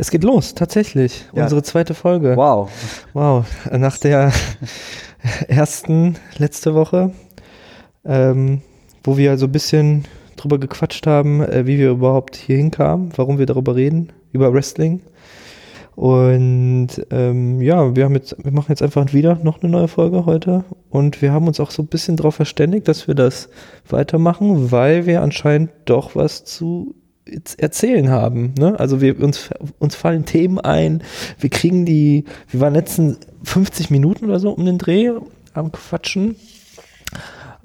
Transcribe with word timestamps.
Es 0.00 0.12
geht 0.12 0.22
los, 0.22 0.54
tatsächlich. 0.54 1.24
Ja. 1.34 1.42
Unsere 1.42 1.64
zweite 1.64 1.92
Folge. 1.92 2.36
Wow. 2.36 2.70
Wow. 3.14 3.46
Nach 3.72 3.98
der 3.98 4.32
ersten 5.48 6.14
letzte 6.36 6.76
Woche, 6.76 7.10
ähm, 8.04 8.62
wo 9.02 9.16
wir 9.16 9.36
so 9.38 9.46
ein 9.46 9.52
bisschen 9.52 10.04
drüber 10.36 10.58
gequatscht 10.58 11.08
haben, 11.08 11.42
äh, 11.42 11.66
wie 11.66 11.78
wir 11.78 11.90
überhaupt 11.90 12.36
hier 12.36 12.56
hinkamen, 12.58 13.10
warum 13.16 13.38
wir 13.38 13.46
darüber 13.46 13.74
reden, 13.74 14.12
über 14.32 14.54
Wrestling. 14.54 15.02
Und 15.96 16.90
ähm, 17.10 17.60
ja, 17.60 17.96
wir, 17.96 18.04
haben 18.04 18.14
jetzt, 18.14 18.36
wir 18.40 18.52
machen 18.52 18.68
jetzt 18.68 18.82
einfach 18.82 19.12
wieder 19.12 19.40
noch 19.42 19.60
eine 19.60 19.72
neue 19.72 19.88
Folge 19.88 20.26
heute. 20.26 20.62
Und 20.90 21.22
wir 21.22 21.32
haben 21.32 21.48
uns 21.48 21.58
auch 21.58 21.72
so 21.72 21.82
ein 21.82 21.88
bisschen 21.88 22.16
darauf 22.16 22.36
verständigt, 22.36 22.86
dass 22.86 23.08
wir 23.08 23.16
das 23.16 23.48
weitermachen, 23.88 24.70
weil 24.70 25.06
wir 25.06 25.22
anscheinend 25.22 25.70
doch 25.86 26.14
was 26.14 26.44
zu 26.44 26.94
erzählen 27.58 28.10
haben. 28.10 28.54
Ne? 28.58 28.78
Also 28.78 29.00
wir 29.00 29.20
uns, 29.22 29.50
uns 29.78 29.94
fallen 29.94 30.24
Themen 30.24 30.58
ein, 30.58 31.02
wir 31.38 31.50
kriegen 31.50 31.84
die, 31.84 32.24
wir 32.50 32.60
waren 32.60 32.74
letzten 32.74 33.16
50 33.44 33.90
Minuten 33.90 34.24
oder 34.26 34.40
so 34.40 34.50
um 34.50 34.64
den 34.64 34.78
Dreh 34.78 35.10
am 35.54 35.72
Quatschen. 35.72 36.36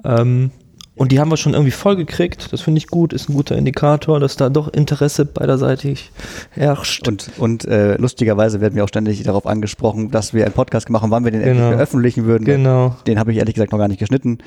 Ähm, 0.03 0.51
und 0.95 1.11
die 1.11 1.19
haben 1.19 1.29
wir 1.31 1.37
schon 1.37 1.53
irgendwie 1.53 1.71
voll 1.71 1.95
gekriegt. 1.95 2.53
Das 2.53 2.61
finde 2.61 2.77
ich 2.77 2.85
gut, 2.85 3.13
ist 3.13 3.27
ein 3.27 3.33
guter 3.33 3.55
Indikator, 3.57 4.19
dass 4.19 4.35
da 4.35 4.49
doch 4.49 4.67
Interesse 4.71 5.25
beiderseitig 5.25 6.11
herrscht. 6.51 7.07
Und, 7.07 7.31
und 7.39 7.65
äh, 7.65 7.95
lustigerweise 7.97 8.61
werden 8.61 8.75
wir 8.75 8.83
auch 8.83 8.87
ständig 8.89 9.23
darauf 9.23 9.47
angesprochen, 9.47 10.11
dass 10.11 10.35
wir 10.35 10.45
einen 10.45 10.53
Podcast 10.53 10.85
gemacht 10.85 11.01
haben, 11.01 11.09
wann 11.09 11.23
wir 11.23 11.31
den 11.31 11.41
endlich 11.41 11.57
Genau. 11.57 11.71
veröffentlichen 11.71 12.25
würden. 12.25 12.45
genau. 12.45 12.95
Den 13.07 13.17
habe 13.17 13.31
ich 13.31 13.39
ehrlich 13.39 13.55
gesagt 13.55 13.71
noch 13.71 13.79
gar 13.79 13.87
nicht 13.87 13.99
geschnitten. 13.99 14.37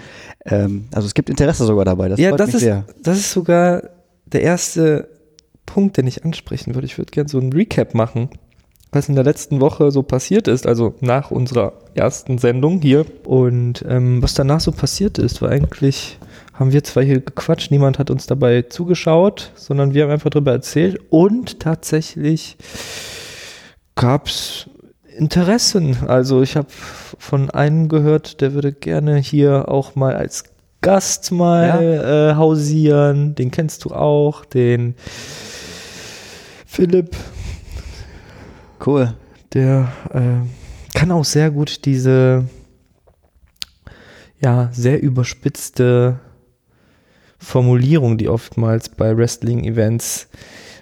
Ähm, 0.45 0.85
also 0.95 1.07
es 1.07 1.15
gibt 1.15 1.31
Interesse 1.31 1.65
sogar 1.65 1.85
dabei. 1.85 2.09
Das 2.09 2.21
ja, 2.21 2.29
freut 2.29 2.39
das 2.41 2.47
mich 2.47 2.55
ist, 2.57 2.61
sehr. 2.63 2.85
das 3.03 3.19
ist 3.19 3.33
sogar 3.33 3.83
der 4.27 4.43
erste 4.43 5.09
Punkt, 5.65 5.97
den 5.97 6.07
ich 6.07 6.25
ansprechen 6.25 6.75
würde. 6.75 6.87
Ich 6.87 6.99
würde 6.99 7.11
gerne 7.11 7.29
so 7.29 7.39
ein 7.39 7.53
Recap 7.53 7.95
machen, 7.95 8.31
was 8.93 9.09
in 9.09 9.15
der 9.15 9.25
letzten 9.25 9.61
Woche 9.61 9.91
so 9.91 10.03
passiert 10.03 10.49
ist, 10.49 10.67
also 10.67 10.95
nach 11.01 11.31
unserer 11.31 11.75
ersten 11.95 12.39
Sendung 12.39 12.81
hier. 12.81 13.05
Und 13.25 13.85
ähm, 13.89 14.23
was 14.23 14.35
danach 14.35 14.61
so 14.61 14.73
passiert 14.73 15.19
ist, 15.19 15.43
war 15.43 15.51
eigentlich, 15.51 16.19
haben 16.55 16.73
wir 16.73 16.85
zwar 16.85 17.03
hier 17.03 17.21
gequatscht, 17.21 17.71
niemand 17.71 17.99
hat 17.99 18.11
uns 18.11 18.27
dabei 18.27 18.63
zugeschaut, 18.63 19.53
sondern 19.55 19.93
wir 19.93 20.05
haben 20.05 20.11
einfach 20.11 20.31
darüber 20.31 20.53
erzählt 20.53 20.99
und 21.11 21.61
tatsächlich 21.61 22.57
gab 23.97 24.29
es 24.29 24.69
Interessen. 25.17 25.97
Also 26.07 26.43
ich 26.43 26.57
habe 26.57 26.69
von 26.71 27.51
einem 27.51 27.89
gehört, 27.89 28.41
der 28.41 28.53
würde 28.53 28.73
gerne 28.73 29.17
hier 29.17 29.69
auch 29.69 29.95
mal 29.95 30.15
als 30.15 30.45
Gast 30.81 31.33
mal 31.33 32.31
äh, 32.33 32.37
hausieren. 32.37 33.35
Den 33.35 33.51
kennst 33.51 33.85
du 33.85 33.91
auch, 33.91 34.45
den 34.45 34.95
Philipp, 36.67 37.17
Cool. 38.85 39.15
der 39.55 39.89
äh, 40.13 40.99
kann 40.99 41.11
auch 41.11 41.25
sehr 41.25 41.51
gut 41.51 41.85
diese 41.87 42.45
ja 44.41 44.69
sehr 44.73 45.03
überspitzte 45.03 46.21
Formulierung, 47.39 48.19
die 48.19 48.29
oftmals 48.29 48.89
bei 48.91 49.17
Wrestling-Events 49.17 50.29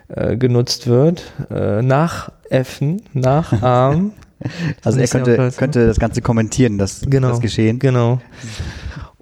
äh, 0.08 0.36
genutzt 0.36 0.86
wird, 0.86 1.32
äh, 1.50 1.82
nachäffen, 1.82 3.02
nachahmen. 3.12 4.12
Also 4.82 4.98
er 4.98 5.06
ja 5.06 5.10
könnte, 5.10 5.50
könnte 5.56 5.86
das 5.86 5.98
Ganze 5.98 6.20
kommentieren, 6.20 6.76
das, 6.76 7.00
Genau. 7.08 7.30
das 7.30 7.40
Geschehen. 7.40 7.78
Genau. 7.78 8.20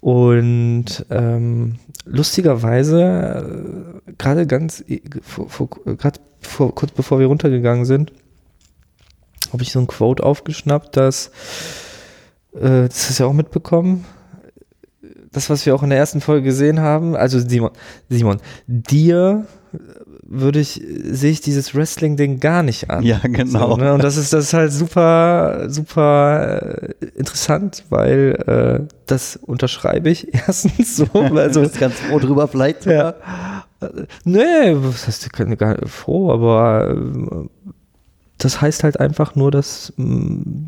Und 0.02 1.06
ähm, 1.10 1.76
lustigerweise, 2.04 4.00
äh, 4.08 4.12
gerade 4.18 4.48
ganz, 4.48 4.84
vor, 6.40 6.74
kurz 6.74 6.90
bevor 6.90 7.20
wir 7.20 7.28
runtergegangen 7.28 7.84
sind, 7.84 8.12
habe 9.52 9.62
ich 9.62 9.70
so 9.70 9.78
ein 9.78 9.86
Quote 9.86 10.24
aufgeschnappt, 10.24 10.96
dass, 10.96 11.28
äh, 12.52 12.88
das 12.88 13.10
du 13.10 13.20
ja 13.20 13.26
auch 13.26 13.32
mitbekommen, 13.32 14.04
das, 15.30 15.48
was 15.50 15.64
wir 15.66 15.74
auch 15.76 15.84
in 15.84 15.90
der 15.90 16.00
ersten 16.00 16.20
Folge 16.20 16.46
gesehen 16.46 16.80
haben, 16.80 17.14
also 17.14 17.38
Simon, 17.38 17.70
Simon, 18.08 18.40
dir 18.66 19.46
würde 20.24 20.60
ich, 20.60 20.80
sehe 21.04 21.30
ich 21.32 21.40
dieses 21.40 21.74
Wrestling-Ding 21.74 22.38
gar 22.40 22.62
nicht 22.62 22.90
an. 22.90 23.02
Ja, 23.04 23.18
genau. 23.22 23.70
So, 23.72 23.76
ne? 23.76 23.92
Und 23.92 24.02
das 24.04 24.16
ist, 24.16 24.32
das 24.32 24.44
ist 24.44 24.54
halt 24.54 24.72
super, 24.72 25.66
super 25.68 26.92
äh, 27.00 27.06
interessant, 27.16 27.84
weil 27.90 28.36
äh, 28.86 28.86
das 29.06 29.36
unterschreibe 29.36 30.10
ich 30.10 30.32
erstens 30.46 30.96
so. 30.96 31.06
Du 31.06 31.38
Also, 31.38 31.60
bist 31.62 31.78
ganz 31.80 31.94
froh 31.96 32.18
drüber 32.18 32.46
vielleicht. 32.48 32.86
ja. 32.86 33.14
Nee, 34.24 34.74
was 34.76 35.08
heißt, 35.08 35.26
ich 35.26 35.32
bin 35.32 35.56
gar 35.56 35.72
nicht 35.80 35.88
froh, 35.90 36.30
aber 36.32 36.88
äh, 36.94 37.48
das 38.38 38.60
heißt 38.60 38.84
halt 38.84 39.00
einfach 39.00 39.34
nur, 39.34 39.50
dass 39.50 39.92
mm, 39.96 40.66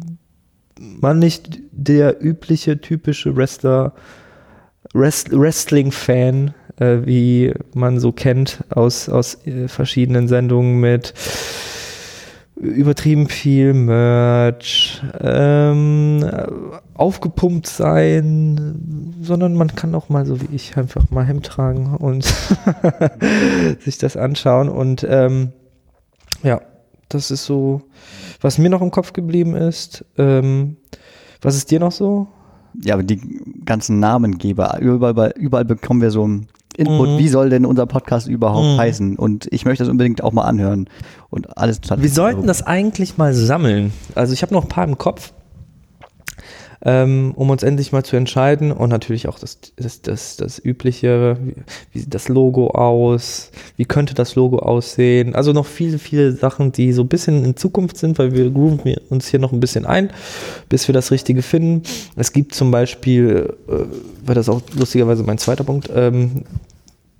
man 1.00 1.21
nicht 1.21 1.60
der 1.71 2.22
übliche, 2.22 2.81
typische 2.81 3.36
Wrestler, 3.36 3.92
Wrest- 4.92 5.31
Wrestling-Fan, 5.31 6.54
äh, 6.78 6.98
wie 7.04 7.54
man 7.74 7.98
so 7.98 8.12
kennt 8.12 8.64
aus, 8.70 9.08
aus 9.08 9.46
äh, 9.46 9.68
verschiedenen 9.68 10.28
Sendungen 10.28 10.80
mit 10.80 11.14
übertrieben 12.56 13.28
viel 13.28 13.74
Merch, 13.74 15.02
ähm, 15.20 16.22
äh, 16.22 16.46
aufgepumpt 16.94 17.66
sein, 17.66 19.14
sondern 19.20 19.54
man 19.54 19.74
kann 19.74 19.94
auch 19.94 20.08
mal 20.08 20.24
so 20.24 20.40
wie 20.40 20.54
ich 20.54 20.76
einfach 20.76 21.10
mal 21.10 21.24
Hemd 21.24 21.46
tragen 21.46 21.96
und 21.96 22.24
sich 23.80 23.98
das 23.98 24.16
anschauen 24.16 24.68
und 24.68 25.04
ähm, 25.08 25.52
ja, 26.42 26.60
das 27.08 27.30
ist 27.30 27.44
so, 27.44 27.82
was 28.41 28.58
mir 28.58 28.70
noch 28.70 28.82
im 28.82 28.91
Kopf 28.91 29.12
geblieben 29.12 29.54
ist. 29.54 30.04
Ähm, 30.16 30.76
was 31.41 31.56
ist 31.56 31.70
dir 31.70 31.80
noch 31.80 31.92
so? 31.92 32.28
Ja, 32.82 32.94
aber 32.94 33.02
die 33.02 33.20
ganzen 33.64 34.00
Namengeber, 34.00 34.78
überall, 34.80 35.32
überall 35.36 35.64
bekommen 35.64 36.00
wir 36.00 36.10
so 36.10 36.24
einen 36.24 36.48
Input, 36.76 37.08
Mhm. 37.10 37.18
wie 37.18 37.28
soll 37.28 37.50
denn 37.50 37.64
unser 37.66 37.86
Podcast 37.86 38.26
überhaupt 38.28 38.66
Mhm. 38.74 38.78
heißen? 38.78 39.16
Und 39.16 39.46
ich 39.50 39.64
möchte 39.64 39.84
das 39.84 39.90
unbedingt 39.90 40.22
auch 40.22 40.32
mal 40.32 40.42
anhören. 40.42 40.88
Und 41.30 41.56
alles. 41.58 41.80
Wir 41.96 42.08
sollten 42.10 42.46
das 42.46 42.62
eigentlich 42.62 43.16
mal 43.18 43.34
sammeln. 43.34 43.92
Also 44.14 44.32
ich 44.32 44.42
habe 44.42 44.52
noch 44.54 44.62
ein 44.64 44.68
paar 44.68 44.84
im 44.84 44.98
Kopf, 44.98 45.32
ähm, 46.84 47.33
um 47.34 47.50
uns 47.50 47.62
endlich 47.62 47.93
mal 47.93 48.05
zu 48.05 48.17
entscheiden. 48.17 48.71
Und 48.71 48.91
natürlich 48.91 49.28
auch 49.28 49.39
das, 49.39 49.59
das, 49.77 50.03
das, 50.03 50.37
das 50.37 50.65
übliche, 50.65 51.39
wie, 51.93 52.00
sieht 52.00 52.15
das 52.15 52.28
Logo 52.28 52.69
aus? 52.69 53.50
Wie 53.77 53.87
könnte 53.87 54.15
das 54.15 54.34
Logo 54.34 54.59
aussehen? 54.59 55.34
Also 55.34 55.53
noch 55.53 55.67
viele, 55.67 55.99
viele 55.99 56.33
Sachen, 56.33 56.72
die 56.72 56.93
so 56.93 57.03
ein 57.03 57.09
bisschen 57.09 57.45
in 57.45 57.56
Zukunft 57.56 57.97
sind, 57.97 58.19
weil 58.19 58.33
wir 58.33 58.50
grooven 58.50 58.97
uns 59.09 59.28
hier 59.28 59.41
noch 59.41 59.53
ein 59.53 59.61
bisschen 59.61 59.87
ein, 59.87 60.11
bis 60.69 60.87
wir 60.89 60.93
das 60.93 61.11
Richtige 61.11 61.43
finden. 61.43 61.83
Es 62.17 62.33
gibt 62.33 62.55
zum 62.55 62.71
Beispiel, 62.71 63.55
äh, 63.69 63.72
weil 64.27 64.34
das 64.34 64.49
auch 64.49 64.61
lustigerweise 64.77 65.22
mein 65.22 65.39
zweiter 65.39 65.65
Punkt, 65.65 65.91
ähm, 65.95 66.45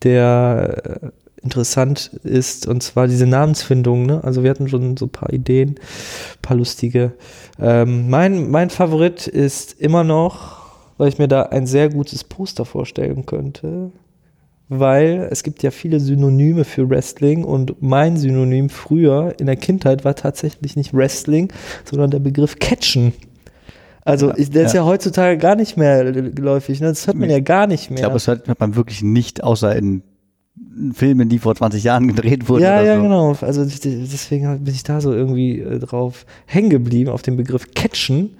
der 0.03 1.01
äh, 1.03 1.24
interessant 1.45 2.11
ist, 2.25 2.67
und 2.67 2.83
zwar 2.83 3.07
diese 3.07 3.27
Namensfindung. 3.27 4.07
Ne? 4.07 4.25
Also 4.25 4.43
wir 4.43 4.51
hatten 4.51 4.69
schon 4.69 4.97
so 4.97 5.07
ein 5.07 5.11
paar 5.11 5.33
Ideen, 5.33 5.71
ein 5.71 6.43
paar 6.43 6.57
lustige. 6.57 7.13
Ähm, 7.61 8.09
mein, 8.09 8.51
mein 8.51 8.71
Favorit 8.71 9.27
ist 9.27 9.81
immer 9.81 10.03
noch, 10.03 10.65
weil 10.97 11.09
ich 11.09 11.19
mir 11.19 11.29
da 11.29 11.43
ein 11.43 11.67
sehr 11.67 11.91
gutes 11.91 12.25
Poster 12.25 12.65
vorstellen 12.65 13.27
könnte, 13.27 13.93
weil 14.69 15.29
es 15.31 15.43
gibt 15.43 15.63
ja 15.63 15.71
viele 15.71 16.01
Synonyme 16.01 16.65
für 16.65 16.89
Wrestling 16.89 17.45
und 17.45 17.83
mein 17.83 18.17
Synonym 18.17 18.71
früher 18.71 19.35
in 19.39 19.47
der 19.47 19.57
Kindheit 19.57 20.05
war 20.05 20.17
tatsächlich 20.17 20.77
nicht 20.77 20.95
Wrestling, 20.95 21.53
sondern 21.85 22.11
der 22.11 22.21
Begriff 22.21 22.59
Catchen. 22.59 23.13
Also 24.07 24.29
Ja, 24.29 24.35
ich, 24.39 24.51
der 24.51 24.67
ist 24.67 24.75
ja. 24.75 24.81
ja 24.81 24.87
heutzutage 24.87 25.39
gar 25.39 25.57
nicht 25.57 25.77
mehr 25.77 26.11
geläufig, 26.13 26.81
ne? 26.81 26.89
das 26.89 27.07
hört 27.07 27.17
man 27.17 27.29
ja 27.31 27.41
gar 27.41 27.67
nicht 27.67 27.91
mehr. 27.91 27.99
Ich 27.99 28.03
glaube, 28.03 28.15
das 28.15 28.27
hört 28.27 28.61
man 28.61 28.77
wirklich 28.77 29.03
nicht, 29.03 29.43
außer 29.43 29.75
in 29.77 30.03
Filmen, 30.93 31.29
die 31.29 31.39
vor 31.39 31.55
20 31.55 31.85
Jahren 31.85 32.09
gedreht 32.09 32.49
wurden. 32.49 32.63
Ja, 32.63 32.83
ja, 32.83 32.97
so. 32.97 33.03
genau. 33.03 33.37
Also 33.41 33.65
deswegen 33.65 34.65
bin 34.65 34.75
ich 34.75 34.83
da 34.83 35.01
so 35.01 35.13
irgendwie 35.13 35.61
äh, 35.61 35.79
drauf 35.79 36.27
hängen 36.47 36.71
geblieben, 36.71 37.11
auf 37.11 37.23
den 37.23 37.37
Begriff 37.37 37.75
Catchen. 37.75 38.37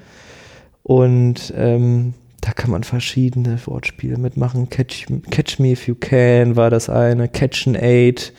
Und 0.83 1.53
ähm, 1.57 2.15
da 2.41 2.53
kann 2.53 2.71
man 2.71 2.85
verschiedene 2.85 3.59
Wortspiele 3.65 4.19
mitmachen. 4.19 4.69
Catch, 4.69 5.07
catch 5.31 5.59
Me 5.59 5.73
If 5.73 5.89
You 5.89 5.95
Can 5.95 6.57
war 6.57 6.71
das 6.71 6.89
eine. 6.91 7.29
Catch 7.29 7.67
and 7.67 7.81
Aid. 7.81 8.33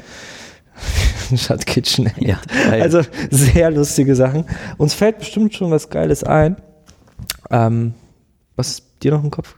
Statt 1.35 1.65
Kitchen 1.65 2.07
Aid. 2.07 2.21
Ja, 2.21 2.39
geil. 2.69 2.81
Also 2.81 3.01
sehr 3.31 3.71
lustige 3.71 4.15
Sachen. 4.15 4.45
Uns 4.77 4.93
fällt 4.93 5.19
bestimmt 5.19 5.53
schon 5.55 5.71
was 5.71 5.89
Geiles 5.89 6.23
ein. 6.23 6.57
Ähm, 7.49 7.93
was 8.55 8.69
ist 8.69 8.83
dir 9.01 9.11
noch 9.11 9.23
im 9.23 9.31
Kopf? 9.31 9.55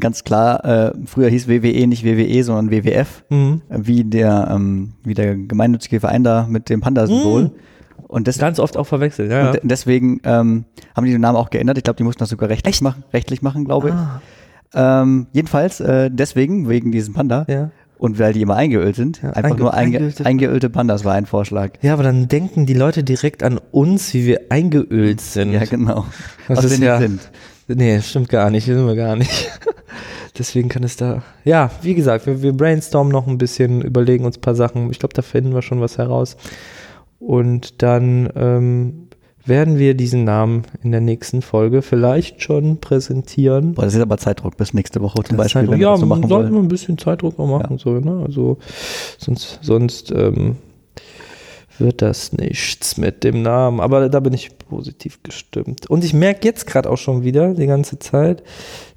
Ganz 0.00 0.22
klar, 0.24 0.64
äh, 0.64 0.92
früher 1.06 1.28
hieß 1.30 1.48
WWE 1.48 1.86
nicht 1.86 2.04
WWE, 2.04 2.44
sondern 2.44 2.70
WWF, 2.70 3.24
Mhm. 3.30 3.62
wie 3.70 4.04
der, 4.04 4.48
ähm, 4.54 4.92
wie 5.02 5.14
der 5.14 5.34
gemeinnützige 5.36 6.00
Verein 6.00 6.24
da 6.24 6.46
mit 6.48 6.68
dem 6.68 6.80
Panda-Symbol. 6.82 7.44
Mhm. 7.44 7.50
Und, 8.06 8.26
des, 8.26 8.38
Ganz 8.38 8.58
oft 8.58 8.76
auch 8.76 8.86
verwechselt, 8.86 9.30
ja. 9.30 9.46
und 9.48 9.54
de- 9.54 9.60
deswegen 9.64 10.20
ähm, 10.24 10.64
haben 10.96 11.04
die 11.04 11.12
den 11.12 11.20
Namen 11.20 11.36
auch 11.36 11.50
geändert. 11.50 11.76
Ich 11.78 11.84
glaube, 11.84 11.96
die 11.96 12.04
mussten 12.04 12.20
das 12.20 12.28
sogar 12.30 12.48
rechtlich 12.48 12.74
Echt? 12.76 12.82
machen, 12.82 13.02
rechtlich 13.12 13.42
machen, 13.42 13.64
glaube 13.64 13.88
ich. 13.88 13.94
ah, 13.94 14.20
Ähm, 15.02 15.26
jedenfalls, 15.32 15.80
äh, 15.80 16.10
deswegen, 16.12 16.68
wegen 16.68 16.92
diesem 16.92 17.14
Panda. 17.14 17.44
ja. 17.48 17.70
Und 17.98 18.20
weil 18.20 18.32
die 18.32 18.42
immer 18.42 18.54
eingeölt 18.54 18.94
sind, 18.94 19.22
Ja, 19.22 19.30
einfach 19.30 19.56
einge- 19.56 19.58
nur 19.58 19.74
einge 19.74 19.98
eingeölte- 19.98 20.24
eingeölte 20.24 20.70
Pandas 20.70 21.04
war 21.04 21.14
ein 21.14 21.26
Vorschlag. 21.26 21.72
Ja, 21.82 21.94
aber 21.94 22.04
dann 22.04 22.28
denken 22.28 22.64
die 22.64 22.74
Leute 22.74 23.02
direkt 23.02 23.42
an 23.42 23.58
uns, 23.72 24.14
wie 24.14 24.24
wir 24.24 24.42
eingeölt 24.50 25.20
sind. 25.20 25.50
Ja, 25.52 25.64
genau. 25.64 26.04
Das 26.46 26.58
Was 26.58 26.64
ist 26.66 26.70
wir 26.72 26.78
nicht 26.78 26.86
ja- 26.86 26.98
sind. 27.00 27.20
Nee, 27.68 28.00
stimmt 28.00 28.28
gar 28.30 28.50
nicht, 28.50 28.66
wissen 28.66 28.86
wir 28.86 28.96
gar 28.96 29.14
nicht. 29.16 29.50
Deswegen 30.38 30.68
kann 30.68 30.84
es 30.84 30.96
da, 30.96 31.22
ja, 31.44 31.70
wie 31.82 31.94
gesagt, 31.94 32.26
wir, 32.26 32.42
wir 32.42 32.52
brainstormen 32.52 33.12
noch 33.12 33.26
ein 33.26 33.38
bisschen, 33.38 33.82
überlegen 33.82 34.24
uns 34.24 34.38
ein 34.38 34.40
paar 34.40 34.54
Sachen. 34.54 34.90
Ich 34.90 34.98
glaube, 34.98 35.14
da 35.14 35.22
finden 35.22 35.52
wir 35.54 35.62
schon 35.62 35.80
was 35.80 35.98
heraus. 35.98 36.36
Und 37.18 37.82
dann 37.82 38.30
ähm, 38.36 39.08
werden 39.44 39.78
wir 39.78 39.94
diesen 39.94 40.24
Namen 40.24 40.62
in 40.84 40.92
der 40.92 41.00
nächsten 41.00 41.42
Folge 41.42 41.82
vielleicht 41.82 42.42
schon 42.42 42.78
präsentieren. 42.78 43.74
Boah, 43.74 43.84
das 43.86 43.94
ist 43.94 44.00
aber 44.00 44.18
Zeitdruck 44.18 44.56
bis 44.56 44.74
nächste 44.74 45.00
Woche 45.00 45.22
zum 45.24 45.36
Das 45.36 45.46
Beispiel, 45.46 45.62
halt- 45.62 45.70
wenn 45.72 45.78
wir 45.80 45.84
ja, 45.86 45.90
das 45.92 46.00
so 46.00 46.06
machen 46.06 46.28
sollte 46.28 46.44
wollen. 46.50 46.54
mal 46.54 46.60
ein 46.60 46.68
bisschen 46.68 46.96
Zeitdruck 46.98 47.38
auch 47.40 47.58
machen, 47.58 47.78
so, 47.78 47.98
ne? 47.98 48.22
Also 48.24 48.58
sonst, 49.18 49.58
sonst 49.62 50.12
ähm, 50.12 50.56
wird 51.80 52.02
das 52.02 52.32
nichts 52.32 52.96
mit 52.96 53.24
dem 53.24 53.42
Namen. 53.42 53.80
Aber 53.80 54.08
da 54.08 54.20
bin 54.20 54.32
ich 54.32 54.56
positiv 54.58 55.22
gestimmt. 55.22 55.88
Und 55.90 56.04
ich 56.04 56.14
merke 56.14 56.46
jetzt 56.46 56.66
gerade 56.66 56.88
auch 56.90 56.96
schon 56.98 57.22
wieder 57.24 57.54
die 57.54 57.66
ganze 57.66 57.98
Zeit, 57.98 58.42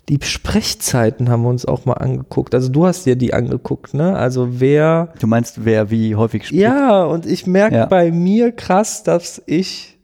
die 0.10 0.18
Sprechzeiten 0.22 1.30
haben 1.30 1.44
wir 1.44 1.50
uns 1.50 1.66
auch 1.66 1.86
mal 1.86 1.94
angeguckt. 1.94 2.54
Also 2.56 2.69
du 2.69 2.86
hast 2.86 3.06
dir 3.06 3.16
die 3.16 3.33
angeguckt, 3.33 3.94
ne? 3.94 4.16
Also 4.16 4.60
wer 4.60 5.13
Du 5.19 5.28
meinst, 5.28 5.63
wer 5.63 5.89
wie 5.92 6.16
häufig 6.16 6.48
spricht? 6.48 6.62
ja, 6.62 7.04
und 7.06 7.25
ich 7.25 7.48
merke 7.48 7.75
Ja. 7.75 7.86
bei 7.86 8.12
mir 8.12 8.51
krass, 8.51 9.04
dass 9.04 9.42
ich, 9.45 10.00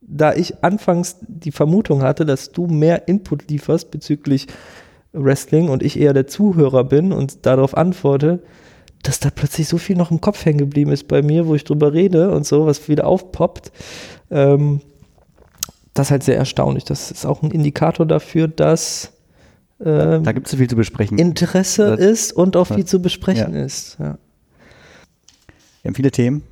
da 0.00 0.32
ich 0.34 0.64
anfangs 0.64 1.16
die 1.28 1.52
Vermutung 1.52 2.02
hatte, 2.02 2.24
dass 2.26 2.50
du 2.50 2.66
mehr 2.66 3.06
Input 3.08 3.48
lieferst 3.50 3.90
bezüglich 3.90 4.46
Wrestling 5.12 5.68
und 5.68 5.82
ich 5.82 6.00
eher 6.00 6.14
der 6.14 6.26
Zuhörer 6.26 6.84
bin 6.84 7.12
und 7.12 7.44
darauf 7.46 7.76
antworte, 7.76 8.42
dass 9.02 9.18
da 9.20 9.30
plötzlich 9.30 9.68
so 9.68 9.78
viel 9.78 9.96
noch 9.96 10.10
im 10.10 10.20
Kopf 10.20 10.44
hängen 10.44 10.58
geblieben 10.58 10.92
ist 10.92 11.08
bei 11.08 11.22
mir, 11.22 11.46
wo 11.46 11.54
ich 11.54 11.64
drüber 11.64 11.92
rede 11.92 12.30
und 12.30 12.46
so, 12.46 12.66
was 12.66 12.88
wieder 12.88 13.06
aufpoppt. 13.06 13.72
Ähm, 14.30 14.80
das 15.94 16.06
ist 16.06 16.10
halt 16.12 16.22
sehr 16.22 16.36
erstaunlich. 16.36 16.84
Das 16.84 17.10
ist 17.10 17.26
auch 17.26 17.42
ein 17.42 17.50
Indikator 17.50 18.06
dafür, 18.06 18.48
dass 18.48 19.12
ähm, 19.84 20.22
Da 20.22 20.30
gibt 20.32 20.46
es 20.46 20.52
so 20.52 20.56
viel 20.56 20.70
zu 20.70 20.76
besprechen. 20.76 21.18
Interesse 21.18 21.96
Das- 21.96 22.00
ist 22.00 22.32
und 22.32 22.56
auch 22.56 22.66
viel 22.68 22.84
zu 22.84 23.02
besprechen 23.02 23.54
Ja. 23.54 23.64
ist. 23.64 23.96
Ja. 23.98 24.16
wir 25.82 25.88
haben 25.88 25.94
viele 25.96 26.12
Themen. 26.12 26.42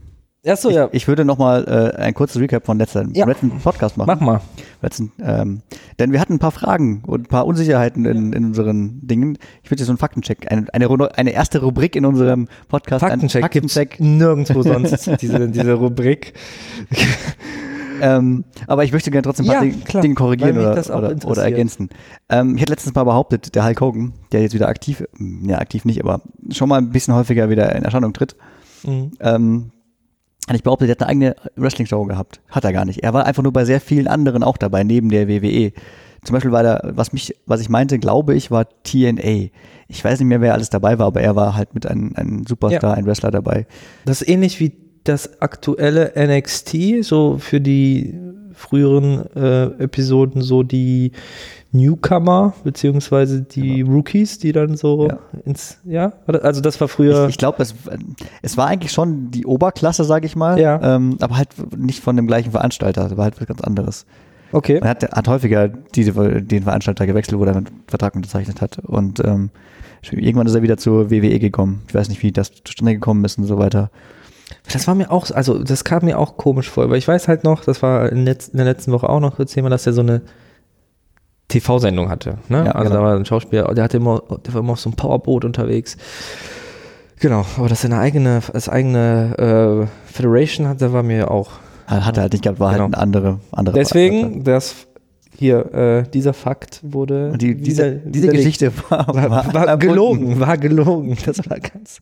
Achso, 0.47 0.71
ich, 0.71 0.75
ja. 0.77 0.89
ich 0.93 1.07
würde 1.07 1.27
nochmal 1.27 1.65
äh, 1.97 2.01
ein 2.01 2.15
kurzes 2.15 2.41
Recap 2.41 2.65
von 2.65 2.79
letzten, 2.79 3.13
Ja. 3.15 3.27
letzten 3.27 3.51
Podcast 3.61 3.99
machen. 3.99 4.07
Mach 4.09 4.21
mal. 4.21 4.41
Letzten, 4.81 5.13
ähm, 5.23 5.61
denn 5.99 6.13
wir 6.13 6.21
hatten 6.21 6.35
ein 6.35 6.39
paar 6.39 6.51
Fragen 6.51 7.03
und 7.07 7.23
ein 7.23 7.27
paar 7.27 7.47
Unsicherheiten 7.47 8.07
in, 8.07 8.33
in 8.33 8.47
unseren 8.47 9.07
Dingen. 9.07 9.37
Ich 9.63 9.71
würde 9.71 9.81
jetzt 9.81 9.87
so 9.89 9.93
einen 9.93 9.99
Faktencheck, 9.99 10.51
eine, 10.51 10.67
eine, 10.73 11.19
eine 11.19 11.31
erste 11.33 11.61
Rubrik 11.61 11.95
in 11.95 12.07
unserem 12.07 12.49
Podcast. 12.69 13.05
ein 13.05 13.11
Faktencheck 13.11 13.51
gibt's 13.51 13.75
Faktencheck. 13.75 14.01
nirgendwo 14.01 14.63
sonst, 14.63 15.11
diese, 15.21 15.49
diese 15.51 15.75
Rubrik. 15.75 16.33
Ähm, 18.01 18.45
aber 18.67 18.85
ich 18.85 18.93
möchte 18.93 19.11
gerne 19.11 19.25
trotzdem 19.25 19.45
ein 19.51 19.53
paar 19.55 19.63
Ja, 19.65 19.71
Dinge, 19.71 19.85
klar, 19.85 20.01
Dinge 20.03 20.15
korrigieren 20.15 20.57
oder, 20.57 20.97
oder, 20.97 21.17
oder 21.27 21.43
ergänzen. 21.45 21.91
Ähm, 22.31 22.55
ich 22.57 22.63
hatte 22.63 22.73
letztens 22.73 22.95
mal 22.95 23.05
behauptet, 23.05 23.55
der 23.55 23.67
Hulk 23.67 23.79
Hogan, 23.83 24.15
der 24.33 24.41
jetzt 24.41 24.55
wieder 24.55 24.69
aktiv, 24.69 25.05
ja 25.43 25.59
aktiv 25.59 25.85
nicht, 25.85 26.03
aber 26.03 26.23
schon 26.51 26.71
mal 26.71 26.79
ein 26.79 26.89
bisschen 26.93 27.13
häufiger 27.15 27.51
wieder 27.51 27.75
in 27.77 27.83
Erscheinung 27.85 28.15
tritt, 28.15 28.37
Mhm. 28.87 29.11
ähm, 29.21 29.71
hatte 30.47 30.57
ich 30.57 30.63
behauptet, 30.63 30.89
er 30.89 30.93
hat 30.93 31.03
eine 31.03 31.11
eigene 31.11 31.37
Wrestling-Show 31.57 32.05
gehabt. 32.05 32.41
Hat 32.49 32.65
er 32.65 32.73
gar 32.73 32.85
nicht. 32.85 33.03
Er 33.03 33.13
war 33.15 33.25
einfach 33.27 33.43
nur 33.43 33.53
bei 33.53 33.65
sehr 33.65 33.81
vielen 33.81 34.09
anderen 34.09 34.43
auch 34.43 34.57
dabei, 34.57 34.83
neben 34.85 35.09
der 35.11 35.29
WWE. 35.29 35.73
Zum 36.25 36.35
Beispiel 36.35 36.53
war 36.53 36.63
da, 36.63 36.81
was 36.93 37.13
mich, 37.13 37.35
was 37.47 37.61
ich 37.61 37.69
meinte, 37.69 37.99
glaube 37.99 38.35
ich, 38.35 38.51
war 38.51 38.67
TNA. 38.83 39.49
Ich 39.89 40.05
weiß 40.05 40.19
nicht 40.19 40.29
mehr, 40.29 40.41
wer 40.41 40.53
alles 40.53 40.69
dabei 40.71 40.99
war, 40.99 41.07
aber 41.07 41.21
er 41.23 41.35
war 41.37 41.57
halt 41.57 41.75
mit 41.75 41.87
einem, 41.87 42.13
einem 42.15 42.45
Superstar, 42.47 42.91
Ja. 42.93 42.97
ein 42.97 43.07
Wrestler 43.07 43.31
dabei. 43.31 43.67
Das 44.05 44.21
ist 44.23 44.29
ähnlich 44.29 44.61
wie 44.61 44.73
das 45.05 45.41
aktuelle 45.41 46.13
NXT, 46.17 47.03
so 47.03 47.39
für 47.39 47.61
die 47.61 48.15
früheren 48.61 49.25
äh, 49.35 49.65
Episoden 49.83 50.43
so 50.43 50.63
die 50.63 51.13
Newcomer, 51.73 52.53
beziehungsweise 52.65 53.43
die 53.43 53.83
Rookies, 53.83 54.39
die 54.39 54.53
dann 54.53 54.77
so 54.77 55.09
Ja. 55.09 55.19
ins, 55.45 55.79
ja, 55.85 56.13
also 56.27 56.61
das 56.61 56.81
war 56.81 56.89
früher, 56.89 57.25
Ich, 57.25 57.31
ich 57.31 57.39
glaube, 57.39 57.63
es, 57.63 57.75
es 58.43 58.57
war 58.57 58.67
eigentlich 58.67 58.93
schon 58.93 59.31
die 59.31 59.47
Oberklasse, 59.47 60.05
sage 60.05 60.27
ich 60.27 60.35
mal, 60.37 60.59
Ja. 60.61 60.97
ähm, 60.97 61.17
aber 61.21 61.37
halt 61.37 61.49
nicht 61.77 62.03
von 62.03 62.17
dem 62.17 62.27
gleichen 62.27 62.51
Veranstalter, 62.51 63.05
das 63.05 63.17
war 63.17 63.25
halt 63.25 63.41
was 63.41 63.47
ganz 63.47 63.61
anderes. 63.61 64.05
okay, 64.53 64.81
Man 64.81 64.89
hat, 64.89 65.03
hat 65.13 65.29
häufiger 65.29 65.69
diese, 65.69 66.13
den 66.43 66.65
Veranstalter 66.65 67.07
gewechselt, 67.07 67.39
wo 67.39 67.45
er 67.45 67.57
einen 67.57 67.69
Vertrag 67.87 68.17
unterzeichnet 68.17 68.61
hat 68.61 68.79
und 68.81 69.25
ähm, 69.25 69.51
irgendwann 70.11 70.47
ist 70.49 70.55
er 70.55 70.63
wieder 70.63 70.77
zur 70.77 71.11
WWE 71.11 71.39
gekommen. 71.39 71.83
Ich 71.89 71.95
weiß 71.95 72.09
nicht, 72.09 72.23
wie 72.23 72.33
das 72.33 72.51
zustande 72.65 72.95
gekommen 72.95 73.25
ist 73.25 73.39
und 73.39 73.45
so 73.45 73.59
weiter. 73.59 73.91
Das 74.73 74.87
war 74.87 74.95
mir 74.95 75.11
auch, 75.11 75.31
also 75.31 75.63
das 75.63 75.85
kam 75.85 76.05
mir 76.05 76.19
auch 76.19 76.37
komisch 76.37 76.69
vor, 76.71 76.91
weil 76.91 76.99
ich 76.99 77.09
weiß 77.09 77.29
halt 77.29 77.45
noch, 77.45 77.65
das 77.65 77.83
war 77.83 78.11
in, 78.11 78.25
letz, 78.25 78.49
in 78.49 78.59
der 78.59 78.67
letzten 78.67 78.93
Woche 78.93 79.09
auch 79.09 79.21
noch 79.21 79.37
das 79.37 79.53
Thema, 79.53 79.71
dass 79.71 79.87
er 79.87 79.93
so 79.93 80.03
eine 80.03 80.23
TV-Sendung 81.49 82.09
hatte. 82.09 82.39
Ne? 82.49 82.65
Ja, 82.67 82.73
also 82.73 82.91
genau. 82.91 83.01
da 83.01 83.07
war 83.07 83.17
ein 83.17 83.25
Schauspieler, 83.25 83.75
der 83.75 83.85
hatte 83.85 83.97
immer, 83.97 84.23
der 84.47 84.55
war 84.55 84.61
immer 84.61 84.73
auf 84.73 84.81
so 84.81 84.89
einem 84.89 84.97
Powerboot 84.97 85.45
unterwegs. 85.45 85.97
Genau, 87.19 87.45
aber 87.57 87.69
dass 87.69 87.85
er 87.85 87.91
eine 87.91 88.01
eigene, 88.01 88.41
als 88.53 88.69
eigene 88.69 89.89
äh, 90.09 90.11
Federation 90.13 90.69
hat, 90.69 90.81
da 90.81 90.93
war 90.93 91.03
mir 91.03 91.31
auch. 91.31 91.51
Hat 91.87 92.17
er 92.17 92.23
halt 92.23 92.33
nicht 92.33 92.45
gehabt, 92.45 92.61
war 92.61 92.71
halt 92.71 92.79
Genau. 92.79 92.97
ein 92.97 93.03
andere, 93.03 93.41
andere 93.51 93.75
Veranstalter. 93.75 94.15
Deswegen, 94.15 94.45
das 94.45 94.87
hier, 95.37 95.75
äh, 95.75 96.03
dieser 96.09 96.33
Fakt 96.33 96.81
wurde. 96.83 97.31
Und 97.33 97.43
die, 97.43 97.57
diese, 97.57 97.97
diese. 97.97 98.29
Geschichte 98.29 98.73
war, 98.89 99.09
war, 99.09 99.53
war, 99.53 99.77
gelogen, 99.77 100.39
war 100.39 100.57
gelogen. 100.57 101.17
Das 101.27 101.39
war 101.51 101.59
ganz. 101.59 102.01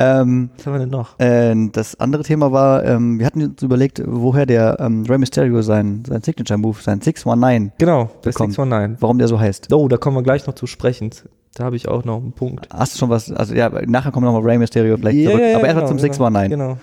Ähm, 0.00 0.50
Was 0.56 0.66
haben 0.66 0.72
wir 0.72 0.80
denn 0.80 0.88
noch? 0.88 1.18
äh, 1.20 1.54
das 1.72 2.00
andere 2.00 2.22
Thema 2.22 2.50
war, 2.52 2.84
ähm, 2.84 3.18
wir 3.18 3.26
hatten 3.26 3.42
uns 3.42 3.62
überlegt, 3.62 4.02
woher 4.06 4.46
der 4.46 4.78
ähm, 4.80 5.04
Rey 5.08 5.18
Mysterio 5.18 5.60
sein, 5.62 6.02
sein 6.08 6.22
Signature-Move, 6.22 6.78
sein 6.80 7.00
619, 7.00 7.72
Genau, 7.78 8.04
das 8.22 8.34
bekommen. 8.34 8.50
619. 8.52 8.96
warum 9.00 9.18
der 9.18 9.28
so 9.28 9.38
heißt. 9.38 9.72
Oh, 9.72 9.88
da 9.88 9.96
kommen 9.98 10.16
wir 10.16 10.22
gleich 10.22 10.46
noch 10.46 10.54
zu 10.54 10.66
sprechen. 10.66 11.10
Da 11.54 11.64
habe 11.64 11.76
ich 11.76 11.86
auch 11.88 12.04
noch 12.04 12.16
einen 12.16 12.32
Punkt. 12.32 12.68
Hast 12.72 12.94
du 12.94 12.98
schon 12.98 13.10
was, 13.10 13.30
also 13.30 13.54
ja, 13.54 13.70
nachher 13.86 14.10
kommen 14.12 14.24
nochmal 14.24 14.42
Rey 14.42 14.56
Mysterio 14.58 14.96
vielleicht 14.96 15.18
Ja, 15.18 15.30
zurück, 15.30 15.42
aber 15.54 15.64
erstmal 15.66 15.74
genau, 15.74 15.86
zum 15.88 15.98
619. 15.98 16.50
Genau. 16.50 16.76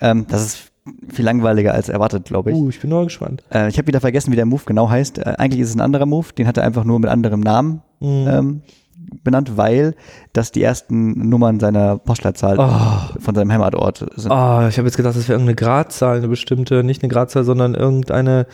Ähm, 0.00 0.26
das 0.28 0.42
ist 0.46 0.72
viel 1.12 1.24
langweiliger 1.24 1.72
als 1.74 1.88
erwartet, 1.88 2.24
glaube 2.24 2.50
ich. 2.50 2.56
Uh, 2.56 2.68
ich 2.70 2.80
bin 2.80 2.90
nur 2.90 3.04
gespannt. 3.04 3.42
Äh, 3.52 3.68
ich 3.68 3.78
habe 3.78 3.86
wieder 3.88 4.00
vergessen, 4.00 4.32
wie 4.32 4.36
der 4.36 4.46
Move 4.46 4.62
genau 4.66 4.88
heißt. 4.90 5.18
Äh, 5.18 5.34
eigentlich 5.38 5.60
ist 5.60 5.68
es 5.70 5.74
ein 5.76 5.80
anderer 5.80 6.06
Move, 6.06 6.26
den 6.36 6.46
hat 6.46 6.56
er 6.56 6.64
einfach 6.64 6.84
nur 6.84 6.98
mit 7.00 7.08
anderem 7.10 7.40
Namen 7.40 7.82
Mhm. 8.00 8.26
ähm, 8.28 8.62
benannt, 9.24 9.56
weil 9.56 9.94
das 10.32 10.52
die 10.52 10.62
ersten 10.62 11.28
Nummern 11.28 11.60
seiner 11.60 11.98
Postleitzahl 11.98 12.56
Oh. 12.58 13.20
von 13.20 13.34
seinem 13.34 13.52
Heimatort 13.52 14.04
sind. 14.16 14.30
Ah, 14.32 14.68
ich 14.68 14.78
habe 14.78 14.86
jetzt 14.88 14.96
gedacht, 14.96 15.16
das 15.16 15.28
wäre 15.28 15.34
irgendeine 15.38 15.56
Gradzahl, 15.56 16.18
eine 16.18 16.28
bestimmte, 16.28 16.82
nicht 16.84 17.02
eine 17.02 17.10
Gradzahl, 17.12 17.44
sondern 17.44 17.74
irgendeine. 17.74 18.46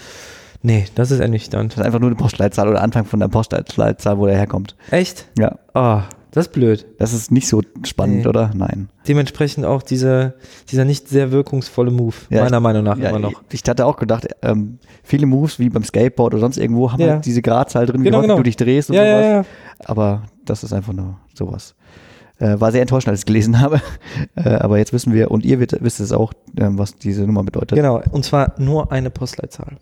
Nee, 0.63 0.87
das 0.95 1.11
ist 1.11 1.21
ernüchternd. 1.21 1.73
Das 1.73 1.79
ist 1.81 1.85
einfach 1.85 2.01
nur 2.01 2.09
eine 2.09 2.17
Postleitzahl 2.17 2.69
oder 2.69 2.81
Anfang 2.83 3.05
von 3.05 3.21
der 3.21 3.29
Postleitzahl, 3.29 4.19
wo 4.19 4.27
der 4.27 4.37
herkommt. 4.37 4.77
Echt? 4.91 5.27
Ja, 5.39 5.57
Ah, 5.75 6.05
das 6.35 6.47
ist 6.49 6.53
blöd. 6.53 6.87
das 6.99 7.13
ist 7.15 7.31
nicht 7.31 7.49
so 7.49 7.63
spannend, 7.85 8.23
Nee. 8.23 8.27
oder? 8.27 8.51
Nein. 8.55 8.89
Dementsprechend 9.09 9.65
auch 9.65 9.83
diese, 9.83 10.35
dieser 10.71 10.85
nicht 10.85 11.09
sehr 11.09 11.33
wirkungsvolle 11.33 11.91
Move, 11.91 12.15
Ja, 12.29 12.43
meiner 12.45 12.57
ich- 12.59 12.63
Meinung 12.63 12.85
nach 12.85 12.99
Ja, 12.99 13.09
immer 13.11 13.19
noch. 13.21 13.43
Ich, 13.51 13.63
ich 13.63 13.69
hatte 13.71 13.87
auch 13.87 13.97
gedacht, 13.97 14.27
ähm, 14.43 14.79
viele 15.03 15.27
Moves 15.27 15.59
wie 15.59 15.71
beim 15.71 15.85
Skateboard 15.85 16.35
oder 16.35 16.41
sonst 16.41 16.59
irgendwo 16.59 16.93
haben 16.93 17.01
Ja. 17.01 17.13
halt 17.15 17.25
diese 17.25 17.41
Gradzahl 17.41 17.87
drin, 17.87 18.03
Genau, 18.03 18.19
wie 18.19 18.23
genau. 18.23 18.37
du 18.37 18.43
dich 18.43 18.57
drehst 18.57 18.91
und 18.91 18.97
sowas. 18.97 19.47
Aber 19.85 20.25
das 20.45 20.63
ist 20.65 20.73
einfach 20.73 20.93
nur 20.93 21.17
sowas. 21.35 21.75
Äh, 22.39 22.59
war 22.61 22.73
sehr 22.73 22.81
enttäuschend, 22.83 23.11
als 23.11 23.21
ich 23.21 23.23
es 23.23 23.27
gelesen 23.27 23.59
habe. 23.61 23.81
Äh, 24.35 24.49
aber 24.51 24.79
jetzt 24.79 24.93
wissen 24.93 25.15
wir, 25.15 25.31
und 25.31 25.45
ihr 25.45 25.61
wisst 25.61 26.01
es 26.01 26.11
auch, 26.13 26.33
ähm, 26.59 26.77
was 26.79 26.97
diese 26.97 27.23
Nummer 27.27 27.45
bedeutet. 27.45 27.77
Genau, 27.77 28.03
und 28.11 28.25
zwar 28.25 28.55
nur 28.59 28.91
eine 28.91 29.11
Postleitzahl. 29.11 29.77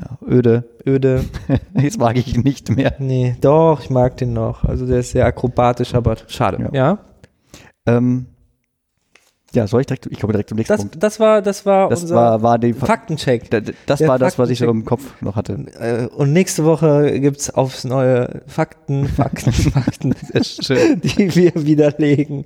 Ja, 0.00 0.18
öde. 0.26 0.64
Öde. 0.86 1.24
Jetzt 1.80 1.98
mag 1.98 2.16
ich 2.16 2.34
ihn 2.34 2.42
nicht 2.42 2.68
mehr. 2.74 2.94
Nee, 2.98 3.36
doch, 3.40 3.80
ich 3.82 3.90
mag 3.90 4.16
den 4.16 4.32
noch. 4.32 4.64
Also 4.64 4.86
der 4.86 4.98
ist 5.00 5.12
sehr 5.12 5.24
akrobatisch, 5.26 5.94
aber 5.94 6.16
schade. 6.26 6.58
Ja. 6.62 6.70
Ja. 6.72 6.98
Ähm, 7.86 8.26
ja, 9.52 9.68
soll 9.68 9.82
ich 9.82 9.86
direkt, 9.86 10.06
ich 10.06 10.18
komme 10.18 10.32
direkt 10.32 10.48
zum 10.48 10.58
nächsten 10.58 10.72
Das, 10.72 10.80
Punkt. 10.80 11.00
das 11.00 11.20
war, 11.20 11.40
das 11.40 11.64
war 11.64 11.88
Das 11.88 12.02
unser 12.02 12.16
war, 12.16 12.42
war 12.42 12.58
die, 12.58 12.72
Faktencheck. 12.72 13.48
da- 13.50 13.60
das 13.86 14.00
der 14.00 14.08
war 14.08 14.18
das, 14.18 14.36
was 14.36 14.50
ich 14.50 14.58
so 14.58 14.68
im 14.68 14.84
Kopf 14.84 15.22
noch 15.22 15.36
hatte. 15.36 15.52
Äh, 15.78 16.08
Und 16.12 16.32
nächste 16.32 16.64
Woche 16.64 17.20
gibt's 17.20 17.50
aufs 17.50 17.84
neue 17.84 18.42
Fakten, 18.48 19.06
Fakten, 19.06 19.52
Fakten, 19.52 20.12
die 20.32 21.34
wir 21.36 21.52
widerlegen. 21.54 22.42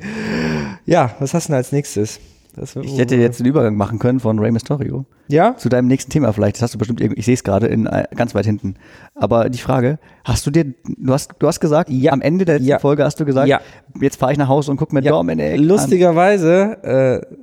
Ja, 0.84 1.12
was 1.18 1.32
hast 1.32 1.48
du 1.48 1.52
denn 1.52 1.56
als 1.56 1.72
nächstes? 1.72 2.20
Das, 2.56 2.74
Ich 2.76 2.98
hätte 2.98 3.14
jetzt 3.16 3.38
den 3.38 3.46
Übergang 3.46 3.76
machen 3.76 3.98
können 3.98 4.18
von 4.20 4.38
Rey 4.38 4.50
Mysterio 4.50 5.04
Ja? 5.28 5.56
zu 5.56 5.68
deinem 5.68 5.86
nächsten 5.86 6.10
Thema 6.10 6.32
vielleicht. 6.32 6.56
Das 6.56 6.62
hast 6.62 6.74
du 6.74 6.78
bestimmt, 6.78 7.00
irgendwie- 7.00 7.20
ich 7.20 7.26
sehe 7.26 7.34
es 7.34 7.44
gerade 7.44 7.66
in 7.68 7.86
äh, 7.86 8.04
ganz 8.16 8.34
weit 8.34 8.46
hinten. 8.46 8.74
Aber 9.14 9.48
die 9.48 9.58
Frage, 9.58 9.98
hast 10.24 10.44
du 10.46 10.50
dir, 10.50 10.64
du 10.86 11.12
hast, 11.12 11.32
du 11.38 11.46
hast 11.46 11.60
gesagt, 11.60 11.88
Ja. 11.90 12.12
am 12.12 12.20
Ende 12.20 12.44
der 12.44 12.56
letzten 12.56 12.68
Ja. 12.68 12.78
Folge 12.80 13.04
hast 13.04 13.20
du 13.20 13.24
gesagt, 13.24 13.48
Ja. 13.48 13.60
jetzt 14.00 14.16
fahre 14.16 14.32
ich 14.32 14.38
nach 14.38 14.48
Hause 14.48 14.70
und 14.72 14.76
gucke 14.76 14.94
mir 14.94 15.02
Ja. 15.02 15.12
Dominic 15.12 15.54
an. 15.54 15.60
Lustigerweise 15.64 16.82
äh, 16.82 17.36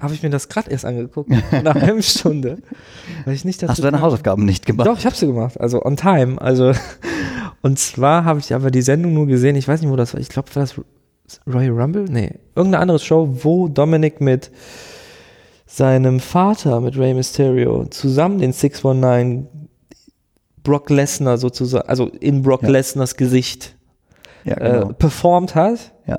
habe 0.00 0.14
ich 0.14 0.22
mir 0.22 0.30
das 0.30 0.48
gerade 0.48 0.70
erst 0.70 0.84
angeguckt, 0.84 1.30
nach 1.52 1.52
einer 1.52 1.74
halben 1.74 2.02
Stunde. 2.02 2.58
Weil 3.24 3.34
ich 3.34 3.44
nicht 3.44 3.60
dazu 3.62 3.70
Hast 3.70 3.78
du 3.78 3.82
deine 3.82 3.96
kam. 3.96 4.06
Hausaufgaben 4.06 4.44
nicht 4.44 4.66
gemacht? 4.66 4.86
Doch, 4.86 4.98
ich 4.98 5.06
habe 5.06 5.16
sie 5.16 5.26
gemacht, 5.26 5.58
also 5.60 5.84
on 5.84 5.96
time. 5.96 6.40
Also 6.40 6.72
und 7.62 7.78
zwar 7.78 8.24
habe 8.24 8.38
ich 8.40 8.54
aber 8.54 8.70
die 8.70 8.82
Sendung 8.82 9.14
nur 9.14 9.26
gesehen. 9.26 9.56
Ich 9.56 9.66
weiß 9.66 9.80
nicht, 9.80 9.90
wo 9.90 9.96
das 9.96 10.14
war. 10.14 10.20
Ich 10.20 10.28
glaube, 10.28 10.48
war 10.54 10.62
das 10.62 10.74
Royal 11.46 11.70
Rumble? 11.80 12.04
Nee, 12.08 12.32
irgendeine 12.54 12.82
andere 12.82 12.98
Show, 12.98 13.28
wo 13.42 13.68
Dominik 13.68 14.20
mit 14.20 14.50
seinem 15.66 16.18
Vater, 16.20 16.80
mit 16.80 16.98
Rey 16.98 17.14
Mysterio, 17.14 17.84
zusammen 17.86 18.38
den 18.38 18.52
619 18.52 19.46
Brock 20.62 20.90
Lesnar 20.90 21.38
sozusagen, 21.38 21.88
also 21.88 22.06
in 22.08 22.42
Brock 22.42 22.62
Ja. 22.62 22.68
Lesnars 22.70 23.16
Gesicht 23.16 23.76
Ja, 24.44 24.54
genau. 24.54 24.90
äh, 24.90 24.92
performt 24.94 25.54
hat. 25.54 25.92
ja. 26.06 26.18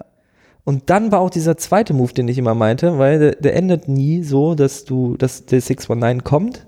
Und 0.64 0.90
dann 0.90 1.12
war 1.12 1.20
auch 1.20 1.32
dieser 1.32 1.58
zweite 1.58 1.94
Move, 1.94 2.14
den 2.14 2.28
ich 2.28 2.38
immer 2.38 2.54
meinte, 2.54 2.98
weil 3.00 3.20
der, 3.20 3.32
der 3.36 3.56
endet 3.56 3.88
nie 3.88 4.24
so, 4.24 4.54
dass 4.56 4.86
du, 4.86 5.18
dass 5.18 5.46
der 5.48 5.60
619 5.60 6.24
kommt, 6.24 6.68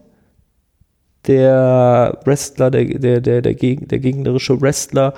der 1.27 2.19
Wrestler, 2.25 2.69
der, 2.71 2.85
der, 2.85 3.21
der, 3.21 3.41
der, 3.41 3.53
geg 3.53 3.88
der 3.88 4.00
gegnerische 4.00 4.59
Wrestler 4.62 5.13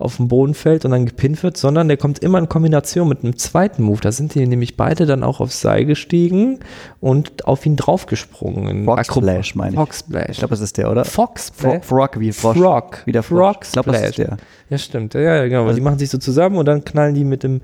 auf 0.00 0.16
den 0.16 0.28
Boden 0.28 0.54
fällt 0.54 0.84
und 0.84 0.90
dann 0.92 1.06
gepinnt 1.06 1.42
wird, 1.42 1.56
sondern 1.56 1.88
der 1.88 1.96
kommt 1.96 2.20
immer 2.20 2.38
in 2.38 2.48
Kombination 2.48 3.08
mit 3.08 3.22
einem 3.22 3.36
zweiten 3.36 3.82
Move. 3.82 4.00
Da 4.00 4.12
sind 4.12 4.34
die 4.34 4.46
nämlich 4.46 4.76
beide 4.76 5.06
dann 5.06 5.22
auch 5.22 5.40
aufs 5.40 5.60
Seil 5.60 5.84
gestiegen 5.84 6.60
und 7.00 7.46
auf 7.46 7.66
ihn 7.66 7.76
draufgesprungen. 7.76 8.84
Frog 8.84 9.04
Splash, 9.04 9.54
meine 9.54 9.70
ich. 9.70 9.76
Frog 9.76 9.94
Splash. 9.94 10.30
Ich 10.30 10.38
glaube, 10.38 10.50
das 10.50 10.60
ist 10.60 10.78
der, 10.78 10.90
oder? 10.90 11.04
Fox 11.04 11.48
Splash. 11.48 11.84
Frog 11.84 12.18
wie 12.20 12.32
Frosch. 12.32 12.58
Frog. 12.58 13.02
Wie 13.04 13.12
der 13.12 13.22
Frosch. 13.22 13.38
Frog 13.38 13.58
ich 13.64 13.72
glaube, 13.72 13.92
das 13.92 14.02
ist 14.02 14.18
der. 14.18 14.36
Ja, 14.70 14.78
stimmt. 14.78 15.14
Ja, 15.14 15.20
ja, 15.20 15.44
genau. 15.48 15.64
Also- 15.64 15.74
die 15.74 15.80
machen 15.82 15.98
sich 15.98 16.10
so 16.10 16.18
zusammen 16.18 16.56
und 16.56 16.66
dann 16.66 16.84
knallen 16.84 17.14
die 17.14 17.24
mit 17.24 17.42
dem, 17.42 17.60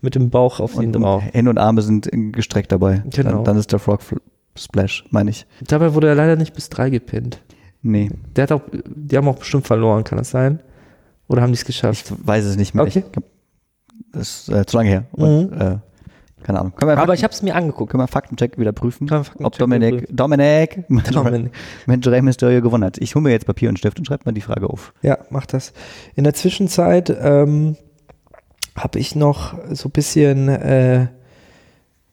mit 0.00 0.14
dem 0.14 0.30
Bauch 0.30 0.60
auf 0.60 0.80
ihn 0.80 0.92
drauf. 0.92 1.22
Hände 1.32 1.50
und 1.50 1.58
Arme 1.58 1.82
sind 1.82 2.08
gestreckt 2.32 2.70
dabei. 2.72 3.02
Genau. 3.10 3.30
Dann, 3.30 3.44
dann 3.44 3.56
ist 3.56 3.72
der 3.72 3.78
Frog 3.78 4.00
Splash, 4.56 5.04
meine 5.10 5.30
ich. 5.30 5.46
Dabei 5.66 5.94
wurde 5.94 6.08
er 6.08 6.14
leider 6.14 6.36
nicht 6.36 6.52
bis 6.54 6.68
drei 6.68 6.90
gepinnt. 6.90 7.40
Nee, 7.80 8.10
Der 8.34 8.42
hat 8.42 8.52
auch, 8.52 8.62
die 8.72 9.16
haben 9.16 9.28
auch 9.28 9.38
bestimmt 9.38 9.66
verloren, 9.66 10.02
kann 10.02 10.18
das 10.18 10.30
sein? 10.30 10.58
Oder 11.28 11.42
haben 11.42 11.52
die 11.52 11.56
es 11.56 11.60
ich 11.60 11.66
geschafft? 11.66 12.12
weiß 12.24 12.44
es 12.44 12.56
nicht 12.56 12.74
mehr. 12.74 12.84
Okay. 12.84 13.04
Ich, 13.12 13.22
das 14.12 14.48
ist 14.48 14.48
äh, 14.48 14.66
zu 14.66 14.76
lange 14.76 14.88
her. 14.88 15.04
Und, 15.12 15.52
äh, 15.52 15.76
keine 16.42 16.60
Ahnung. 16.60 16.72
Wir, 16.78 16.82
Aber 16.88 16.96
Fakten, 16.96 17.14
ich 17.14 17.24
habe 17.24 17.34
es 17.34 17.42
mir 17.42 17.54
angeguckt. 17.54 17.90
können 17.90 18.02
wir 18.02 18.08
Faktencheck 18.08 18.58
wieder 18.58 18.72
prüfen, 18.72 19.08
Faktencheck 19.08 19.46
ob 19.46 19.58
Dominik. 19.58 20.06
Dominik, 20.10 20.84
Dominik. 21.12 21.52
Mensch, 21.86 22.06
Rey 22.06 22.22
Mysterio 22.22 22.62
gewonnen 22.62 22.84
hat. 22.84 22.98
Ich 22.98 23.14
hole 23.14 23.22
mir 23.22 23.30
jetzt 23.30 23.46
Papier 23.46 23.68
und 23.68 23.78
Stift 23.78 23.98
und 23.98 24.06
schreibe 24.06 24.22
mal 24.24 24.32
die 24.32 24.40
Frage 24.40 24.68
auf. 24.68 24.94
Ja, 25.02 25.18
mach 25.30 25.46
das. 25.46 25.72
In 26.14 26.24
der 26.24 26.34
Zwischenzeit 26.34 27.14
ähm, 27.20 27.76
habe 28.76 28.98
ich 28.98 29.14
noch 29.14 29.54
so 29.72 29.88
ein 29.88 29.92
bisschen 29.92 30.48
äh, 30.48 31.08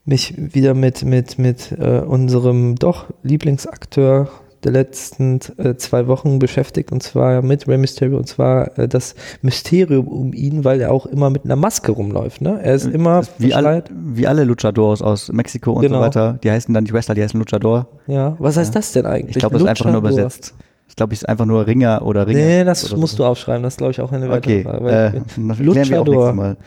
mich 0.05 0.34
wieder 0.38 0.74
mit, 0.74 1.03
mit, 1.03 1.38
mit 1.39 1.72
äh, 1.72 2.00
unserem 2.00 2.75
doch 2.75 3.05
Lieblingsakteur 3.24 4.29
der 4.65 4.72
letzten 4.74 5.39
äh, 5.57 5.75
zwei 5.75 6.07
Wochen 6.07 6.39
beschäftigt 6.39 6.91
und 6.91 7.01
zwar 7.03 7.41
mit 7.41 7.67
Rey 7.67 7.77
Mysterio 7.77 8.17
und 8.17 8.27
zwar 8.27 8.77
äh, 8.77 8.88
das 8.88 9.15
Mysterium 9.41 10.07
um 10.07 10.34
ihn, 10.34 10.63
weil 10.65 10.81
er 10.81 10.91
auch 10.91 11.05
immer 11.05 11.29
mit 11.29 11.45
einer 11.45 11.55
Maske 11.55 11.91
rumläuft. 11.91 12.41
Ne? 12.41 12.60
Er 12.62 12.74
ist 12.75 12.86
immer 12.88 13.19
Das 13.19 13.27
ist 13.29 13.39
wie, 13.39 13.53
alle, 13.53 13.63
verschleiert. 13.84 13.91
wie 13.93 14.27
alle 14.27 14.43
Luchadors 14.43 15.01
aus 15.01 15.31
Mexiko 15.31 15.72
und 15.74 15.81
Genau. 15.84 16.00
so 16.00 16.01
weiter. 16.01 16.39
Die 16.43 16.51
heißen 16.51 16.74
dann 16.74 16.84
nicht 16.84 16.93
Wrestler, 16.93 17.15
die 17.15 17.24
heißen 17.24 17.39
Luchador. 17.39 17.88
Ja, 18.07 18.36
was 18.39 18.57
heißt 18.57 18.75
das 18.75 18.91
denn 18.91 19.05
eigentlich? 19.05 19.36
Ich 19.36 19.39
glaube, 19.39 19.53
das 19.53 19.62
ist 19.62 19.69
einfach 19.69 19.86
nur 19.86 19.98
übersetzt. 19.98 20.53
Ich 20.89 20.95
glaube, 20.95 21.13
es 21.13 21.22
ist 21.24 21.29
einfach 21.29 21.45
nur 21.45 21.65
Ringer 21.67 22.01
oder 22.05 22.25
Ringer. 22.27 22.39
Nee, 22.39 22.63
das 22.63 22.95
musst 22.95 23.17
so. 23.17 23.24
du 23.24 23.29
aufschreiben. 23.29 23.63
Das 23.63 23.77
glaube 23.77 23.91
ich 23.91 24.01
auch 24.01 24.12
eine 24.12 24.29
weitere 24.29 24.62
Okay, 24.62 24.63
Frage. 24.63 24.89
äh, 25.17 25.22
das 25.48 25.60
Luchador. 25.60 26.34
Mal. 26.34 26.57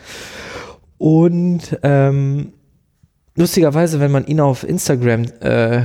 Und 0.99 1.78
ähm, 1.83 2.52
lustigerweise, 3.37 4.00
wenn 4.00 4.11
man 4.11 4.26
ihn 4.26 4.40
auf 4.40 4.64
Instagram 4.69 5.25
äh, 5.40 5.83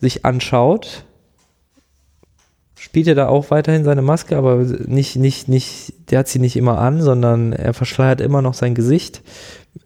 sich 0.00 0.24
anschaut, 0.24 1.04
spielt 2.78 3.08
er 3.08 3.14
da 3.14 3.28
auch 3.28 3.50
weiterhin 3.50 3.84
seine 3.84 4.02
Maske, 4.02 4.36
aber 4.36 4.56
nicht, 4.56 5.16
nicht, 5.16 5.48
nicht, 5.48 5.92
der 6.10 6.20
hat 6.20 6.28
sie 6.28 6.38
nicht 6.38 6.56
immer 6.56 6.78
an, 6.78 7.02
sondern 7.02 7.52
er 7.52 7.74
verschleiert 7.74 8.20
immer 8.20 8.40
noch 8.40 8.54
sein 8.54 8.74
Gesicht 8.74 9.22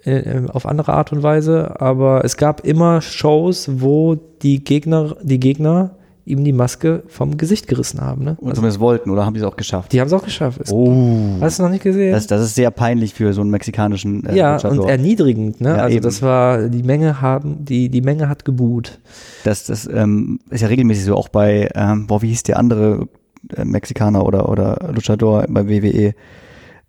äh, 0.04 0.18
äh, 0.18 0.48
auf 0.48 0.66
andere 0.66 0.92
Art 0.92 1.12
und 1.12 1.22
Weise. 1.22 1.80
Aber 1.80 2.24
es 2.24 2.36
gab 2.36 2.64
immer 2.64 3.00
Shows, 3.00 3.80
wo 3.80 4.14
die 4.14 4.62
Gegner, 4.62 5.16
die 5.22 5.40
Gegner 5.40 5.96
ihm 6.24 6.44
die 6.44 6.52
Maske 6.52 7.02
vom 7.08 7.36
Gesicht 7.36 7.66
gerissen 7.66 8.00
haben. 8.00 8.22
Ne? 8.24 8.36
Und 8.38 8.48
Also, 8.48 8.56
zumindest 8.60 8.80
wollten, 8.80 9.10
oder 9.10 9.26
haben 9.26 9.34
die 9.34 9.40
es 9.40 9.46
auch 9.46 9.56
geschafft? 9.56 9.92
die 9.92 10.00
haben 10.00 10.06
es 10.06 10.12
auch 10.12 10.24
geschafft. 10.24 10.60
Es, 10.60 10.70
Oh. 10.72 11.36
Hast 11.40 11.58
du 11.58 11.64
noch 11.64 11.70
nicht 11.70 11.82
gesehen? 11.82 12.12
Das, 12.12 12.26
das 12.26 12.42
ist 12.42 12.54
sehr 12.54 12.70
peinlich 12.70 13.14
für 13.14 13.32
so 13.32 13.40
einen 13.40 13.50
mexikanischen 13.50 14.24
äh, 14.26 14.36
ja, 14.36 14.54
Luchador. 14.54 14.84
und 14.84 14.90
erniedrigend, 14.90 15.60
ne? 15.60 15.70
Ja, 15.70 15.74
also 15.76 15.96
eben. 15.96 16.04
das 16.04 16.22
war, 16.22 16.68
die 16.68 16.82
Menge 16.82 17.20
haben, 17.20 17.64
die, 17.64 17.88
die 17.88 18.02
Menge 18.02 18.28
hat 18.28 18.44
gebuht. 18.44 19.00
Das, 19.44 19.64
das 19.64 19.86
ähm, 19.86 20.38
ist 20.50 20.60
ja 20.60 20.68
regelmäßig 20.68 21.04
so, 21.04 21.16
auch 21.16 21.28
bei, 21.28 21.68
ähm, 21.74 22.06
boah, 22.06 22.22
wie 22.22 22.28
hieß 22.28 22.44
der 22.44 22.58
andere 22.58 23.08
äh, 23.56 23.64
Mexikaner 23.64 24.24
oder, 24.24 24.48
oder 24.48 24.92
Luchador 24.94 25.44
bei 25.48 25.68
WWE? 25.68 26.14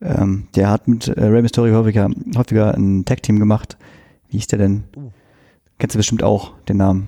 Ähm, 0.02 0.48
der 0.56 0.70
hat 0.70 0.88
mit 0.88 1.08
äh, 1.08 1.24
Rey 1.24 1.42
Mysterio 1.42 1.76
häufiger, 1.76 2.10
häufiger 2.38 2.76
ein 2.76 3.06
Tag-Team 3.06 3.40
gemacht. 3.40 3.78
Wie 4.30 4.38
hieß 4.38 4.48
der 4.48 4.60
denn? 4.60 4.84
Uh. 4.96 5.12
Kennst 5.80 5.96
du 5.96 6.00
bestimmt 6.00 6.24
auch 6.24 6.52
den 6.70 6.78
Namen. 6.78 7.08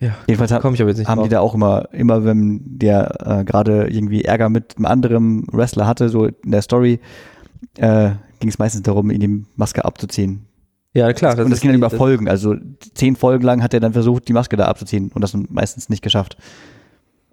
Ja, 0.00 0.14
Jedenfalls 0.26 0.52
hat, 0.52 0.60
komme 0.62 0.74
ich 0.74 0.80
aber 0.82 0.90
jetzt 0.90 0.98
nicht 0.98 1.08
haben 1.08 1.18
die 1.22 1.28
drauf. 1.28 1.30
da 1.30 1.40
auch 1.40 1.54
immer, 1.54 1.88
immer 1.92 2.24
wenn 2.24 2.60
der 2.64 3.40
äh, 3.40 3.44
gerade 3.44 3.86
irgendwie 3.88 4.24
Ärger 4.24 4.48
mit 4.50 4.76
einem 4.76 4.84
anderen 4.86 5.46
Wrestler 5.52 5.86
hatte, 5.86 6.08
so 6.10 6.26
in 6.26 6.50
der 6.50 6.60
Story, 6.62 7.00
äh, 7.78 8.10
ging 8.40 8.50
es 8.50 8.58
meistens 8.58 8.82
darum, 8.82 9.10
ihm 9.10 9.20
die 9.20 9.44
Maske 9.56 9.84
abzuziehen. 9.84 10.42
Ja, 10.92 11.12
klar. 11.12 11.38
und 11.38 11.50
das 11.50 11.60
ging 11.60 11.70
dann 11.70 11.80
die- 11.80 11.86
über 11.86 11.90
Folgen. 11.90 12.28
Also 12.28 12.56
zehn 12.94 13.16
Folgen 13.16 13.44
lang 13.44 13.62
hat 13.62 13.72
er 13.74 13.80
dann 13.80 13.92
versucht, 13.94 14.28
die 14.28 14.32
Maske 14.34 14.56
da 14.56 14.66
abzuziehen 14.66 15.10
und 15.14 15.22
das 15.22 15.34
meistens 15.48 15.88
nicht 15.88 16.02
geschafft. 16.02 16.36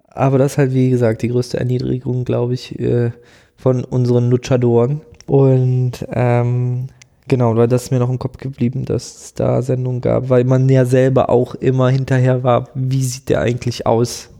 Aber 0.08 0.38
das 0.38 0.52
ist 0.52 0.58
halt, 0.58 0.72
wie 0.74 0.90
gesagt, 0.90 1.22
die 1.22 1.28
größte 1.28 1.58
Erniedrigung, 1.58 2.24
glaube 2.24 2.54
ich, 2.54 2.78
äh, 2.78 3.10
von 3.56 3.84
unseren 3.84 4.30
Luchadoren. 4.30 5.00
Und 5.26 6.06
ähm, 6.12 6.86
genau, 7.28 7.56
weil 7.56 7.68
das 7.68 7.84
ist 7.84 7.90
mir 7.90 7.98
noch 7.98 8.10
im 8.10 8.18
Kopf 8.18 8.38
geblieben, 8.38 8.84
dass 8.84 9.16
es 9.16 9.34
da 9.34 9.62
Sendungen 9.62 10.00
gab, 10.00 10.28
weil 10.28 10.44
man 10.44 10.68
ja 10.68 10.84
selber 10.84 11.30
auch 11.30 11.54
immer 11.54 11.90
hinterher 11.90 12.42
war, 12.42 12.68
wie 12.74 13.02
sieht 13.02 13.28
der 13.28 13.40
eigentlich 13.40 13.86
aus, 13.86 14.30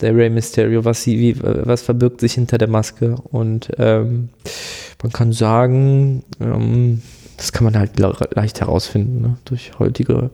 der 0.00 0.14
Rey 0.14 0.30
Mysterio, 0.30 0.84
was, 0.84 1.02
sie, 1.02 1.18
wie, 1.18 1.36
was 1.42 1.82
verbirgt 1.82 2.20
sich 2.20 2.34
hinter 2.34 2.58
der 2.58 2.68
Maske. 2.68 3.16
Und 3.30 3.70
ähm, 3.78 4.28
man 5.02 5.12
kann 5.12 5.32
sagen, 5.32 6.22
ähm, 6.40 7.02
das 7.36 7.52
kann 7.52 7.64
man 7.64 7.76
halt 7.76 7.98
le 7.98 8.12
leicht 8.32 8.60
herausfinden, 8.60 9.20
ne? 9.20 9.38
durch 9.44 9.78
heutige 9.78 10.30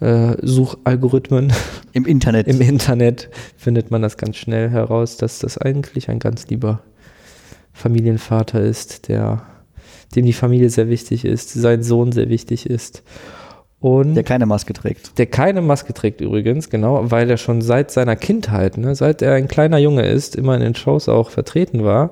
äh, 0.00 0.34
Suchalgorithmen. 0.42 1.52
Im 1.92 2.06
Internet. 2.06 2.46
Im 2.48 2.60
Internet 2.60 3.30
findet 3.56 3.90
man 3.90 4.02
das 4.02 4.16
ganz 4.16 4.36
schnell 4.36 4.70
heraus, 4.70 5.16
dass 5.16 5.38
das 5.38 5.58
eigentlich 5.58 6.08
ein 6.08 6.18
ganz 6.18 6.48
lieber 6.48 6.80
Familienvater 7.72 8.60
ist, 8.60 9.08
der, 9.08 9.42
dem 10.14 10.26
die 10.26 10.32
Familie 10.32 10.70
sehr 10.70 10.88
wichtig 10.88 11.24
ist, 11.24 11.52
sein 11.52 11.82
Sohn 11.82 12.12
sehr 12.12 12.28
wichtig 12.28 12.68
ist. 12.68 13.02
Und 13.80 14.14
der 14.14 14.24
keine 14.24 14.44
Maske 14.44 14.74
trägt. 14.74 15.16
der 15.18 15.26
keine 15.26 15.62
Maske 15.62 15.94
trägt 15.94 16.20
übrigens, 16.20 16.68
genau, 16.68 17.10
weil 17.10 17.30
er 17.30 17.38
schon 17.38 17.62
seit 17.62 17.90
seiner 17.90 18.14
Kindheit, 18.14 18.76
ne, 18.76 18.94
seit 18.94 19.22
er 19.22 19.34
ein 19.34 19.48
kleiner 19.48 19.78
Junge 19.78 20.06
ist, 20.06 20.36
immer 20.36 20.54
in 20.54 20.60
den 20.60 20.74
Shows 20.74 21.08
auch 21.08 21.30
vertreten 21.30 21.82
war 21.82 22.10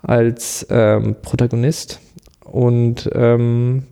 als 0.00 0.66
ähm, 0.70 1.16
Protagonist 1.22 2.00
und 2.44 3.10
ähm, 3.14 3.84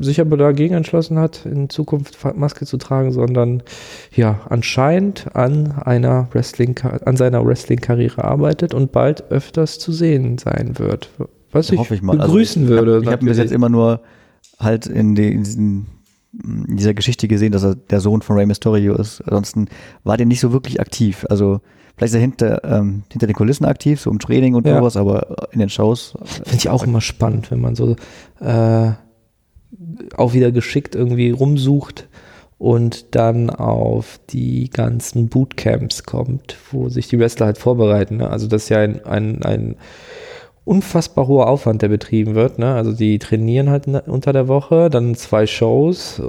sich 0.00 0.20
aber 0.20 0.36
dagegen 0.36 0.74
entschlossen 0.74 1.18
hat, 1.18 1.46
in 1.46 1.70
Zukunft 1.70 2.18
Maske 2.36 2.66
zu 2.66 2.76
tragen, 2.76 3.12
sondern 3.12 3.62
ja, 4.14 4.40
anscheinend 4.48 5.34
an 5.34 5.72
einer 5.82 6.28
Wrestling, 6.32 6.78
an 6.78 7.16
seiner 7.16 7.44
Wrestling-Karriere 7.44 8.24
arbeitet 8.24 8.74
und 8.74 8.92
bald 8.92 9.30
öfters 9.30 9.78
zu 9.78 9.92
sehen 9.92 10.36
sein 10.36 10.78
wird. 10.78 11.10
Was 11.52 11.70
ich 11.70 11.78
hoffe 11.78 11.94
ich 11.94 12.02
mal. 12.02 12.20
Also 12.20 12.32
begrüßen 12.32 12.64
ich, 12.64 12.68
würde. 12.68 12.98
Ich 12.98 13.06
habe 13.06 13.12
hab 13.12 13.20
bis 13.20 13.38
jetzt 13.38 13.52
immer 13.52 13.68
nur 13.68 14.00
halt 14.58 14.86
in, 14.86 15.14
die, 15.14 15.32
in, 15.32 15.44
diesen, 15.44 15.86
in 16.42 16.76
dieser 16.76 16.94
Geschichte 16.94 17.28
gesehen, 17.28 17.52
dass 17.52 17.64
er 17.64 17.74
der 17.74 18.00
Sohn 18.00 18.22
von 18.22 18.36
Rey 18.36 18.46
Mysterio 18.46 18.94
ist. 18.94 19.22
Ansonsten 19.22 19.68
war 20.04 20.16
der 20.16 20.26
nicht 20.26 20.40
so 20.40 20.52
wirklich 20.52 20.80
aktiv. 20.80 21.26
Also 21.30 21.60
vielleicht 21.96 22.12
ist 22.12 22.16
er 22.16 22.20
hinter, 22.20 22.64
ähm, 22.64 23.02
hinter 23.10 23.26
den 23.26 23.36
Kulissen 23.36 23.64
aktiv, 23.64 24.00
so 24.00 24.10
im 24.10 24.18
Training 24.18 24.54
und 24.54 24.66
Ja. 24.66 24.78
sowas, 24.78 24.96
aber 24.96 25.48
in 25.52 25.60
den 25.60 25.70
Shows. 25.70 26.14
Finde 26.24 26.56
ich 26.56 26.68
auch 26.68 26.84
immer 26.84 27.00
spannend, 27.00 27.50
wenn 27.50 27.60
man 27.60 27.74
so 27.74 27.96
äh, 28.40 28.92
auch 30.16 30.34
wieder 30.34 30.52
geschickt 30.52 30.94
irgendwie 30.94 31.30
rumsucht 31.30 32.08
und 32.58 33.14
dann 33.14 33.50
auf 33.50 34.18
die 34.30 34.68
ganzen 34.70 35.28
Bootcamps 35.28 36.02
kommt, 36.02 36.56
wo 36.72 36.88
sich 36.88 37.06
die 37.08 37.18
Wrestler 37.18 37.46
halt 37.46 37.58
vorbereiten. 37.58 38.16
Ne? 38.16 38.28
Also 38.28 38.48
das 38.48 38.64
ist 38.64 38.68
ja 38.70 38.78
ein, 38.78 39.04
ein, 39.04 39.42
ein 39.44 39.76
unfassbar 40.68 41.26
hoher 41.26 41.46
Aufwand, 41.48 41.80
der 41.82 41.88
betrieben 41.88 42.34
wird. 42.34 42.58
Ne? 42.58 42.74
Also 42.74 42.92
die 42.92 43.18
trainieren 43.18 43.70
halt 43.70 43.86
unter 44.06 44.32
der 44.32 44.48
Woche, 44.48 44.90
dann 44.90 45.14
zwei 45.14 45.46
Shows, 45.46 46.18
äh, 46.18 46.22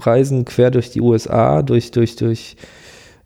reisen 0.00 0.44
quer 0.44 0.70
durch 0.70 0.90
die 0.90 1.00
USA, 1.00 1.62
durch, 1.62 1.92
durch, 1.92 2.16
durch 2.16 2.56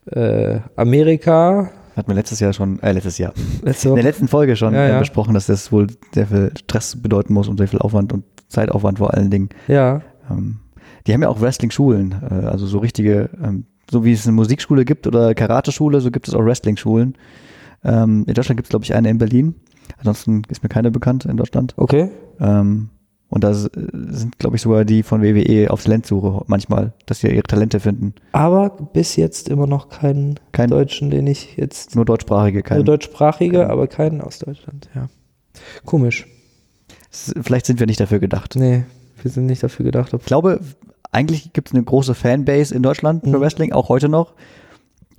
äh, 0.07 0.59
Amerika. 0.77 1.71
Hatten 1.97 2.09
wir 2.09 2.15
letztes 2.15 2.41
Jahr 2.41 2.53
schon, 2.53 2.79
äh, 2.83 2.93
letztes 2.93 3.17
Jahr. 3.19 3.33
Letzte 3.63 3.89
In 3.89 3.95
der 3.95 4.05
letzten 4.05 4.29
Folge 4.29 4.55
schon 4.55 4.75
Ja, 4.75 4.85
äh, 4.87 4.91
ja. 4.91 4.99
besprochen, 4.99 5.35
dass 5.35 5.47
das 5.47 5.73
wohl 5.73 5.87
sehr 6.15 6.27
viel 6.27 6.53
Stress 6.59 7.01
bedeuten 7.01 7.33
muss 7.33 7.49
und 7.49 7.57
sehr 7.57 7.69
viel 7.69 7.81
Aufwand 7.81 8.13
und 8.13 8.25
Zeitaufwand 8.49 8.99
vor 8.99 9.15
allen 9.15 9.31
Dingen. 9.31 9.49
Ja, 9.67 10.03
Ähm, 10.31 10.59
die 11.07 11.15
haben 11.15 11.23
ja 11.23 11.29
auch 11.31 11.41
Wrestling-Schulen, 11.41 12.15
äh, 12.31 12.47
also 12.47 12.67
so 12.67 12.79
richtige, 12.79 13.31
ähm, 13.43 13.65
so 13.91 14.05
wie 14.05 14.13
es 14.13 14.27
eine 14.27 14.35
Musikschule 14.37 14.85
gibt 14.85 15.07
oder 15.07 15.35
Karate-Schule, 15.35 16.01
so 16.03 16.11
gibt 16.11 16.29
es 16.29 16.35
auch 16.35 16.45
Wrestling-Schulen. 16.45 17.15
Ähm, 17.83 18.25
in 18.27 18.35
Deutschland 18.35 18.59
gibt 18.59 18.67
es, 18.67 18.71
glaube 18.71 18.85
ich, 18.85 18.95
eine 18.95 19.09
in 19.09 19.17
Berlin. 19.19 19.55
Ansonsten 19.99 20.43
ist 20.49 20.63
mir 20.63 20.69
keine 20.69 20.91
bekannt 20.91 21.25
in 21.25 21.37
Deutschland. 21.37 21.75
okay. 21.77 22.11
Ähm, 22.41 22.91
und 23.33 23.45
da 23.45 23.55
sind, 23.55 24.41
glaube 24.41 24.57
ich, 24.57 24.63
sogar 24.63 24.85
die 24.85 25.05
von 25.05 25.23
WWE 25.23 25.71
auf 25.71 25.85
Talentsuche 25.85 26.43
manchmal, 26.49 26.95
dass 27.07 27.21
sie 27.21 27.29
ihre 27.29 27.45
Talente 27.45 27.79
finden. 27.79 28.15
Aber 28.33 28.71
bis 28.93 29.15
jetzt 29.15 29.49
immer 29.49 29.69
noch 29.69 29.89
keinen 29.89 30.41
Kein- 30.51 30.69
Deutschen, 30.71 31.11
den 31.11 31.29
ich 31.29 31.57
jetzt. 31.57 31.95
Nur 31.95 32.05
deutschsprachige, 32.05 32.63
kein, 32.65 32.79
Nur 32.79 32.85
deutschsprachige, 32.87 33.59
kein- 33.59 33.71
aber 33.71 33.87
keinen 33.87 34.21
aus 34.21 34.41
Deutschland, 34.41 34.89
ja. 34.97 35.09
Komisch. 35.85 36.27
Vielleicht 37.11 37.67
sind 37.67 37.79
wir 37.79 37.87
nicht 37.87 38.01
dafür 38.01 38.19
gedacht. 38.19 38.57
Nee, 38.57 38.83
wir 39.23 39.31
sind 39.31 39.47
nicht 39.47 39.63
dafür 39.63 39.85
gedacht. 39.85 40.13
Ich 40.13 40.25
glaube, 40.25 40.61
eigentlich 41.13 41.53
gibt 41.53 41.69
es 41.69 41.75
eine 41.75 41.85
große 41.85 42.15
Fanbase 42.17 42.75
in 42.75 42.83
Deutschland 42.83 43.23
für 43.25 43.37
Mhm. 43.37 43.41
Wrestling, 43.41 43.73
auch 43.73 43.89
heute 43.89 44.09
noch. 44.09 44.35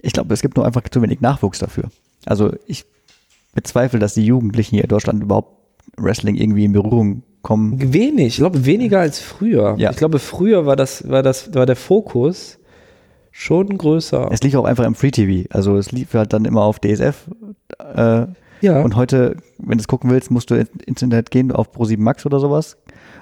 Ich 0.01 0.11
glaube, 0.13 0.33
es 0.33 0.41
gibt 0.41 0.57
nur 0.57 0.65
einfach 0.65 0.81
zu 0.89 1.01
wenig 1.01 1.21
Nachwuchs 1.21 1.59
dafür. 1.59 1.85
Also 2.25 2.51
ich 2.67 2.85
bezweifle, 3.53 3.99
dass 3.99 4.13
die 4.13 4.25
Jugendlichen 4.25 4.75
hier 4.75 4.83
in 4.83 4.89
Deutschland 4.89 5.23
überhaupt 5.23 5.57
Wrestling 5.97 6.35
irgendwie 6.35 6.65
in 6.65 6.73
Berührung 6.73 7.23
kommen. 7.41 7.93
Wenig, 7.93 8.27
ich 8.27 8.37
glaube 8.37 8.65
weniger 8.65 8.99
als 8.99 9.19
früher. 9.19 9.75
Ja. 9.77 9.91
Ich 9.91 9.97
glaube, 9.97 10.19
früher 10.19 10.65
war 10.65 10.75
das, 10.75 11.09
war 11.09 11.23
das, 11.23 11.53
war 11.53 11.65
der 11.65 11.75
Fokus 11.75 12.59
schon 13.31 13.77
größer. 13.77 14.29
Es 14.31 14.41
lief 14.41 14.55
auch 14.55 14.65
einfach 14.65 14.85
im 14.85 14.95
Free 14.95 15.11
TV. 15.11 15.47
Also 15.51 15.77
es 15.77 15.91
lief 15.91 16.13
halt 16.13 16.33
dann 16.33 16.45
immer 16.45 16.63
auf 16.63 16.79
DSF. 16.79 17.29
Äh, 17.95 18.27
ja. 18.61 18.81
Und 18.81 18.95
heute, 18.95 19.37
wenn 19.57 19.77
du 19.77 19.81
es 19.81 19.87
gucken 19.87 20.09
willst, 20.11 20.29
musst 20.29 20.51
du 20.51 20.55
ins 20.55 21.01
Internet 21.01 21.31
gehen 21.31 21.51
auf 21.51 21.75
Pro7 21.75 21.99
Max 21.99 22.25
oder 22.25 22.39
sowas. 22.39 22.77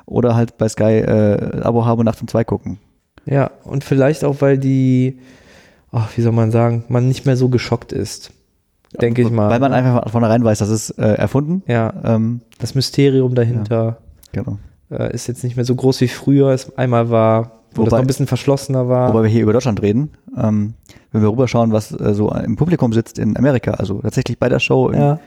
Oder 0.06 0.36
halt 0.36 0.58
bei 0.58 0.68
Sky 0.68 1.00
äh, 1.00 1.62
Abo 1.62 1.86
haben 1.86 2.00
und 2.00 2.06
Nacht 2.06 2.22
um 2.22 2.28
zwei 2.28 2.44
gucken. 2.44 2.80
Ja, 3.26 3.52
und 3.64 3.84
vielleicht 3.84 4.24
auch, 4.24 4.42
weil 4.42 4.58
die, 4.58 5.20
ach, 5.92 6.10
wie 6.18 6.22
soll 6.22 6.32
man 6.32 6.52
sagen, 6.52 6.84
man 6.90 7.08
nicht 7.08 7.26
mehr 7.26 7.38
so 7.38 7.50
geschockt 7.50 7.94
ist. 7.94 8.32
Denke 9.00 9.22
ich 9.22 9.30
mal. 9.30 9.50
Weil 9.50 9.60
man 9.60 9.74
einfach 9.74 10.04
von 10.04 10.12
vornherein 10.14 10.44
weiß, 10.44 10.60
das 10.60 10.70
ist 10.70 10.92
äh, 10.92 11.14
erfunden. 11.14 11.64
ja, 11.68 11.94
Ähm, 12.04 12.42
das 12.58 12.74
Mysterium 12.76 13.36
dahinter 13.36 13.98
genau. 14.32 14.58
äh, 14.90 15.14
ist 15.14 15.28
jetzt 15.28 15.44
nicht 15.44 15.56
mehr 15.56 15.66
so 15.66 15.76
groß 15.76 16.02
wie 16.02 16.08
früher 16.08 16.50
es 16.50 16.76
einmal 16.78 17.10
war, 17.10 17.52
wo 17.76 17.84
das 17.84 17.92
Wobei- 17.92 17.98
noch 17.98 18.04
ein 18.04 18.08
bisschen 18.08 18.26
verschlossener 18.28 18.90
war. 18.90 19.10
Wobei 19.10 19.24
wir 19.24 19.30
hier 19.30 19.44
über 19.44 19.54
Deutschland 19.54 19.82
reden, 19.84 20.10
ähm, 20.36 20.74
wenn 21.12 21.22
wir 21.22 21.30
rüberschauen, 21.30 21.72
was 21.72 21.92
äh, 21.92 22.14
so 22.16 22.32
im 22.32 22.56
Publikum 22.56 22.92
sitzt 22.94 23.20
in 23.20 23.38
Amerika, 23.38 23.72
also 23.74 24.02
tatsächlich 24.02 24.40
bei 24.40 24.50
der 24.50 24.60
Show, 24.60 24.92
ja. 24.92 25.20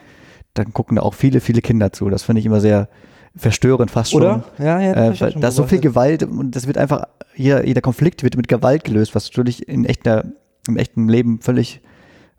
dann 0.55 0.73
gucken 0.73 0.97
da 0.97 1.03
auch 1.03 1.13
viele, 1.13 1.39
viele 1.39 1.61
Kinder 1.61 1.93
zu. 1.93 2.09
Das 2.09 2.23
finde 2.23 2.41
ich 2.41 2.45
immer 2.45 2.59
sehr 2.59 2.89
verstörend 3.35 3.91
fast 3.91 4.11
schon. 4.11 4.21
Oder? 4.23 4.43
Ja, 4.59 4.79
ja. 4.81 4.89
hab 4.89 5.21
Äh, 5.21 5.39
da 5.39 5.47
ist 5.47 5.55
so 5.55 5.63
viel. 5.63 5.79
Gewalt 5.79 6.23
und 6.23 6.55
das 6.55 6.67
wird 6.67 6.77
einfach, 6.77 7.05
jeder, 7.35 7.65
jeder 7.65 7.81
Konflikt 7.81 8.23
wird 8.23 8.35
mit 8.35 8.47
Gewalt 8.49 8.83
gelöst, 8.83 9.15
was 9.15 9.29
natürlich 9.29 9.67
in 9.69 9.85
echter, 9.85 10.25
im 10.67 10.75
echten 10.75 11.07
Leben 11.07 11.39
völlig 11.39 11.81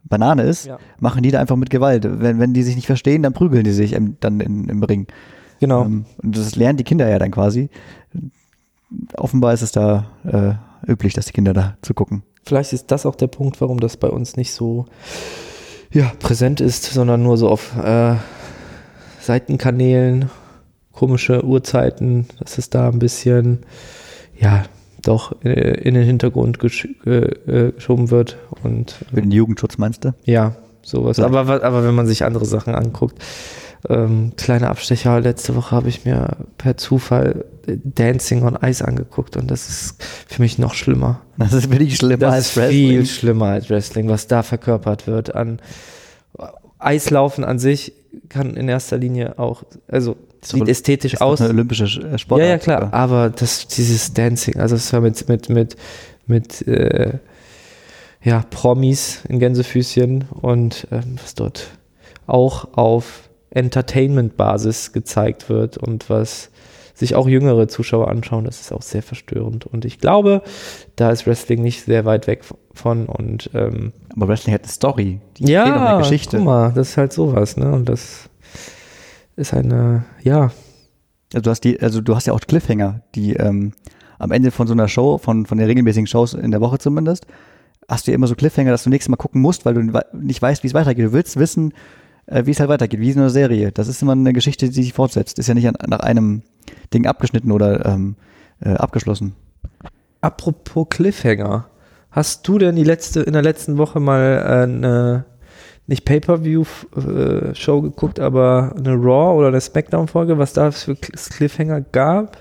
Banane 0.04 0.42
ist, 0.42 0.66
Ja. 0.66 0.78
machen 1.00 1.22
die 1.22 1.30
da 1.30 1.40
einfach 1.40 1.56
mit 1.56 1.70
Gewalt. 1.70 2.04
Wenn, 2.04 2.38
wenn 2.38 2.52
die 2.54 2.62
sich 2.62 2.76
nicht 2.76 2.86
verstehen, 2.86 3.22
dann 3.22 3.32
prügeln 3.32 3.64
die 3.64 3.72
sich 3.72 3.92
im, 3.94 4.16
dann 4.20 4.40
in, 4.40 4.68
im 4.68 4.82
Ring. 4.82 5.06
Genau. 5.60 5.84
Ähm, 5.84 6.04
und 6.22 6.36
das 6.36 6.56
lernen 6.56 6.76
die 6.76 6.84
Kinder 6.84 7.08
ja 7.08 7.18
dann 7.18 7.30
quasi. 7.30 7.70
Offenbar 9.16 9.54
ist 9.54 9.62
es 9.62 9.72
da 9.72 10.06
äh, 10.24 10.90
üblich, 10.90 11.14
dass 11.14 11.26
die 11.26 11.32
Kinder 11.32 11.52
da 11.54 11.76
zu 11.82 11.94
gucken. 11.94 12.22
Vielleicht 12.46 12.72
ist 12.72 12.90
das 12.90 13.06
auch 13.06 13.14
der 13.14 13.28
Punkt, 13.28 13.60
warum 13.60 13.80
das 13.80 13.96
bei 13.96 14.08
uns 14.08 14.36
nicht 14.36 14.52
so 14.52 14.86
ja, 15.90 16.12
präsent 16.18 16.60
ist, 16.60 16.84
sondern 16.84 17.22
nur 17.22 17.38
so 17.38 17.48
auf 17.48 17.74
äh, 17.82 18.16
Seitenkanälen, 19.20 20.30
komische 20.92 21.44
Uhrzeiten, 21.44 22.26
dass 22.38 22.58
es 22.58 22.68
da 22.68 22.88
ein 22.88 22.98
bisschen, 22.98 23.60
ja, 24.38 24.64
doch 25.04 25.36
äh, 25.44 25.50
in 25.80 25.94
den 25.94 26.04
Hintergrund 26.04 26.58
gesch 26.58 26.88
äh, 27.06 27.10
äh, 27.10 27.72
geschoben 27.72 28.10
wird. 28.10 28.36
Und 28.62 28.92
Für 29.12 29.20
den 29.22 29.30
Jugendschutz 29.30 29.78
meinst 29.78 30.04
du? 30.04 30.14
ja, 30.24 30.56
sowas. 30.82 31.16
Ja. 31.16 31.24
Aber, 31.26 31.62
aber 31.62 31.84
wenn 31.84 31.94
man 31.94 32.06
sich 32.06 32.24
andere 32.24 32.44
Sachen 32.44 32.74
anguckt, 32.74 33.18
ähm, 33.88 34.32
kleiner 34.36 34.70
Abstecher, 34.70 35.20
letzte 35.20 35.54
Woche 35.56 35.74
habe 35.76 35.88
ich 35.90 36.04
mir 36.06 36.36
per 36.58 36.76
Zufall 36.76 37.44
äh, 37.66 37.76
Dancing 37.84 38.42
on 38.42 38.58
Ice 38.62 38.82
angeguckt 38.86 39.36
und 39.36 39.50
das 39.50 39.68
ist 39.68 40.02
für 40.26 40.40
mich 40.42 40.58
noch 40.58 40.74
schlimmer. 40.74 41.20
Das 41.36 41.52
ist 41.52 41.70
wirklich 41.70 41.96
schlimmer 41.96 42.16
Das 42.18 42.34
als 42.34 42.46
ist 42.48 42.56
Wrestling. 42.56 42.88
viel 42.88 43.06
schlimmer 43.06 43.46
als 43.46 43.68
Wrestling, 43.70 44.08
was 44.08 44.26
da 44.26 44.42
verkörpert 44.42 45.06
wird. 45.06 45.34
An 45.34 45.60
Eislaufen 46.78 47.44
an 47.44 47.58
sich 47.58 47.92
kann 48.28 48.56
in 48.56 48.68
erster 48.68 48.98
Linie 48.98 49.38
auch, 49.38 49.64
also 49.88 50.16
sieht 50.46 50.68
ästhetisch 50.68 51.14
Ist 51.14 51.20
aus. 51.22 51.40
eine 51.40 51.50
olympische 51.50 51.84
Sch- 51.84 52.04
äh, 52.06 52.12
Ja, 52.12 52.18
Sportart. 52.18 52.48
ja, 52.48 52.58
klar. 52.58 52.88
Aber 52.92 53.30
das, 53.30 53.66
dieses 53.68 54.12
Dancing, 54.14 54.56
also 54.58 54.76
es 54.76 54.92
war 54.92 55.00
mit, 55.00 55.28
mit, 55.28 55.48
mit, 55.48 55.76
mit 56.26 56.66
äh, 56.68 57.18
ja, 58.22 58.42
Promis 58.50 59.22
in 59.28 59.38
Gänsefüßchen 59.38 60.24
und 60.40 60.86
ähm, 60.90 61.16
was 61.22 61.34
dort 61.34 61.68
auch 62.26 62.68
auf 62.72 63.28
Entertainment-Basis 63.50 64.92
gezeigt 64.92 65.48
wird 65.48 65.76
und 65.78 66.08
was 66.10 66.50
sich 66.96 67.16
auch 67.16 67.26
jüngere 67.28 67.66
Zuschauer 67.66 68.08
anschauen, 68.08 68.44
das 68.44 68.60
ist 68.60 68.72
auch 68.72 68.82
sehr 68.82 69.02
verstörend. 69.02 69.66
Und 69.66 69.84
ich 69.84 69.98
glaube, 69.98 70.42
da 70.96 71.10
ist 71.10 71.26
Wrestling 71.26 71.60
nicht 71.60 71.84
sehr 71.84 72.04
weit 72.04 72.26
weg 72.28 72.42
von 72.72 73.06
und 73.06 73.50
ähm, 73.52 73.92
Aber 74.14 74.28
Wrestling 74.28 74.54
hat 74.54 74.62
eine 74.62 74.70
Story. 74.70 75.20
Die 75.38 75.50
ja, 75.50 75.88
eine 75.94 75.98
Geschichte. 75.98 76.36
guck 76.36 76.46
mal, 76.46 76.72
das 76.72 76.90
ist 76.90 76.96
halt 76.96 77.12
sowas, 77.12 77.56
ne? 77.56 77.70
Und 77.72 77.88
das 77.88 78.28
ist 79.36 79.54
eine, 79.54 80.04
ja, 80.22 80.52
Also 81.32 81.42
du 81.42 81.50
hast 81.50 81.60
die, 81.64 81.80
also 81.80 82.00
du 82.00 82.14
hast 82.14 82.26
ja 82.26 82.32
auch 82.32 82.40
Cliffhanger, 82.40 83.02
die 83.14 83.34
ähm, 83.34 83.72
am 84.18 84.30
Ende 84.30 84.50
von 84.50 84.66
so 84.66 84.72
einer 84.72 84.88
Show, 84.88 85.18
von, 85.18 85.46
von 85.46 85.58
den 85.58 85.66
regelmäßigen 85.66 86.06
Shows 86.06 86.34
in 86.34 86.50
der 86.50 86.60
Woche 86.60 86.78
zumindest, 86.78 87.26
hast 87.88 88.06
du 88.06 88.12
ja 88.12 88.14
immer 88.14 88.26
so 88.26 88.34
Cliffhanger, 88.34 88.70
dass 88.70 88.84
du 88.84 88.90
nächstes 88.90 89.10
Mal 89.10 89.16
gucken 89.16 89.40
musst, 89.40 89.64
weil 89.64 89.74
du 89.74 90.00
nicht 90.12 90.40
weißt, 90.40 90.62
wie 90.62 90.68
es 90.68 90.74
weitergeht. 90.74 91.06
Du 91.06 91.12
willst 91.12 91.36
wissen, 91.36 91.74
äh, 92.26 92.46
wie 92.46 92.52
es 92.52 92.60
halt 92.60 92.70
weitergeht, 92.70 93.00
wie 93.00 93.10
in 93.10 93.18
einer 93.18 93.30
Serie. 93.30 93.72
Das 93.72 93.88
ist 93.88 94.02
immer 94.02 94.12
eine 94.12 94.32
Geschichte, 94.32 94.68
die 94.68 94.82
sich 94.82 94.92
fortsetzt. 94.92 95.38
Ist 95.38 95.48
ja 95.48 95.54
nicht 95.54 95.70
nach 95.86 96.00
einem 96.00 96.42
Ding 96.92 97.06
abgeschnitten 97.06 97.52
oder 97.52 97.84
ähm, 97.84 98.16
äh, 98.60 98.70
abgeschlossen. 98.70 99.34
Apropos 100.20 100.86
Cliffhanger, 100.88 101.66
hast 102.10 102.46
du 102.48 102.58
denn 102.58 102.76
die 102.76 102.84
letzte, 102.84 103.20
in 103.20 103.32
der 103.32 103.42
letzten 103.42 103.76
Woche 103.76 104.00
mal 104.00 104.42
eine, 104.42 105.24
nicht 105.86 106.04
Pay-Per-View-Show 106.04 107.82
geguckt, 107.82 108.18
aber 108.20 108.74
eine 108.76 108.94
Raw 108.94 109.36
oder 109.38 109.48
eine 109.48 109.60
Smackdown-Folge, 109.60 110.38
was 110.38 110.52
da 110.52 110.70
für 110.70 110.92
Cl- 110.92 111.30
Cliffhanger 111.36 111.80
gab? 111.82 112.38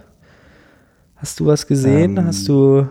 Hast 1.15 1.39
du 1.39 1.45
was 1.45 1.67
gesehen? 1.67 2.17
Ähm, 2.17 2.25
hast 2.25 2.47
du, 2.47 2.87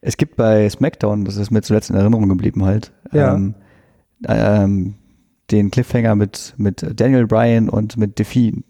Es 0.00 0.16
gibt 0.16 0.36
bei 0.36 0.68
SmackDown, 0.68 1.24
das 1.24 1.36
ist 1.36 1.50
mir 1.50 1.62
zuletzt 1.62 1.90
in 1.90 1.96
Erinnerung 1.96 2.28
geblieben 2.28 2.64
halt, 2.64 2.92
Ja. 3.12 3.34
ähm, 3.34 3.54
ähm, 4.28 4.94
den 5.50 5.70
Cliffhanger 5.70 6.14
mit, 6.16 6.54
mit 6.56 6.84
Daniel 7.00 7.26
Bryan 7.26 7.68
und 7.68 7.96
mit 7.96 8.18
Defi, 8.18 8.62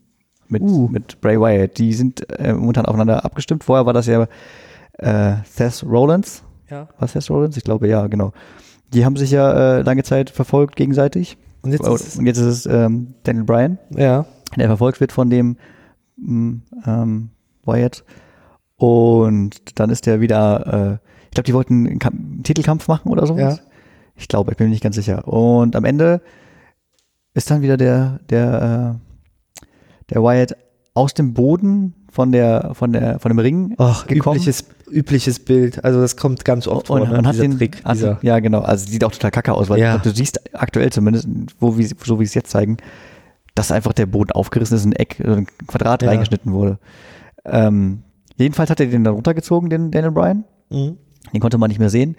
mit, 0.48 0.62
Uh. 0.62 0.88
mit 0.88 1.20
Bray 1.20 1.38
Wyatt. 1.40 1.78
Die 1.78 1.92
sind 1.94 2.28
äh, 2.38 2.52
momentan 2.52 2.86
aufeinander 2.86 3.24
abgestimmt. 3.24 3.64
Vorher 3.64 3.86
war 3.86 3.92
das 3.92 4.06
ja 4.06 4.26
äh, 4.98 5.34
Seth 5.48 5.84
Rollins. 5.84 6.42
ja. 6.70 6.88
War 6.98 7.08
Seth 7.08 7.30
Rollins? 7.30 7.56
Ich 7.56 7.64
glaube, 7.64 7.88
ja, 7.88 8.06
genau. 8.08 8.32
Die 8.92 9.04
haben 9.04 9.16
sich 9.16 9.30
ja 9.30 9.78
äh, 9.78 9.82
lange 9.82 10.02
Zeit 10.02 10.30
verfolgt 10.30 10.76
gegenseitig. 10.76 11.36
Und 11.62 11.72
jetzt 11.72 11.86
ist 11.86 12.18
und 12.18 12.26
jetzt 12.26 12.38
ist 12.38 12.46
es 12.46 12.66
ähm, 12.66 13.14
Daniel 13.22 13.44
Bryan, 13.44 13.78
es, 13.90 13.98
ja, 13.98 14.26
der 14.56 14.66
verfolgt 14.66 15.00
wird 15.00 15.12
von 15.12 15.30
dem 15.30 15.56
mm, 16.16 16.54
ähm, 16.86 17.30
Wyatt. 17.64 18.04
Und 18.76 19.78
dann 19.78 19.90
ist 19.90 20.06
der 20.06 20.20
wieder, 20.20 20.98
äh, 21.00 21.08
ich 21.26 21.30
glaube, 21.32 21.46
die 21.46 21.54
wollten 21.54 21.86
einen, 21.86 21.98
Kamp- 22.00 22.18
einen 22.18 22.42
Titelkampf 22.42 22.88
machen 22.88 23.10
oder 23.12 23.26
sowas. 23.26 23.58
Ja. 23.58 23.64
Ich 24.16 24.26
glaube, 24.28 24.50
ich 24.50 24.56
bin 24.58 24.66
mir 24.66 24.72
nicht 24.72 24.82
ganz 24.82 24.96
sicher. 24.96 25.26
Und 25.28 25.76
am 25.76 25.84
Ende 25.84 26.20
ist 27.34 27.50
dann 27.50 27.62
wieder 27.62 27.76
der, 27.76 28.18
der, 28.28 28.98
äh, 29.62 29.66
der 30.12 30.22
Wyatt 30.22 30.56
aus 30.94 31.14
dem 31.14 31.32
Boden 31.32 31.94
von 32.10 32.32
der, 32.32 32.72
von 32.74 32.92
der, 32.92 33.20
von 33.20 33.30
dem 33.30 33.38
Ring 33.38 33.74
Ach, 33.78 34.06
gekommen. 34.06 34.36
übliches, 34.36 34.64
übliches 34.92 35.38
Bild. 35.40 35.84
Also 35.84 36.00
das 36.00 36.16
kommt 36.16 36.44
ganz 36.44 36.66
oft 36.68 36.88
vor, 36.88 37.00
und, 37.00 37.10
ne? 37.10 37.18
und 37.18 37.26
hat 37.26 37.38
den, 37.38 37.58
Trick. 37.58 37.82
Dieser, 37.90 38.18
ja, 38.22 38.38
genau. 38.40 38.60
Also 38.60 38.88
sieht 38.90 39.04
auch 39.04 39.12
total 39.12 39.30
kacke 39.30 39.52
aus, 39.54 39.68
weil 39.68 39.80
Ja. 39.80 39.98
du 39.98 40.10
siehst 40.10 40.54
aktuell 40.54 40.90
zumindest, 40.92 41.28
wo 41.58 41.78
wie, 41.78 41.84
so 41.84 42.20
wie 42.20 42.24
es 42.24 42.34
jetzt 42.34 42.50
zeigen, 42.50 42.76
dass 43.54 43.72
einfach 43.72 43.92
der 43.92 44.06
Boden 44.06 44.32
aufgerissen 44.32 44.76
ist, 44.76 44.84
ein 44.84 44.92
Eck, 44.92 45.20
ein 45.20 45.46
Quadrat 45.66 46.02
Ja. 46.02 46.08
reingeschnitten 46.08 46.52
wurde. 46.52 46.78
Ähm, 47.44 48.02
jedenfalls 48.36 48.70
hat 48.70 48.80
er 48.80 48.86
den 48.86 49.04
dann 49.04 49.14
runtergezogen, 49.14 49.68
den 49.70 49.90
Daniel 49.90 50.12
Bryan. 50.12 50.44
Mhm. 50.70 50.96
Den 51.32 51.40
konnte 51.40 51.58
man 51.58 51.68
nicht 51.68 51.78
mehr 51.80 51.90
sehen. 51.90 52.16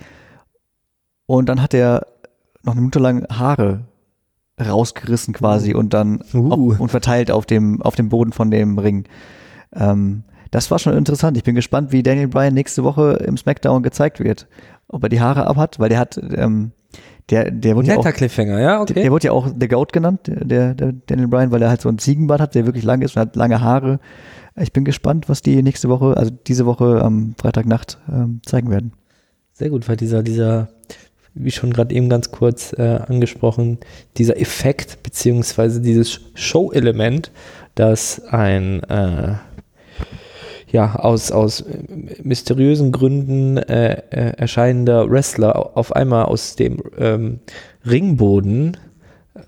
Und 1.26 1.48
dann 1.50 1.62
hat 1.62 1.74
er 1.74 2.06
noch 2.64 2.74
eine 2.74 2.82
Minute 2.82 3.00
lang 3.00 3.26
Haare 3.30 3.86
rausgerissen 4.64 5.34
quasi 5.34 5.74
und 5.74 5.94
dann 5.94 6.24
Uh. 6.34 6.52
auf, 6.74 6.80
und 6.80 6.90
verteilt 6.90 7.32
auf 7.32 7.46
dem, 7.46 7.82
auf 7.82 7.96
dem 7.96 8.10
Boden 8.10 8.32
von 8.34 8.52
dem 8.52 8.78
Ring. 8.78 9.06
Ähm, 9.74 10.24
das 10.54 10.70
war 10.70 10.78
schon 10.78 10.96
interessant. 10.96 11.36
Ich 11.36 11.44
bin 11.44 11.56
gespannt, 11.56 11.92
wie 11.92 12.04
Daniel 12.04 12.28
Bryan 12.28 12.54
nächste 12.54 12.84
Woche 12.84 13.14
im 13.26 13.38
SmackDown 13.38 13.82
gezeigt 13.82 14.20
wird. 14.20 14.48
Ob 14.88 15.02
er 15.02 15.10
die 15.10 15.20
Haare 15.20 15.48
abhat, 15.48 15.80
weil 15.80 15.90
der 15.90 15.98
hat, 15.98 16.20
ähm, 16.36 16.74
der, 17.32 17.50
der 17.50 17.76
wurde 17.76 17.88
ja 17.88 17.98
auch, 17.98 18.06
Cliffhanger, 18.06 18.60
ja, 18.60 18.80
okay. 18.80 18.94
der 18.94 19.12
wurde 19.12 19.28
ja 19.28 19.32
auch 19.32 19.48
The 19.48 19.68
Goat 19.68 19.94
genannt, 19.94 20.20
der, 20.28 20.46
der, 20.46 20.76
der 20.76 20.94
Daniel 21.08 21.28
Bryan, 21.28 21.52
weil 21.52 21.64
er 21.64 21.70
halt 21.70 21.82
so 21.82 21.90
einen 21.90 21.98
Ziegenbart 21.98 22.40
hat, 22.40 22.54
der 22.54 22.68
wirklich 22.68 22.84
lang 22.84 23.02
ist 23.02 23.16
und 23.16 23.22
hat 23.22 23.36
lange 23.36 23.62
Haare. 23.62 24.00
Ich 24.56 24.72
bin 24.72 24.86
gespannt, 24.86 25.28
was 25.28 25.42
die 25.42 25.64
nächste 25.64 25.90
Woche, 25.90 26.16
also 26.16 26.30
diese 26.30 26.68
Woche 26.68 27.02
am 27.02 27.34
Freitagnacht 27.40 27.98
ähm, 28.08 28.42
zeigen 28.46 28.70
werden. 28.70 28.94
Sehr 29.54 29.72
gut, 29.72 29.90
weil 29.90 29.98
dieser, 29.98 30.22
dieser 30.22 30.70
wie 31.34 31.50
schon 31.50 31.74
gerade 31.74 31.96
eben 31.96 32.10
ganz 32.10 32.30
kurz 32.30 32.74
äh, 32.74 33.00
angesprochen, 33.08 33.80
dieser 34.18 34.40
Effekt 34.40 35.02
beziehungsweise 35.02 35.82
dieses 35.82 36.22
Show-Element, 36.36 37.32
dass 37.74 38.24
ein 38.26 38.84
äh, 38.84 39.34
ja, 40.74 40.96
aus, 40.96 41.32
aus 41.32 41.64
mysteriösen 42.24 42.92
Gründen 42.92 43.58
äh, 43.58 44.02
äh, 44.10 44.34
erscheinender 44.38 45.10
Wrestler 45.10 45.78
auf 45.78 45.96
einmal 45.96 46.26
aus 46.26 46.56
dem 46.56 46.82
ähm, 46.98 47.42
Ringboden 47.88 48.76
äh, 49.36 49.40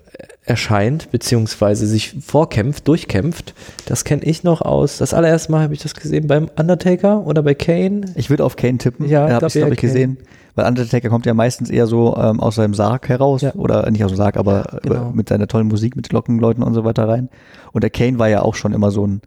erscheint, 0.44 1.10
beziehungsweise 1.10 1.88
sich 1.88 2.14
vorkämpft, 2.24 2.86
durchkämpft. 2.86 3.54
Das 3.86 4.04
kenne 4.04 4.22
ich 4.22 4.44
noch 4.44 4.62
aus. 4.62 4.98
Das 4.98 5.14
allererste 5.14 5.50
Mal 5.50 5.64
habe 5.64 5.74
ich 5.74 5.82
das 5.82 5.94
gesehen 5.94 6.28
beim 6.28 6.48
Undertaker 6.56 7.26
oder 7.26 7.42
bei 7.42 7.54
Kane. 7.54 8.02
Ich 8.14 8.30
würde 8.30 8.44
auf 8.44 8.54
Kane 8.54 8.78
tippen. 8.78 9.08
Ja, 9.08 9.28
habe 9.28 9.48
ich, 9.48 9.52
glaube 9.54 9.74
ich, 9.74 9.80
Kane. 9.80 9.92
gesehen. 9.92 10.18
Weil 10.54 10.68
Undertaker 10.68 11.08
kommt 11.08 11.26
ja 11.26 11.34
meistens 11.34 11.70
eher 11.70 11.88
so 11.88 12.16
ähm, 12.16 12.38
aus 12.38 12.54
seinem 12.54 12.72
Sarg 12.72 13.08
heraus. 13.08 13.42
Ja. 13.42 13.52
Oder 13.56 13.90
nicht 13.90 14.04
aus 14.04 14.12
dem 14.12 14.16
Sarg, 14.16 14.36
aber 14.36 14.64
Ja, 14.74 14.78
genau. 14.80 15.10
äh, 15.10 15.12
mit 15.12 15.28
seiner 15.28 15.48
tollen 15.48 15.66
Musik, 15.66 15.96
mit 15.96 16.08
Glockenläuten 16.08 16.62
und 16.62 16.72
so 16.72 16.84
weiter 16.84 17.08
rein. 17.08 17.30
Und 17.72 17.82
der 17.82 17.90
Kane 17.90 18.20
war 18.20 18.28
ja 18.28 18.42
auch 18.42 18.54
schon 18.54 18.72
immer 18.72 18.92
so 18.92 19.04
ein 19.04 19.22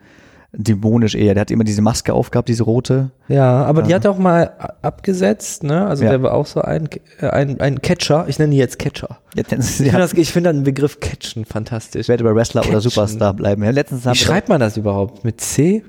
dämonisch 0.52 1.14
eher. 1.16 1.36
Der 1.36 1.42
hat 1.42 1.52
immer 1.52 1.64
diese 1.64 1.82
Maske 1.82 2.14
aufgehabt, 2.14 2.50
diese 2.50 2.64
rote. 2.64 3.12
Ja, 3.28 3.64
aber 3.66 3.84
die 3.84 3.92
Ja. 3.92 3.98
hat 3.98 4.08
auch 4.08 4.18
mal 4.18 4.52
abgesetzt, 4.82 5.64
ne? 5.64 5.86
Also 5.86 6.04
Ja. 6.06 6.10
der 6.10 6.24
war 6.24 6.34
auch 6.34 6.46
so 6.48 6.62
ein, 6.62 6.90
äh, 7.22 7.28
ein, 7.28 7.60
ein 7.62 7.82
Catcher. 7.82 8.26
Ich 8.28 8.40
nenne 8.40 8.54
ihn 8.56 8.58
jetzt 8.58 8.80
Catcher. 8.80 9.20
Nennen 9.36 9.62
sie 9.62 9.84
Ich 9.86 9.90
finde 9.92 9.98
das- 10.02 10.14
ich 10.14 10.32
finde 10.34 10.54
den 10.54 10.64
Begriff 10.64 11.00
Catchen 11.00 11.46
fantastisch. 11.46 12.02
ich 12.02 12.08
werde 12.10 12.24
bei 12.24 12.34
Wrestler 12.34 12.62
oder 12.62 12.72
Catchen. 12.72 12.90
Superstar 12.90 13.34
bleiben. 13.36 13.64
Ja, 13.64 13.70
letztens 13.70 14.06
Wie 14.06 14.16
schreibt 14.16 14.50
man 14.50 14.60
das 14.60 14.76
überhaupt? 14.78 15.24
Mit 15.24 15.40
C? 15.40 15.84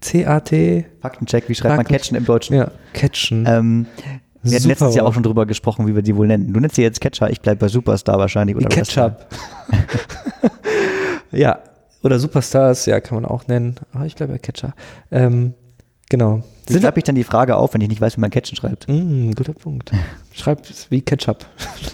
C-A-T? 0.00 0.84
Faktencheck, 1.00 1.48
wie 1.48 1.54
schreibt 1.54 1.76
man 1.76 1.86
Fakten- 1.86 1.94
Catchen 1.94 2.16
im 2.16 2.24
Deutschen? 2.24 2.56
Ja, 2.56 2.70
Catchen. 2.92 3.46
Ähm, 3.48 3.86
wir 4.42 4.52
hatten 4.52 4.60
Super 4.60 4.68
letztens 4.68 4.94
ja 4.94 5.00
Wort. 5.02 5.10
auch 5.10 5.14
schon 5.14 5.22
drüber 5.24 5.46
gesprochen, 5.46 5.86
wie 5.88 5.94
wir 5.94 6.02
die 6.02 6.14
wohl 6.14 6.26
nennen. 6.28 6.52
Du 6.52 6.60
nennst 6.60 6.76
sie 6.76 6.82
jetzt 6.82 7.00
Catcher, 7.00 7.30
ich 7.30 7.40
bleibe 7.40 7.60
bei 7.60 7.68
Superstar 7.68 8.18
wahrscheinlich. 8.18 8.54
Oder. 8.54 8.68
Ketchup. 8.68 9.26
ja, 11.32 11.58
oder 12.06 12.18
Superstars, 12.18 12.86
ja, 12.86 13.00
kann 13.00 13.16
man 13.20 13.24
auch 13.24 13.46
nennen. 13.48 13.76
Aber 13.92 14.06
ich 14.06 14.14
bleibe 14.14 14.32
bei 14.32 14.38
Catcher. 14.38 14.74
Ähm, 15.10 15.54
genau. 16.08 16.42
Wie 16.68 16.80
schreibe 16.80 16.98
ich 16.98 17.04
dann 17.04 17.14
die 17.14 17.24
Frage 17.24 17.56
auf, 17.56 17.74
wenn 17.74 17.80
ich 17.80 17.88
nicht 17.88 18.00
weiß, 18.00 18.16
wie 18.16 18.20
man 18.20 18.30
Catchen 18.30 18.56
schreibt? 18.56 18.88
Mm, 18.88 19.32
guter 19.32 19.52
Punkt. 19.52 19.92
Schreibt 20.32 20.68
es 20.70 20.90
wie 20.90 21.02
Ketchup. 21.02 21.46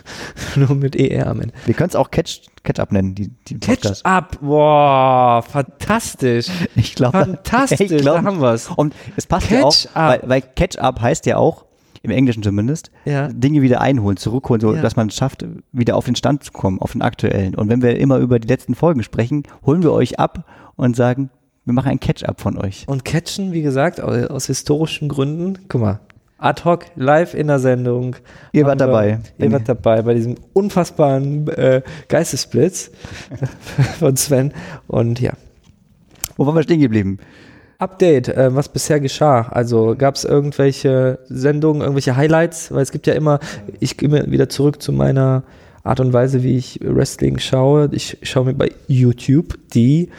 Nur 0.56 0.74
mit 0.74 0.96
ER 0.96 1.26
am 1.26 1.40
Ende. 1.40 1.54
Wir 1.66 1.74
können 1.74 1.90
es 1.90 1.96
auch 1.96 2.10
Catch, 2.10 2.42
Catch-up 2.62 2.92
nennen, 2.92 3.14
die, 3.14 3.28
die. 3.28 3.58
Ketchup, 3.58 4.40
boah, 4.40 5.42
fantastisch. 5.42 6.46
Ich 6.74 6.94
glaube, 6.94 7.18
Fantastisch, 7.18 7.80
ich 7.90 8.02
glaub, 8.02 8.16
da 8.16 8.24
haben 8.24 8.40
wir's. 8.40 8.68
Und 8.68 8.94
es 9.16 9.26
passt 9.26 9.50
ja 9.50 9.64
auch, 9.64 9.74
weil, 9.94 10.22
weil 10.24 10.42
Catch-up 10.42 11.00
heißt 11.00 11.26
ja 11.26 11.36
auch, 11.36 11.66
im 12.02 12.10
Englischen 12.10 12.42
zumindest, 12.42 12.90
Ja. 13.04 13.28
Dinge 13.28 13.62
wieder 13.62 13.80
einholen, 13.80 14.16
zurückholen, 14.16 14.60
so 14.60 14.74
Ja. 14.74 14.82
dass 14.82 14.96
man 14.96 15.08
es 15.08 15.14
schafft, 15.16 15.44
wieder 15.72 15.96
auf 15.96 16.04
den 16.06 16.16
Stand 16.16 16.42
zu 16.44 16.52
kommen, 16.52 16.80
auf 16.80 16.92
den 16.92 17.02
aktuellen. 17.02 17.54
Und 17.54 17.68
wenn 17.68 17.80
wir 17.82 17.98
immer 17.98 18.18
über 18.18 18.38
die 18.38 18.48
letzten 18.48 18.74
Folgen 18.74 19.02
sprechen, 19.02 19.44
holen 19.64 19.82
wir 19.82 19.92
euch 19.92 20.18
ab 20.18 20.44
und 20.76 20.96
sagen, 20.96 21.30
wir 21.64 21.74
machen 21.74 21.90
ein 21.90 22.00
Catch-up 22.00 22.40
von 22.40 22.58
euch. 22.58 22.84
Und 22.88 23.04
Catchen, 23.04 23.52
wie 23.52 23.62
gesagt, 23.62 24.00
aus, 24.00 24.46
historischen 24.46 25.08
Gründen. 25.08 25.60
Guck 25.68 25.80
mal, 25.80 26.00
ad 26.38 26.64
hoc, 26.64 26.86
live 26.96 27.34
in 27.34 27.46
der 27.46 27.60
Sendung. 27.60 28.16
Ihr 28.52 28.64
wart 28.66 28.80
wir- 28.80 28.86
dabei. 28.86 29.20
Ihr 29.38 29.52
wart 29.52 29.68
dabei 29.68 30.02
bei 30.02 30.14
diesem 30.14 30.34
unfassbaren 30.54 31.46
äh, 31.48 31.82
Geistesblitz 32.08 32.90
von 34.00 34.16
Sven. 34.16 34.52
Und 34.88 35.20
ja, 35.20 35.34
Wo 36.36 36.46
waren 36.46 36.56
wir 36.56 36.62
stehen 36.64 36.80
geblieben? 36.80 37.18
Update, 37.82 38.28
äh, 38.28 38.54
was 38.54 38.68
bisher 38.68 39.00
geschah. 39.00 39.48
Also 39.50 39.94
gab 39.98 40.14
es 40.14 40.24
irgendwelche 40.24 41.18
Sendungen, 41.28 41.82
irgendwelche 41.82 42.16
Highlights? 42.16 42.72
Weil 42.72 42.82
es 42.82 42.92
gibt 42.92 43.06
ja 43.06 43.14
immer, 43.14 43.40
ich 43.80 43.96
gehe 43.96 44.08
mir 44.08 44.30
wieder 44.30 44.48
zurück 44.48 44.80
zu 44.80 44.92
meiner 44.92 45.42
Art 45.82 45.98
und 45.98 46.12
Weise, 46.12 46.42
wie 46.42 46.56
ich 46.56 46.80
Wrestling 46.82 47.38
schaue. 47.38 47.88
Ich 47.92 48.18
schaue 48.22 48.46
mir 48.46 48.54
bei 48.54 48.70
YouTube 48.86 49.58
die 49.74 50.10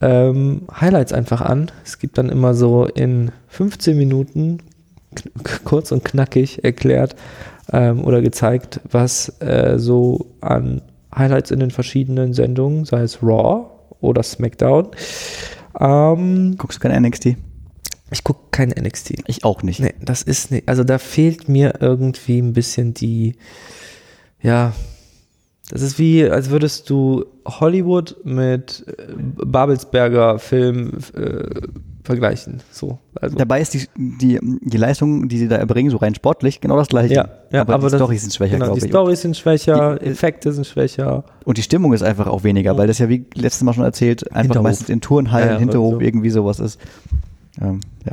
ähm, 0.00 0.62
Highlights 0.80 1.12
einfach 1.12 1.42
an. 1.42 1.70
Es 1.84 1.98
gibt 1.98 2.16
dann 2.16 2.30
immer 2.30 2.54
so 2.54 2.86
in 2.86 3.30
15 3.48 3.96
Minuten 3.96 4.58
kurz 5.64 5.92
und 5.92 6.04
knackig 6.04 6.64
erklärt 6.64 7.14
ähm, 7.72 8.04
oder 8.04 8.22
gezeigt, 8.22 8.80
was 8.90 9.40
äh, 9.40 9.78
so 9.78 10.26
an 10.40 10.80
Highlights 11.14 11.50
in 11.50 11.60
den 11.60 11.70
verschiedenen 11.70 12.32
Sendungen, 12.32 12.86
sei 12.86 13.02
es 13.02 13.22
Raw 13.22 13.66
oder 14.00 14.22
SmackDown. 14.22 14.88
Ähm, 15.78 16.56
Guckst 16.56 16.82
du 16.82 16.88
kein 16.88 17.02
NXT? 17.02 17.36
ich 18.12 18.24
gucke 18.24 18.40
kein 18.50 18.68
NXT. 18.68 19.24
Ich 19.26 19.44
auch 19.44 19.62
nicht. 19.62 19.80
Nee, 19.80 19.94
das 20.00 20.22
ist 20.22 20.50
nicht, 20.50 20.68
also 20.68 20.84
da 20.84 20.98
fehlt 20.98 21.48
mir 21.48 21.74
irgendwie 21.80 22.38
ein 22.38 22.52
bisschen 22.52 22.94
die, 22.94 23.36
ja, 24.40 24.74
das 25.70 25.82
ist 25.82 25.98
wie, 25.98 26.28
als 26.28 26.50
würdest 26.50 26.90
du 26.90 27.24
Hollywood 27.46 28.16
mit 28.24 28.84
Babelsberger 29.16 30.38
Film 30.38 30.98
äh, 31.14 31.44
vergleichen. 32.04 32.60
So, 32.72 32.98
also. 33.20 33.36
Dabei 33.36 33.60
ist 33.60 33.74
die, 33.74 33.86
die, 33.96 34.38
die 34.42 34.76
Leistung, 34.76 35.28
die 35.28 35.38
sie 35.38 35.46
da 35.48 35.56
erbringen, 35.56 35.90
so 35.90 35.98
rein 35.98 36.14
sportlich, 36.14 36.60
genau 36.60 36.76
das 36.76 36.88
gleiche. 36.88 37.14
Ja, 37.14 37.28
ja, 37.52 37.60
aber, 37.60 37.74
aber 37.74 37.90
die 37.90 37.96
Storys 37.96 38.22
sind 38.22 38.34
schwächer, 38.34 38.54
genau, 38.54 38.66
glaube 38.66 38.80
die 38.80 38.86
ich. 38.86 38.92
Storys 38.92 39.22
sind 39.22 39.36
schwächer, 39.36 39.98
Die- 39.98 40.06
Effekte 40.06 40.52
sind 40.52 40.66
schwächer. 40.66 41.24
Und 41.44 41.58
die 41.58 41.62
Stimmung 41.62 41.92
ist 41.92 42.02
einfach 42.02 42.26
auch 42.26 42.42
weniger, 42.44 42.76
weil 42.76 42.86
das 42.88 42.98
ja 42.98 43.08
wie 43.08 43.24
letztes 43.34 43.62
Mal 43.62 43.72
schon 43.72 43.84
erzählt, 43.84 44.26
einfach 44.32 44.42
Hinterhof. 44.42 44.64
meistens 44.64 44.88
in 44.88 45.00
Turnhallen, 45.00 45.46
Ja, 45.46 45.52
ja, 45.54 45.58
Hinterhof, 45.60 45.94
so. 45.94 46.00
irgendwie 46.00 46.30
sowas 46.30 46.58
ist. 46.60 46.80
Ähm, 47.60 47.80
ja. 48.04 48.12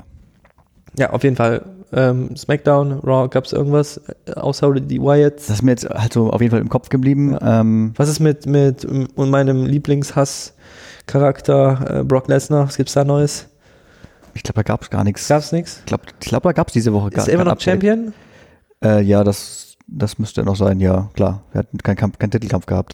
Ja, 0.98 1.10
auf 1.12 1.24
jeden 1.24 1.36
Fall. 1.36 1.64
Ähm, 1.92 2.36
SmackDown, 2.38 3.00
Raw, 3.00 3.28
gab 3.30 3.46
es 3.46 3.52
irgendwas 3.54 4.00
äh, 4.28 4.34
außer 4.34 4.72
die 4.76 5.02
Wyatts? 5.02 5.48
Das 5.48 5.56
ist 5.56 5.64
mir 5.64 5.72
jetzt 5.72 5.90
halt 5.90 6.14
so 6.14 6.30
auf 6.30 6.40
jeden 6.40 6.52
Fall 6.52 6.62
im 6.62 6.70
Kopf 6.70 6.90
geblieben. 6.90 7.36
Ähm, 7.42 7.94
Was 7.96 8.10
ist 8.10 8.20
mit, 8.20 8.46
mit 8.46 8.86
und 8.86 9.18
meinem 9.32 9.66
Lieblingshass-Charakter 9.66 12.02
äh, 12.02 12.04
Brock 12.04 12.28
Lesnar? 12.28 12.68
Was 12.68 12.78
gibt's 12.78 12.94
da 12.94 13.04
Neues? 13.04 13.48
Ich 14.40 14.44
glaube, 14.44 14.56
da 14.56 14.64
gab 14.64 14.82
es 14.82 14.90
gar 14.90 15.04
nichts. 15.04 15.28
Gab's 15.28 15.52
nichts? 15.52 15.80
Ich 15.80 15.86
glaube, 15.86 16.04
glaub, 16.20 16.44
da 16.44 16.52
gab 16.54 16.68
es 16.68 16.74
diese 16.74 16.94
Woche 16.94 17.10
gar 17.10 17.20
Ist 17.24 17.28
er 17.28 17.34
immer 17.36 17.44
noch 17.46 17.52
Update. 17.54 17.66
Champion? 17.84 18.14
Äh, 18.84 19.02
ja, 19.04 19.24
das, 19.24 19.76
das 19.88 20.18
müsste 20.18 20.44
noch 20.44 20.56
sein, 20.56 20.80
ja, 20.80 21.10
klar. 21.14 21.44
Wir 21.52 21.60
hatten 21.60 21.78
keinen 21.80 21.96
Kampf, 21.98 22.18
keinen 22.18 22.32
Titelkampf 22.32 22.66
gehabt. 22.66 22.94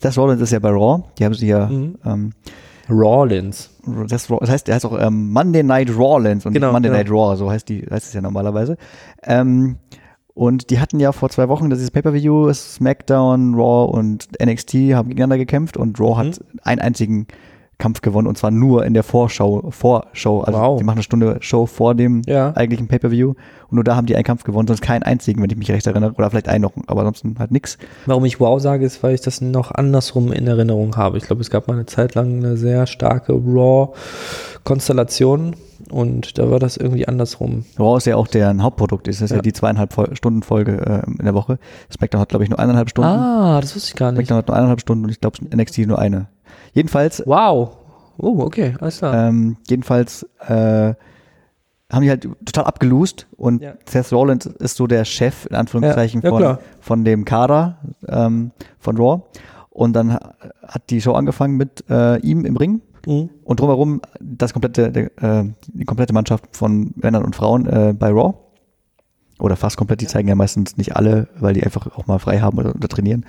Das 0.00 0.16
Rollins 0.16 0.40
ist 0.40 0.52
ja 0.52 0.58
bei 0.60 0.70
Raw. 0.70 1.02
Die 1.18 1.24
haben 1.24 1.34
sie 1.34 1.48
ja, 1.48 1.66
Mhm. 1.66 1.98
ähm, 2.04 2.32
Rollins. 2.88 3.70
das, 4.08 4.26
das 4.28 4.50
heißt, 4.50 4.68
der 4.68 4.74
heißt 4.76 4.84
auch 4.86 4.98
ähm, 5.00 5.30
Monday 5.32 5.62
Night 5.62 5.90
Rawlins 5.96 6.44
und 6.46 6.52
Genau, 6.52 6.72
Monday 6.72 6.88
genau. 6.90 6.98
Night 7.02 7.10
Raw, 7.10 7.36
so 7.36 7.50
heißt 7.50 7.68
die, 7.68 7.82
heißt 7.90 8.06
es 8.06 8.12
ja 8.12 8.20
normalerweise. 8.20 8.76
Ähm, 9.22 9.76
und 10.34 10.70
die 10.70 10.80
hatten 10.80 11.00
ja 11.00 11.12
vor 11.12 11.30
zwei 11.30 11.48
Wochen 11.48 11.70
dieses 11.70 11.90
Pay-Per-View, 11.90 12.52
SmackDown, 12.52 13.54
Raw 13.54 13.90
und 13.96 14.28
NXT 14.44 14.74
haben 14.94 15.08
gegeneinander 15.08 15.38
gekämpft 15.38 15.76
und 15.76 15.98
Raw 16.00 16.16
hat 16.16 16.26
Mhm. 16.40 16.60
einen 16.62 16.80
einzigen 16.80 17.26
Kampf 17.78 18.00
gewonnen 18.02 18.28
und 18.28 18.36
zwar 18.38 18.50
nur 18.50 18.84
in 18.84 18.92
der 18.94 19.02
Vorschau, 19.02 19.70
Vorschau. 19.70 20.42
Also 20.42 20.58
Wow. 20.60 20.78
die 20.78 20.84
machen 20.84 20.96
eine 20.98 21.02
Stunde 21.02 21.36
Show 21.40 21.66
vor 21.66 21.94
dem 21.94 22.22
Ja. 22.26 22.52
eigentlichen 22.56 22.88
Pay-Per-View 22.88 23.28
und 23.30 23.72
nur 23.72 23.84
da 23.84 23.96
haben 23.96 24.06
die 24.06 24.14
einen 24.14 24.24
Kampf 24.24 24.44
gewonnen, 24.44 24.68
sonst 24.68 24.80
keinen 24.80 25.02
einzigen, 25.02 25.42
wenn 25.42 25.50
ich 25.50 25.56
mich 25.56 25.70
recht 25.70 25.86
erinnere. 25.86 26.12
Oder 26.12 26.30
vielleicht 26.30 26.48
einen 26.48 26.62
noch, 26.62 26.72
aber 26.86 27.00
ansonsten 27.00 27.34
halt 27.38 27.50
nix. 27.50 27.76
Warum 28.06 28.24
ich 28.24 28.38
wow 28.40 28.60
sage, 28.60 28.84
ist, 28.84 29.02
weil 29.02 29.14
ich 29.14 29.20
das 29.22 29.40
noch 29.40 29.70
andersrum 29.72 30.32
in 30.32 30.46
Erinnerung 30.46 30.96
habe. 30.96 31.18
Ich 31.18 31.24
glaube, 31.24 31.42
es 31.42 31.50
gab 31.50 31.66
mal 31.68 31.74
eine 31.74 31.86
Zeit 31.86 32.14
lang 32.14 32.36
eine 32.38 32.56
sehr 32.56 32.86
starke 32.86 33.32
Raw-Konstellation 33.32 35.56
und 35.90 36.38
da 36.38 36.50
war 36.50 36.58
das 36.58 36.76
irgendwie 36.76 37.06
andersrum. 37.08 37.64
Raw 37.78 37.96
ist 37.96 38.06
ja 38.06 38.16
auch 38.16 38.26
deren 38.26 38.62
Hauptprodukt, 38.62 39.06
das 39.08 39.20
ist 39.20 39.30
ja, 39.30 39.36
Ja. 39.36 39.42
die 39.42 39.52
zweieinhalb 39.52 39.92
Stunden 40.16 40.42
Folge 40.42 41.02
äh, 41.06 41.10
in 41.18 41.24
der 41.24 41.34
Woche. 41.34 41.58
SmackDown 41.92 42.20
hat, 42.20 42.28
glaube 42.28 42.44
ich, 42.44 42.50
nur 42.50 42.58
eineinhalb 42.58 42.90
Stunden. 42.90 43.10
Ah, 43.10 43.60
das 43.60 43.74
wusste 43.76 43.90
ich 43.90 43.96
gar 43.96 44.12
nicht. 44.12 44.18
SmackDown 44.26 44.38
hat 44.38 44.48
nur 44.48 44.56
eineinhalb 44.56 44.80
Stunden 44.80 45.04
und 45.04 45.10
ich 45.10 45.20
glaube 45.20 45.38
NXT 45.54 45.78
nur 45.86 45.98
eine. 45.98 46.26
Jedenfalls, 46.72 47.22
Wow. 47.26 47.76
Oh, 48.16 48.40
okay, 48.40 48.74
alles 48.80 48.98
klar. 48.98 49.28
ähm, 49.28 49.56
jedenfalls 49.68 50.24
äh, 50.46 50.94
haben 51.92 52.02
die 52.02 52.08
halt 52.10 52.28
total 52.44 52.64
abgelost 52.64 53.26
und 53.36 53.62
Ja. 53.62 53.74
Seth 53.88 54.12
Rollins 54.12 54.46
ist 54.46 54.76
so 54.76 54.86
der 54.86 55.04
Chef, 55.04 55.46
in 55.46 55.56
Anführungszeichen, 55.56 56.22
Ja, 56.22 56.30
von, 56.30 56.58
von 56.80 57.04
dem 57.04 57.24
Kader 57.24 57.78
ähm, 58.08 58.52
von 58.78 58.96
Raw. 58.96 59.22
Und 59.70 59.94
dann 59.94 60.14
ha- 60.14 60.34
hat 60.66 60.90
die 60.90 61.00
Show 61.00 61.12
angefangen 61.12 61.56
mit 61.56 61.84
äh, 61.90 62.18
ihm 62.20 62.44
im 62.44 62.56
Ring 62.56 62.80
Mhm. 63.06 63.30
und 63.44 63.60
drumherum 63.60 64.00
das 64.20 64.52
komplette, 64.52 64.90
der, 64.92 65.04
äh, 65.22 65.44
die 65.72 65.84
komplette 65.84 66.12
Mannschaft 66.12 66.44
von 66.56 66.92
Männern 66.96 67.24
und 67.24 67.36
Frauen 67.36 67.66
äh, 67.66 67.94
bei 67.98 68.08
Raw. 68.10 68.34
Oder 69.40 69.56
fast 69.56 69.76
komplett, 69.76 70.00
die 70.00 70.06
zeigen 70.06 70.28
ja 70.28 70.34
meistens 70.36 70.76
nicht 70.76 70.94
alle, 70.96 71.28
weil 71.38 71.54
die 71.54 71.62
einfach 71.64 71.86
auch 71.96 72.06
mal 72.06 72.18
frei 72.20 72.38
haben 72.38 72.56
oder, 72.58 72.74
oder 72.74 72.88
trainieren. 72.88 73.26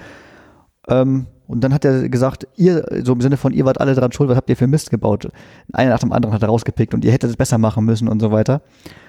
Ähm, 0.88 1.26
und 1.48 1.64
dann 1.64 1.74
hat 1.74 1.86
er 1.86 2.10
gesagt, 2.10 2.48
ihr, 2.56 2.86
so 3.04 3.14
im 3.14 3.22
Sinne 3.22 3.38
von, 3.38 3.54
ihr 3.54 3.66
wart 3.66 3.80
alle 3.80 3.94
dran 3.94 4.12
schuld, 4.12 4.30
was 4.30 4.38
habt 4.38 4.50
ihr 4.50 4.56
für 4.58 4.66
Mist 4.68 4.90
gebaut? 4.90 5.30
Einer 5.74 5.92
nach 5.92 6.00
dem 6.00 6.12
anderen 6.12 6.34
hat 6.34 6.42
er 6.42 6.50
rausgepickt 6.50 6.94
und 6.94 7.06
ihr 7.06 7.12
hättet 7.12 7.30
es 7.30 7.38
besser 7.38 7.58
machen 7.60 7.86
müssen 7.86 8.08
und 8.08 8.20
so 8.20 8.32
weiter. 8.32 8.62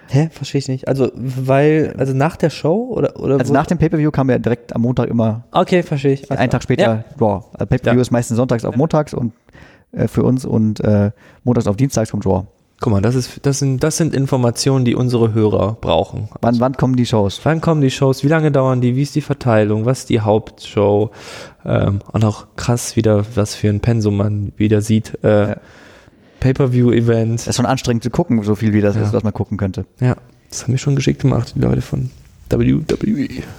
Hä? 0.09 0.29
Verstehe 0.33 0.59
ich 0.61 0.69
nicht. 0.69 0.87
Also, 0.87 1.11
weil, 1.15 1.95
also 1.99 2.13
nach 2.15 2.37
der 2.37 2.51
Show 2.51 2.89
oder? 2.95 3.19
oder 3.19 3.39
Also 3.39 3.53
nach 3.53 3.67
dem 3.67 3.79
Pay-Per-View 3.79 4.11
kam 4.11 4.29
ja 4.31 4.39
direkt 4.39 4.75
am 4.75 4.83
Montag 4.83 5.09
immer, 5.09 5.45
Okay, 5.51 5.83
verstehe 5.83 6.13
ich. 6.13 6.31
einen 6.31 6.51
Tag 6.51 6.63
später 6.63 6.83
Ja. 6.83 7.05
Raw. 7.21 7.45
Also 7.55 7.67
Pay-Per-View 7.67 7.97
Ja. 7.97 8.03
ist 8.03 8.11
meistens 8.11 8.37
sonntags 8.37 8.65
auf 8.65 8.77
montags 8.77 9.15
und 9.15 9.33
äh, 9.97 10.07
für 10.09 10.23
uns 10.23 10.45
und 10.45 10.79
äh, 10.81 11.11
montags 11.43 11.67
auf 11.67 11.77
dienstags 11.77 12.11
kommt 12.13 12.25
Raw. 12.27 12.47
Guck 12.79 12.93
mal, 12.93 13.01
das, 13.01 13.15
ist, 13.15 13.41
das, 13.47 13.59
sind, 13.59 13.83
das 13.83 13.97
sind 13.97 14.15
Informationen, 14.15 14.85
die 14.85 14.95
unsere 14.95 15.33
Hörer 15.33 15.79
brauchen. 15.81 16.29
Wann, 16.43 16.61
wann 16.61 16.77
kommen 16.77 16.95
die 16.95 17.07
Shows? 17.07 17.41
Wann 17.45 17.63
kommen 17.63 17.81
die 17.81 17.91
Shows? 17.91 18.23
Wie 18.23 18.29
lange 18.29 18.53
dauern 18.53 18.83
die? 18.83 18.95
Wie 18.97 19.03
ist 19.03 19.15
die 19.15 19.23
Verteilung? 19.23 19.87
Was 19.87 20.01
ist 20.01 20.11
die 20.11 20.21
Hauptshow? 20.21 21.11
Ähm, 21.65 22.01
und 22.13 22.25
auch 22.27 22.47
krass 22.57 22.95
wieder, 22.95 23.25
was 23.35 23.55
für 23.55 23.71
ein 23.71 23.81
Pensum 23.81 24.19
man 24.19 24.53
wieder 24.59 24.83
sieht. 24.83 25.19
Äh, 25.25 25.49
Ja. 25.51 25.57
Pay-Per-View-Event. 26.41 27.41
Das 27.41 27.47
ist 27.49 27.57
schon 27.57 27.67
anstrengend 27.67 28.03
zu 28.05 28.11
gucken, 28.11 28.43
so 28.43 28.55
viel 28.55 28.73
wie 28.75 28.83
das 28.83 28.95
Ja. 28.95 29.03
ist, 29.03 29.13
was 29.15 29.23
man 29.25 29.33
gucken 29.33 29.57
könnte. 29.57 29.87
Ja, 30.01 30.17
das 30.51 30.63
haben 30.65 30.73
wir 30.73 30.79
schon 30.79 30.97
geschickt 30.97 31.23
gemacht, 31.23 31.55
die 31.57 31.61
Leute 31.61 31.81
von 31.81 32.11
WWE. 32.51 32.85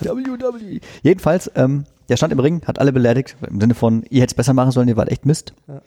WWE. 0.02 0.80
Jedenfalls, 1.02 1.52
ähm, 1.56 1.86
der 2.08 2.18
stand 2.18 2.32
im 2.34 2.40
Ring, 2.40 2.62
hat 2.66 2.80
alle 2.80 2.94
beleidigt, 2.94 3.36
im 3.50 3.60
Sinne 3.60 3.74
von, 3.74 4.04
ihr 4.12 4.22
hättet 4.22 4.32
es 4.34 4.36
besser 4.36 4.54
machen 4.54 4.72
sollen, 4.72 4.88
ihr 4.88 4.96
wart 4.96 5.10
echt 5.10 5.26
Mist. 5.26 5.54
Ja. 5.68 5.82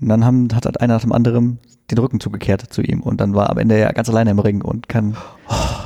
Und 0.00 0.08
dann 0.08 0.24
haben, 0.24 0.48
hat 0.54 0.64
halt 0.66 0.80
einer 0.80 0.94
nach 0.94 1.02
dem 1.02 1.12
anderen 1.12 1.58
den 1.90 1.98
Rücken 1.98 2.20
zugekehrt 2.20 2.62
zu 2.72 2.82
ihm 2.82 3.00
und 3.02 3.20
dann 3.20 3.34
war 3.34 3.50
am 3.50 3.58
Ende 3.58 3.76
er 3.76 3.92
ganz 3.92 4.08
alleine 4.08 4.30
im 4.30 4.38
Ring 4.38 4.62
und 4.62 4.88
kann 4.88 5.16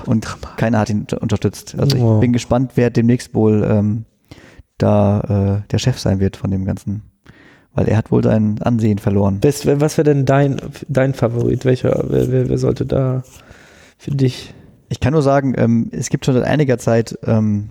und 0.06 0.26
keiner 0.56 0.78
hat 0.78 0.88
ihn 0.90 1.00
unter- 1.00 1.20
unterstützt. 1.20 1.74
Also 1.78 1.96
ich 1.96 2.02
Oh. 2.02 2.20
bin 2.20 2.32
gespannt, 2.32 2.72
wer 2.76 2.90
demnächst 2.90 3.34
wohl 3.34 3.66
ähm, 3.68 4.04
da 4.78 5.62
äh, 5.64 5.68
der 5.70 5.78
Chef 5.78 5.98
sein 5.98 6.20
wird 6.20 6.36
von 6.36 6.50
dem 6.50 6.64
Ganzen. 6.64 7.02
Weil 7.74 7.88
er 7.88 7.96
hat 7.98 8.10
wohl 8.10 8.22
sein 8.22 8.58
Ansehen 8.62 8.98
verloren. 8.98 9.40
Best, 9.40 9.66
was 9.66 9.98
wäre 9.98 10.04
denn 10.04 10.24
dein, 10.24 10.56
dein 10.88 11.12
Favorit? 11.12 11.64
Welcher, 11.66 12.04
wer, 12.08 12.30
wer, 12.30 12.48
wer 12.48 12.58
sollte 12.58 12.86
da 12.86 13.22
für 13.98 14.12
dich? 14.12 14.54
Ich 14.88 15.00
kann 15.00 15.12
nur 15.12 15.22
sagen, 15.22 15.54
ähm, 15.58 15.88
es 15.92 16.08
gibt 16.08 16.24
schon 16.24 16.34
seit 16.34 16.44
einiger 16.44 16.78
Zeit 16.78 17.18
ähm, 17.24 17.70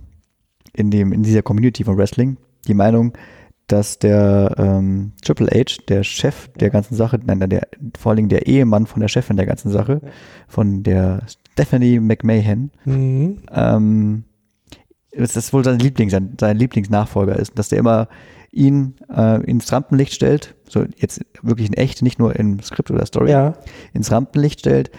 in, 0.74 0.91
dem, 0.91 1.12
in 1.13 1.24
dieser 1.24 1.41
Community 1.41 1.84
von 1.84 1.98
Wrestling 1.98 2.38
die 2.67 2.74
Meinung, 2.74 3.13
dass 3.67 3.97
der 3.99 4.54
ähm, 4.58 5.13
Triple 5.23 5.47
H, 5.47 5.82
der 5.88 6.04
Chef 6.04 6.49
der 6.60 6.69
ganzen 6.69 6.95
Sache, 6.95 7.19
nein, 7.25 7.49
der, 7.49 7.67
vor 7.97 8.12
allen 8.12 8.17
Dingen 8.17 8.30
der 8.30 8.45
Ehemann 8.47 8.86
von 8.86 8.99
der 9.01 9.08
Chefin 9.08 9.38
der 9.38 9.45
ganzen 9.47 9.71
Sache, 9.71 10.01
von 10.47 10.84
der 10.84 11.23
Stephanie 11.54 11.99
McMahon, 11.99 12.69
Mhm. 12.86 13.38
ähm, 13.51 14.23
dass 15.17 15.34
das 15.34 15.51
wohl 15.54 15.63
sein 15.63 15.80
Liebling, 15.80 16.10
sein, 16.10 16.36
sein 16.39 16.58
Lieblingsnachfolger 16.58 17.38
ist, 17.38 17.58
dass 17.58 17.69
der 17.69 17.80
immer 17.80 18.08
ihn 18.51 18.95
äh, 19.13 19.41
ins 19.43 19.71
Rampenlicht 19.71 20.13
stellt, 20.13 20.56
so 20.69 20.86
jetzt 20.97 21.25
wirklich 21.41 21.67
in 21.67 21.73
echt, 21.73 22.01
nicht 22.01 22.19
nur 22.19 22.36
im 22.36 22.62
Skript 22.62 22.91
oder 22.91 23.06
Story, 23.06 23.32
Ja. 23.32 23.54
ins 23.93 24.12
Rampenlicht 24.12 24.60
stellt, 24.60 24.91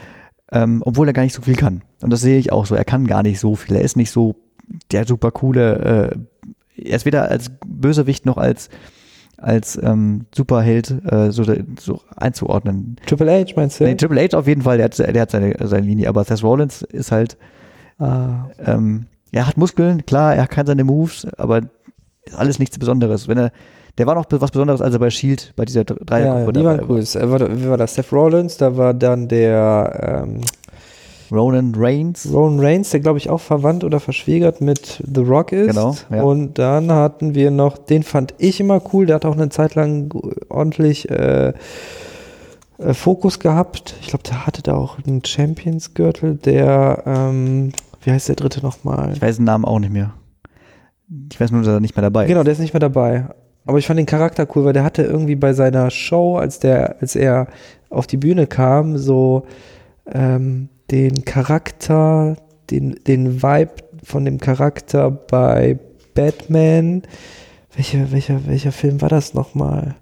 ähm, 0.52 0.82
obwohl 0.84 1.06
er 1.08 1.12
gar 1.12 1.22
nicht 1.22 1.34
so 1.34 1.42
viel 1.42 1.56
kann. 1.56 1.82
Und 2.02 2.10
das 2.10 2.20
sehe 2.20 2.38
ich 2.38 2.52
auch 2.52 2.66
so. 2.66 2.74
Er 2.74 2.84
kann 2.84 3.06
gar 3.06 3.22
nicht 3.22 3.38
so 3.40 3.54
viel. 3.54 3.76
Er 3.76 3.82
ist 3.82 3.96
nicht 3.96 4.10
so 4.10 4.36
der 4.90 5.06
super 5.06 5.30
coole, 5.30 6.12
äh, 6.12 6.18
er 6.76 6.96
ist 6.96 7.06
weder 7.06 7.30
als 7.30 7.50
Bösewicht 7.66 8.26
noch 8.26 8.36
als 8.36 8.68
als 9.38 9.78
ähm, 9.82 10.26
Superheld 10.34 10.94
äh, 11.10 11.30
so, 11.30 11.44
so 11.78 12.00
einzuordnen. 12.16 12.96
Triple 13.06 13.30
H 13.30 13.52
meinst 13.54 13.80
du? 13.80 13.84
Nee, 13.84 13.94
Triple 13.94 14.22
H 14.22 14.36
auf 14.36 14.46
jeden 14.46 14.62
Fall, 14.62 14.78
der 14.78 14.86
hat, 14.86 14.98
der 14.98 15.20
hat 15.20 15.30
seine, 15.30 15.54
seine 15.66 15.86
Linie, 15.86 16.08
aber 16.08 16.24
Seth 16.24 16.42
Rollins 16.42 16.82
ist 16.82 17.12
halt, 17.12 17.36
ah. 17.98 18.48
ähm, 18.64 19.06
er 19.32 19.46
hat 19.46 19.56
Muskeln, 19.58 20.06
klar, 20.06 20.34
er 20.34 20.46
kann 20.46 20.66
seine 20.66 20.84
Moves, 20.84 21.26
aber 21.36 21.62
ist 22.24 22.36
alles 22.36 22.58
nichts 22.58 22.78
Besonderes. 22.78 23.28
Wenn 23.28 23.38
er, 23.38 23.52
der 23.98 24.06
war 24.06 24.14
noch 24.14 24.26
was 24.28 24.50
Besonderes, 24.50 24.80
als 24.80 24.94
er 24.94 25.00
bei 25.00 25.10
Shield 25.10 25.52
bei 25.56 25.64
dieser 25.64 25.80
Ja, 25.80 25.94
Dreiergruppe 26.04 26.52
die 26.52 26.64
waren 26.64 26.78
dabei 26.78 26.94
cool. 26.94 27.00
Äh, 27.00 27.30
warte, 27.30 27.62
Wie 27.62 27.68
war 27.68 27.76
das? 27.76 27.94
Seth 27.94 28.12
Rollins, 28.12 28.56
da 28.56 28.76
war 28.76 28.94
dann 28.94 29.28
der 29.28 30.24
ähm, 30.24 30.40
Ronan 31.30 31.74
Reigns. 31.76 32.28
Roman 32.32 32.60
Reigns, 32.60 32.90
der 32.90 33.00
glaube 33.00 33.18
ich 33.18 33.30
auch 33.30 33.40
verwandt 33.40 33.84
oder 33.84 34.00
verschwägert 34.00 34.60
mit 34.60 35.02
The 35.12 35.22
Rock 35.22 35.52
ist. 35.52 35.68
Genau, 35.68 35.94
ja. 36.10 36.22
Und 36.22 36.58
dann 36.58 36.90
hatten 36.90 37.34
wir 37.34 37.50
noch, 37.50 37.78
den 37.78 38.02
fand 38.02 38.34
ich 38.38 38.60
immer 38.60 38.80
cool, 38.92 39.06
der 39.06 39.16
hat 39.16 39.24
auch 39.24 39.36
eine 39.36 39.48
Zeit 39.48 39.74
lang 39.74 40.12
ordentlich 40.48 41.10
äh, 41.10 41.52
äh, 42.78 42.94
Fokus 42.94 43.38
gehabt. 43.38 43.94
Ich 44.00 44.08
glaube, 44.08 44.24
der 44.24 44.46
hatte 44.46 44.62
da 44.62 44.74
auch 44.74 44.98
einen 45.06 45.24
Champions-Gürtel, 45.24 46.36
der, 46.36 47.02
ähm, 47.06 47.72
wie 48.02 48.10
heißt 48.10 48.28
der 48.28 48.36
dritte 48.36 48.62
nochmal? 48.62 49.12
Ich 49.14 49.22
weiß 49.22 49.36
den 49.36 49.44
Namen 49.44 49.64
auch 49.64 49.78
nicht 49.78 49.92
mehr. 49.92 50.12
Ich 51.30 51.40
weiß 51.40 51.50
nur, 51.52 51.62
dass 51.62 51.72
er 51.72 51.80
nicht 51.80 51.96
mehr 51.96 52.02
dabei 52.02 52.24
ist. 52.24 52.28
Genau, 52.28 52.42
der 52.42 52.52
ist 52.52 52.58
nicht 52.58 52.74
mehr 52.74 52.80
dabei. 52.80 53.26
Aber 53.64 53.78
ich 53.78 53.86
fand 53.86 53.98
den 53.98 54.06
Charakter 54.06 54.46
cool, 54.54 54.64
weil 54.64 54.72
der 54.72 54.84
hatte 54.84 55.02
irgendwie 55.02 55.34
bei 55.34 55.52
seiner 55.52 55.90
Show, 55.90 56.36
als 56.36 56.60
der, 56.60 57.00
als 57.00 57.16
er 57.16 57.48
auf 57.90 58.06
die 58.06 58.16
Bühne 58.16 58.46
kam, 58.46 58.96
so 58.96 59.44
ähm, 60.12 60.68
den 60.90 61.24
Charakter, 61.24 62.36
den, 62.70 62.96
den 63.06 63.42
Vibe 63.42 63.74
von 64.02 64.24
dem 64.24 64.38
Charakter 64.38 65.10
bei 65.10 65.78
Batman. 66.14 67.02
Welcher, 67.74 68.12
welcher, 68.12 68.46
welcher 68.46 68.72
Film 68.72 69.00
war 69.02 69.08
das 69.08 69.34
nochmal? 69.34 69.96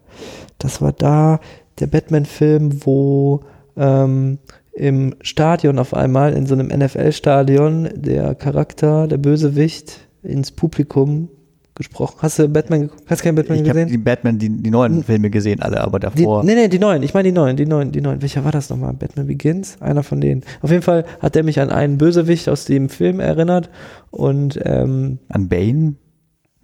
Das 0.59 0.81
war 0.81 0.93
da, 0.93 1.41
der 1.81 1.87
Batman-Film, 1.87 2.85
wo 2.85 3.41
ähm, 3.77 4.39
im 4.73 5.15
Stadion 5.21 5.79
auf 5.79 5.95
einmal, 5.95 6.33
in 6.35 6.47
so 6.47 6.55
einem 6.55 6.69
NFL-Stadion, 6.69 7.89
der 7.95 8.35
Charakter, 8.35 9.09
der 9.09 9.19
Bösewicht, 9.19 10.09
ins 10.23 10.53
Publikum 10.53 11.29
gesprochen. 11.75 12.17
Hast 12.21 12.39
du 12.39 12.49
Batman 12.49 12.83
geguckt? 12.83 13.03
Hast 13.09 13.21
du 13.21 13.25
keinen 13.25 13.35
Batman 13.35 13.57
Ich 13.59 13.69
habe 13.69 13.81
gesehen? 13.81 13.89
die 13.89 13.99
Batman, 13.99 14.39
die, 14.39 14.49
die 14.49 14.71
neuen 14.71 15.03
Filme 15.03 15.29
gesehen, 15.31 15.61
alle, 15.61 15.81
aber 15.81 15.99
Die, 15.99 16.07
davor. 16.23 16.45
nee, 16.45 16.55
nee, 16.55 16.69
die 16.69 16.79
neuen. 16.79 17.03
Ich 17.03 17.15
meine 17.15 17.29
die 17.29 17.33
neuen, 17.35 17.57
die 17.57 17.67
neuen, 17.67 17.91
die 17.91 18.01
neuen. 18.01 18.23
Welcher 18.23 18.45
war 18.45 18.53
das 18.53 18.71
nochmal? 18.71 18.93
Batman 18.95 19.27
Begins? 19.27 19.81
Einer 19.83 20.03
von 20.05 20.21
denen. 20.21 20.45
Auf 20.63 20.71
jeden 20.71 20.83
Fall 20.83 21.05
hat 21.21 21.35
er 21.37 21.43
mich 21.43 21.61
an 21.61 21.71
einen 21.71 21.99
Bösewicht 21.99 22.49
aus 22.49 22.65
dem 22.65 22.89
Film 22.89 23.19
erinnert 23.21 23.71
und 24.11 24.59
ähm, 24.65 25.19
An 25.29 25.49
Bane? 25.49 25.95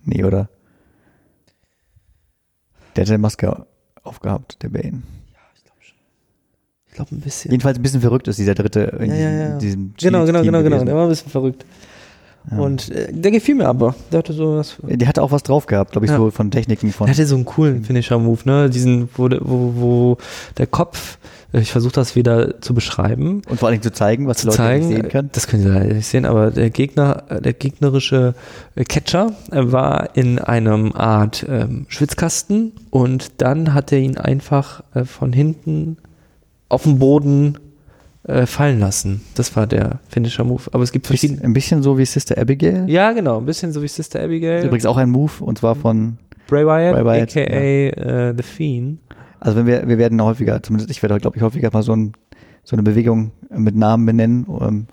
Nee, 0.05 0.25
oder? 0.25 0.49
Der 2.96 3.03
hatte 3.03 3.12
eine 3.14 3.18
Maske 3.23 3.66
aufgehabt, 4.03 4.62
der 4.62 4.68
Bane. 4.70 5.03
ich 6.88 6.94
glaube 6.94 7.14
ein 7.14 7.20
bisschen. 7.20 7.51
Jedenfalls 7.53 7.79
ein 7.79 7.83
bisschen 7.83 8.01
verrückt 8.01 8.27
ist 8.29 8.38
dieser 8.38 8.55
dritte 8.55 8.81
in 9.01 9.11
Ja, 9.11 9.16
ja, 9.16 9.31
ja. 9.31 9.59
diesem, 9.59 9.94
diesem 9.94 10.12
Genau, 10.12 10.25
genau, 10.27 10.42
genau, 10.42 10.62
genau. 10.62 10.85
Der 10.85 10.94
war 10.94 11.05
ein 11.05 11.09
bisschen 11.09 11.31
verrückt. 11.31 11.64
Ja. 12.50 12.59
Und 12.59 12.90
äh, 12.90 13.12
der 13.12 13.31
gefiel 13.33 13.55
mir 13.55 13.68
aber. 13.68 13.94
Der 14.11 14.18
hatte 14.20 14.33
so 14.33 14.57
was. 14.57 14.76
Die 14.83 15.07
hatte 15.07 15.22
auch 15.22 15.31
was 15.31 15.42
drauf 15.42 15.66
gehabt, 15.66 15.92
glaube 15.92 16.07
ich, 16.07 16.11
Ja. 16.11 16.16
so 16.18 16.31
von 16.31 16.50
Techniken 16.50 16.90
von. 16.92 17.07
Der 17.07 17.14
hatte 17.14 17.26
so 17.26 17.35
einen 17.35 17.44
coolen 17.44 17.85
Finisher-Move, 17.85 18.40
ne? 18.44 18.70
Diesen, 18.70 19.09
wo, 19.14 19.29
der- 19.29 19.40
wo, 19.42 19.72
wo 19.76 20.16
der 20.57 20.66
Kopf, 20.66 21.18
äh, 21.53 21.61
ich 21.61 21.70
versuche 21.70 21.92
das 21.92 22.16
wieder 22.16 22.61
zu 22.62 22.72
beschreiben, 22.72 23.42
Und 23.48 23.61
vor 23.61 23.68
allem 23.68 23.83
zu 23.83 23.92
zeigen, 23.92 24.26
was 24.26 24.38
die 24.38 24.40
zu 24.42 24.46
Leute 24.48 24.57
zeigen. 24.57 24.88
nicht 24.88 24.96
sehen 24.96 25.09
können. 25.11 25.31
Das 25.33 25.46
können 25.48 25.62
Sie 25.62 25.68
leider 25.68 25.92
nicht 25.94 26.07
sehen, 26.07 26.24
aber 26.24 26.50
der 26.50 26.70
Gegner, 26.70 27.24
äh, 27.29 27.42
der 27.42 27.53
gegnerische 27.53 28.35
äh, 28.74 28.85
Catcher 28.85 29.35
äh, 29.53 29.61
war 29.70 30.16
in 30.16 30.38
einem 30.38 30.92
Art 30.92 31.44
ähm, 31.48 31.85
Schwitzkasten 31.88 32.72
und 32.88 33.33
dann 33.42 33.74
hat 33.74 33.92
er 33.92 33.98
ihn 33.98 34.16
einfach 34.16 34.83
äh, 34.94 35.05
von 35.05 35.33
hinten 35.35 35.98
auf 36.70 36.85
den 36.85 36.98
Boden 36.98 37.59
äh, 38.25 38.47
fallen 38.47 38.79
lassen. 38.81 39.23
Das 39.35 39.57
war 39.57 39.67
der 39.67 40.01
Finisher 40.09 40.45
Move. 40.45 40.63
Aber 40.73 40.83
es 40.83 40.93
gibt 40.93 41.07
verschiedene. 41.07 41.43
Ein 41.43 41.53
bisschen 41.53 41.83
so 41.83 41.97
wie 41.99 42.05
Sister 42.05 42.37
Abigail. 42.39 42.89
Ja, 42.89 43.13
genau, 43.13 43.39
ein 43.39 43.47
bisschen 43.47 43.73
so 43.73 43.83
wie 43.83 43.89
Sister 43.89 44.23
Abigail. 44.23 44.65
Übrigens 44.65 44.87
auch 44.87 44.97
ein 44.97 45.11
Move, 45.11 45.33
und 45.41 45.59
zwar 45.59 45.75
von, 45.75 46.19
Bray 46.47 46.67
Wyatt, 46.67 46.95
Bray 46.95 47.05
Wyatt, 47.05 47.31
aka 47.31 47.41
äh, 47.41 48.35
The 48.37 48.43
Fiend. 48.43 48.99
also 49.39 49.57
wenn 49.57 49.67
wir, 49.67 49.89
wir 49.89 49.99
werden 49.99 50.21
häufiger, 50.23 50.63
zumindest 50.63 50.91
ich 50.91 51.03
werde, 51.03 51.19
glaube 51.19 51.37
ich, 51.37 51.43
häufiger 51.43 51.71
mal 51.73 51.83
so, 51.83 51.95
ein, 51.95 52.13
so 52.65 52.77
eine 52.77 52.83
Bewegung 52.83 53.31
mit 53.51 53.75
Namen 53.77 54.05
benennen. 54.07 54.47
Ähm, 54.61 54.87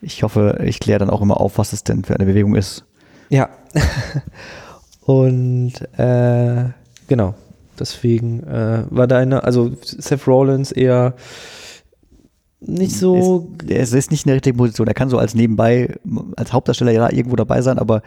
Ich 0.00 0.22
hoffe, 0.22 0.60
ich 0.64 0.78
kläre 0.78 1.00
dann 1.00 1.10
auch 1.10 1.20
immer 1.22 1.40
auf, 1.40 1.58
was 1.58 1.72
es 1.72 1.82
denn 1.82 2.04
für 2.04 2.14
eine 2.14 2.26
Bewegung 2.26 2.54
ist. 2.54 2.84
Ja. 3.30 3.48
Und 5.06 5.72
äh, 5.98 6.64
genau, 7.08 7.34
deswegen 7.78 8.42
äh, 8.44 8.84
war 8.90 9.06
deine, 9.06 9.42
also 9.44 9.72
Seth 9.82 10.26
Rollins 10.26 10.70
eher 10.70 11.14
nicht 12.60 12.96
so. 12.96 13.48
Ist, 13.62 13.70
er 13.70 13.98
ist 13.98 14.10
nicht 14.10 14.24
in 14.24 14.28
der 14.30 14.36
richtigen 14.36 14.56
Position. 14.58 14.86
Er 14.88 14.94
kann 14.94 15.08
so 15.10 15.18
als 15.18 15.34
nebenbei, 15.34 15.94
als 16.36 16.52
Hauptdarsteller 16.52 16.92
ja 16.92 17.10
irgendwo 17.12 17.36
dabei 17.36 17.62
sein, 17.62 17.78
aber 17.78 18.02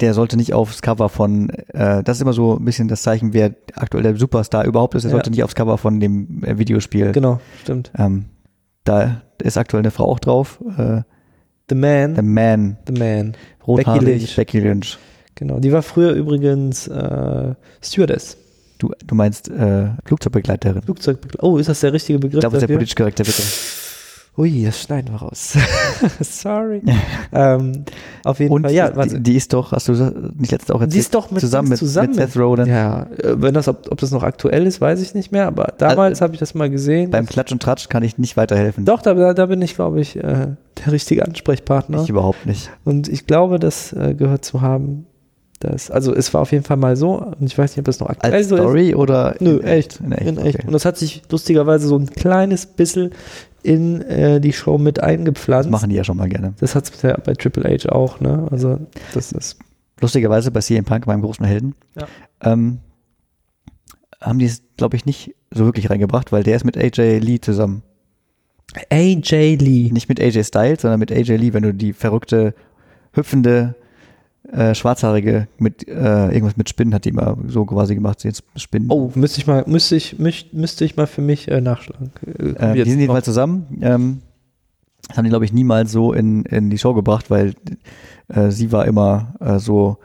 der 0.00 0.14
sollte 0.14 0.36
nicht 0.36 0.52
aufs 0.52 0.82
Cover 0.82 1.08
von, 1.08 1.50
äh, 1.50 2.02
das 2.02 2.16
ist 2.16 2.22
immer 2.22 2.32
so 2.32 2.56
ein 2.56 2.64
bisschen 2.64 2.88
das 2.88 3.02
Zeichen, 3.02 3.34
wer 3.34 3.54
aktuell 3.74 4.02
der 4.02 4.16
Superstar 4.16 4.64
überhaupt 4.64 4.94
ist. 4.94 5.04
Er 5.04 5.10
Ja. 5.10 5.16
sollte 5.16 5.30
nicht 5.30 5.44
aufs 5.44 5.54
Cover 5.54 5.78
von 5.78 6.00
dem 6.00 6.42
äh, 6.42 6.58
Videospiel. 6.58 7.12
genau, 7.12 7.40
stimmt. 7.62 7.92
Ähm, 7.96 8.24
da 8.84 9.22
ist 9.40 9.56
aktuell 9.58 9.82
eine 9.82 9.90
Frau 9.92 10.06
auch 10.06 10.18
drauf. 10.18 10.58
Äh, 10.76 11.02
The 11.68 11.76
Man, 11.76 12.16
The 12.16 12.22
Man, 12.22 12.76
The 12.86 12.92
Man. 12.98 13.36
rothaarig, 13.66 14.00
Becky 14.02 14.10
Lynch. 14.18 14.36
Becky 14.36 14.60
Lynch. 14.60 14.98
Genau, 15.36 15.60
die 15.60 15.72
war 15.72 15.82
früher 15.82 16.12
übrigens 16.12 16.88
äh, 16.88 17.54
Stewardess. 17.80 18.36
Du, 18.82 18.90
du 19.06 19.14
meinst 19.14 19.48
äh, 19.48 19.90
Flugzeugbegleiterin. 20.04 20.82
Flugzeugbegleiter. 20.82 21.44
Oh, 21.44 21.56
ist 21.56 21.68
das 21.68 21.78
der 21.78 21.92
richtige 21.92 22.18
Begriff 22.18 22.38
Ich 22.38 22.40
glaube, 22.40 22.54
das 22.54 22.64
ist 22.64 22.68
der 22.68 22.74
politisch 22.74 22.96
korrekte 22.96 23.22
bitte. 23.22 23.42
Ui, 24.36 24.64
das 24.64 24.80
schneiden 24.82 25.12
wir 25.14 25.18
raus. 25.18 25.56
Sorry. 26.20 26.82
ähm, 27.32 27.84
auf 28.24 28.40
jeden 28.40 28.52
Und 28.52 28.62
Fall, 28.62 28.72
ja, 28.72 28.90
die, 28.90 29.20
die 29.20 29.36
ist 29.36 29.52
doch, 29.52 29.70
hast 29.70 29.86
du 29.86 29.92
nicht 30.36 30.50
letztens 30.50 30.72
auch 30.72 30.80
erzählt? 30.80 30.94
Die 30.94 30.98
ist 30.98 31.14
doch 31.14 31.30
mit 31.30 31.38
zusammen 31.42 31.68
mit, 31.68 31.78
zusammen 31.78 32.16
mit 32.16 32.32
Seth 32.32 32.36
Rogen. 32.36 32.66
Ja, 32.66 33.02
äh, 33.22 33.34
wenn 33.36 33.54
das, 33.54 33.68
ob, 33.68 33.88
ob 33.88 34.00
das 34.00 34.10
noch 34.10 34.24
aktuell 34.24 34.66
ist, 34.66 34.80
weiß 34.80 35.00
ich 35.00 35.14
nicht 35.14 35.30
mehr, 35.30 35.46
aber 35.46 35.74
damals 35.78 36.20
habe 36.20 36.32
ich 36.32 36.40
das 36.40 36.54
mal 36.54 36.68
gesehen. 36.68 37.12
Beim 37.12 37.26
Klatsch 37.26 37.52
und 37.52 37.62
Tratsch 37.62 37.88
kann 37.88 38.02
ich 38.02 38.18
nicht 38.18 38.36
weiterhelfen. 38.36 38.84
Doch, 38.84 39.00
da, 39.00 39.32
da 39.32 39.46
bin 39.46 39.62
ich, 39.62 39.76
glaube 39.76 40.00
ich, 40.00 40.16
äh, 40.16 40.22
der 40.24 40.92
richtige 40.92 41.24
Ansprechpartner. 41.24 42.02
Ich 42.02 42.08
überhaupt 42.08 42.46
nicht. 42.46 42.68
Und 42.82 43.06
ich 43.06 43.28
glaube, 43.28 43.60
das 43.60 43.92
äh, 43.92 44.14
gehört 44.14 44.44
zu 44.44 44.60
haben, 44.60 45.06
Das, 45.62 45.90
also 45.90 46.12
es 46.14 46.34
war 46.34 46.40
auf 46.40 46.50
jeden 46.52 46.64
Fall 46.64 46.76
mal 46.76 46.96
so, 46.96 47.14
und 47.22 47.42
ich 47.46 47.56
weiß 47.56 47.70
nicht, 47.72 47.78
ob 47.78 47.84
das 47.84 48.00
noch 48.00 48.08
aktuell 48.08 48.32
Als 48.34 48.48
so 48.48 48.56
Story 48.56 48.88
ist. 48.90 48.96
oder 48.96 49.36
Nö, 49.38 49.58
in 49.58 49.64
echt. 49.64 50.00
In 50.00 50.10
echt. 50.12 50.26
In 50.26 50.38
echt. 50.38 50.58
Okay. 50.58 50.66
Und 50.66 50.72
das 50.72 50.84
hat 50.84 50.96
sich 50.98 51.22
lustigerweise 51.30 51.86
so 51.86 51.96
ein 51.96 52.06
kleines 52.06 52.66
bisschen 52.66 53.10
in 53.62 54.00
äh, 54.02 54.40
die 54.40 54.52
Show 54.52 54.76
mit 54.78 55.00
eingepflanzt. 55.02 55.66
Das 55.66 55.70
machen 55.70 55.90
die 55.90 55.94
ja 55.96 56.02
schon 56.02 56.16
mal 56.16 56.28
gerne. 56.28 56.54
Das 56.58 56.74
hat 56.74 56.84
es 56.84 56.90
bisher 56.90 57.14
bei 57.24 57.34
Triple 57.34 57.62
H 57.78 57.88
auch, 57.90 58.18
ne? 58.20 58.48
Also 58.50 58.78
das 59.14 59.30
ist. 59.32 59.58
Lustigerweise 60.00 60.50
bei 60.50 60.58
CM 60.60 60.84
Punk, 60.84 61.06
meinem 61.06 61.22
großen 61.22 61.46
Helden, 61.46 61.76
Ja. 61.96 62.06
ähm, 62.42 62.78
haben 64.20 64.40
die 64.40 64.46
es, 64.46 64.62
glaube 64.76 64.96
ich, 64.96 65.06
nicht 65.06 65.34
so 65.52 65.64
wirklich 65.64 65.90
reingebracht, 65.90 66.32
weil 66.32 66.42
der 66.42 66.56
ist 66.56 66.64
mit 66.64 66.76
AJ 66.76 67.18
Lee 67.18 67.40
zusammen. 67.40 67.82
AJ 68.90 69.56
Lee. 69.60 69.90
Nicht 69.92 70.08
mit 70.08 70.20
AJ 70.20 70.44
Styles, 70.44 70.82
sondern 70.82 70.98
mit 70.98 71.12
AJ 71.12 71.36
Lee, 71.36 71.52
wenn 71.52 71.62
du 71.62 71.72
die 71.74 71.92
verrückte, 71.92 72.54
hüpfende, 73.12 73.74
äh, 74.50 74.74
schwarzhaarige 74.74 75.48
mit 75.58 75.86
äh, 75.86 76.28
irgendwas 76.28 76.56
mit 76.56 76.68
Spinnen 76.68 76.94
hat 76.94 77.04
die 77.04 77.10
immer 77.10 77.36
so 77.46 77.64
quasi 77.64 77.94
gemacht, 77.94 78.24
jetzt 78.24 78.42
Spinnen. 78.56 78.90
Oh, 78.90 79.10
müsste 79.14 79.40
ich 79.40 79.46
mal, 79.46 79.64
müsste 79.66 79.96
ich, 79.96 80.18
müsste, 80.18 80.84
ich 80.84 80.96
mal 80.96 81.06
für 81.06 81.22
mich 81.22 81.48
äh, 81.48 81.60
nachschlagen. 81.60 82.10
Äh, 82.26 82.48
äh, 82.48 82.74
jetzt 82.74 82.86
die 82.86 82.90
sind 82.90 83.00
jedenfalls 83.00 83.24
zusammen. 83.24 83.66
Ähm, 83.80 84.22
das 85.08 85.16
haben 85.16 85.24
die, 85.24 85.30
glaube 85.30 85.44
ich, 85.44 85.52
niemals 85.52 85.92
so 85.92 86.12
in, 86.12 86.44
in 86.44 86.70
die 86.70 86.78
Show 86.78 86.94
gebracht, 86.94 87.30
weil 87.30 87.54
äh, 88.28 88.50
sie 88.50 88.72
war 88.72 88.86
immer 88.86 89.34
äh, 89.40 89.58
so 89.58 89.98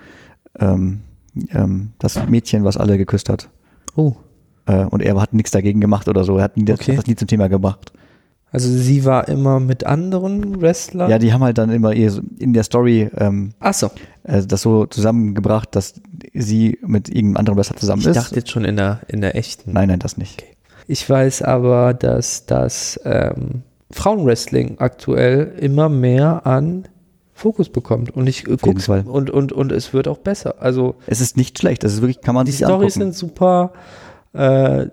ähm, 0.60 1.02
ähm, 1.50 1.91
das 2.00 2.28
Mädchen, 2.28 2.63
was 2.63 2.78
alle 2.78 2.97
geküsst 2.97 3.30
hat. 3.30 3.50
Oh. 3.95 4.13
Äh, 4.65 4.86
und 4.86 5.02
er 5.02 5.19
hat 5.19 5.34
nichts 5.34 5.52
dagegen 5.52 5.82
gemacht 5.82 6.08
oder 6.08 6.23
so. 6.23 6.38
Er 6.38 6.45
hat 6.45 6.58
nie 6.58 6.65
das, 6.65 6.80
Okay. 6.80 6.95
das 6.95 7.08
nie 7.08 7.15
zum 7.15 7.28
Thema 7.28 7.47
gebracht. 7.47 7.91
Also 8.51 8.69
sie 8.71 9.03
war 9.03 9.27
immer 9.27 9.60
mit 9.60 9.86
anderen 9.86 10.62
Wrestlern. 10.62 11.10
Ja, 11.10 11.19
die 11.19 11.33
haben 11.33 11.43
halt 11.43 11.57
dann 11.57 11.69
immer 11.69 11.91
in 11.93 12.53
der 12.53 12.63
Story 12.63 13.10
ähm, 13.17 13.51
Ach 13.60 13.73
so. 13.73 13.89
äh, 14.23 14.41
das 14.45 14.62
so 14.62 14.86
zusammengebracht, 14.86 15.75
dass 15.75 15.95
sie 16.33 16.79
mit 16.81 17.10
irgendeinem 17.10 17.38
anderen 17.38 17.57
Wrestler 17.57 17.75
zusammen 17.75 18.01
Ich 18.01 18.07
ist. 18.07 18.15
dachte 18.15 18.36
jetzt 18.36 18.49
schon 18.49 18.63
in 18.63 18.77
der, 18.77 19.01
in 19.10 19.21
der 19.21 19.36
echten. 19.36 19.73
nein, 19.73 19.89
nein, 19.89 19.99
das 19.99 20.17
nicht. 20.17 20.43
Ich 20.88 21.07
weiß 21.10 21.41
aber, 21.41 21.93
dass 21.93 22.45
das 22.45 22.99
ähm, 23.03 23.63
Frauenwrestling 23.91 24.79
aktuell 24.79 25.53
immer 25.60 25.89
mehr 25.89 26.45
an 26.47 26.88
Fokus 27.33 27.69
bekommt. 27.69 28.12
Und 28.15 28.27
ich 28.27 28.47
äh, 28.47 28.55
guck's 28.62 28.86
Fall. 28.86 29.01
und, 29.05 29.29
und, 29.29 29.51
und 29.51 29.71
es 29.73 29.93
wird 29.93 30.07
auch 30.07 30.19
besser. 30.19 30.55
Also 30.60 30.95
Es 31.05 31.19
ist 31.19 31.36
nicht 31.36 31.60
schlecht. 31.60 31.83
Das 31.83 31.93
ist 31.93 32.01
wirklich, 32.01 32.21
kann 32.21 32.33
man 32.33 32.45
die 32.45 32.53
sich 32.53 32.65
Storys 32.65 32.95
angucken. 32.95 33.13
sind 33.13 33.15
super, 33.15 33.73
äh, 34.33 34.88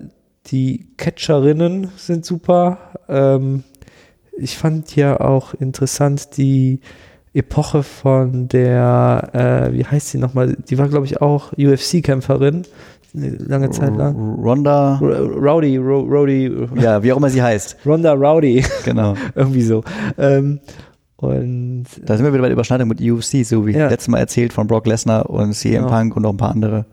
die 0.48 0.86
Catcherinnen 0.96 1.88
sind 1.96 2.24
super. 2.24 2.78
Ähm, 3.08 3.64
ich 4.36 4.58
fand 4.58 4.94
ja 4.96 5.20
auch 5.20 5.54
interessant 5.54 6.36
die 6.36 6.80
Epoche 7.32 7.82
von 7.82 8.48
der, 8.48 9.30
äh, 9.72 9.72
wie 9.76 9.84
heißt 9.84 10.08
sie 10.10 10.18
nochmal? 10.18 10.56
Die 10.68 10.78
war, 10.78 10.88
glaube 10.88 11.06
ich, 11.06 11.20
auch 11.20 11.52
UFC-Kämpferin, 11.52 12.62
lange 13.12 13.70
Zeit 13.70 13.96
lang. 13.96 14.16
Ronda, 14.40 14.98
Rowdy, 15.00 15.76
Ro 15.78 16.00
Rowdy, 16.00 16.52
ja, 16.80 17.02
wie 17.02 17.12
auch 17.12 17.16
immer 17.16 17.30
sie 17.30 17.42
heißt. 17.42 17.78
Ronda 17.86 18.12
Rowdy, 18.12 18.64
Genau. 18.84 19.14
irgendwie 19.34 19.62
so. 19.62 19.82
Ähm, 20.18 20.60
und 21.16 21.86
Da 22.04 22.16
sind 22.16 22.24
wir 22.26 22.32
wieder 22.32 22.42
bei 22.42 22.48
der 22.48 22.54
Überschneidung 22.54 22.88
mit 22.88 23.00
UFC, 23.00 23.44
so 23.44 23.66
wie 23.66 23.72
Ja. 23.72 23.88
letztes 23.88 24.08
Mal 24.08 24.18
erzählt 24.18 24.52
von 24.52 24.66
Brock 24.66 24.86
Lesnar 24.86 25.30
und 25.30 25.54
CM 25.54 25.84
Genau. 25.84 25.88
Punk 25.88 26.16
und 26.16 26.22
noch 26.22 26.30
ein 26.32 26.36
paar 26.36 26.50
andere. 26.50 26.84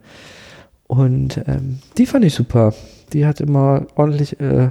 Und 0.88 1.38
ähm, 1.48 1.80
die 1.98 2.06
fand 2.06 2.26
ich 2.26 2.34
super. 2.34 2.74
Die 3.14 3.26
hat 3.26 3.40
immer 3.42 3.86
ordentlich 3.96 4.40
äh, 4.40 4.70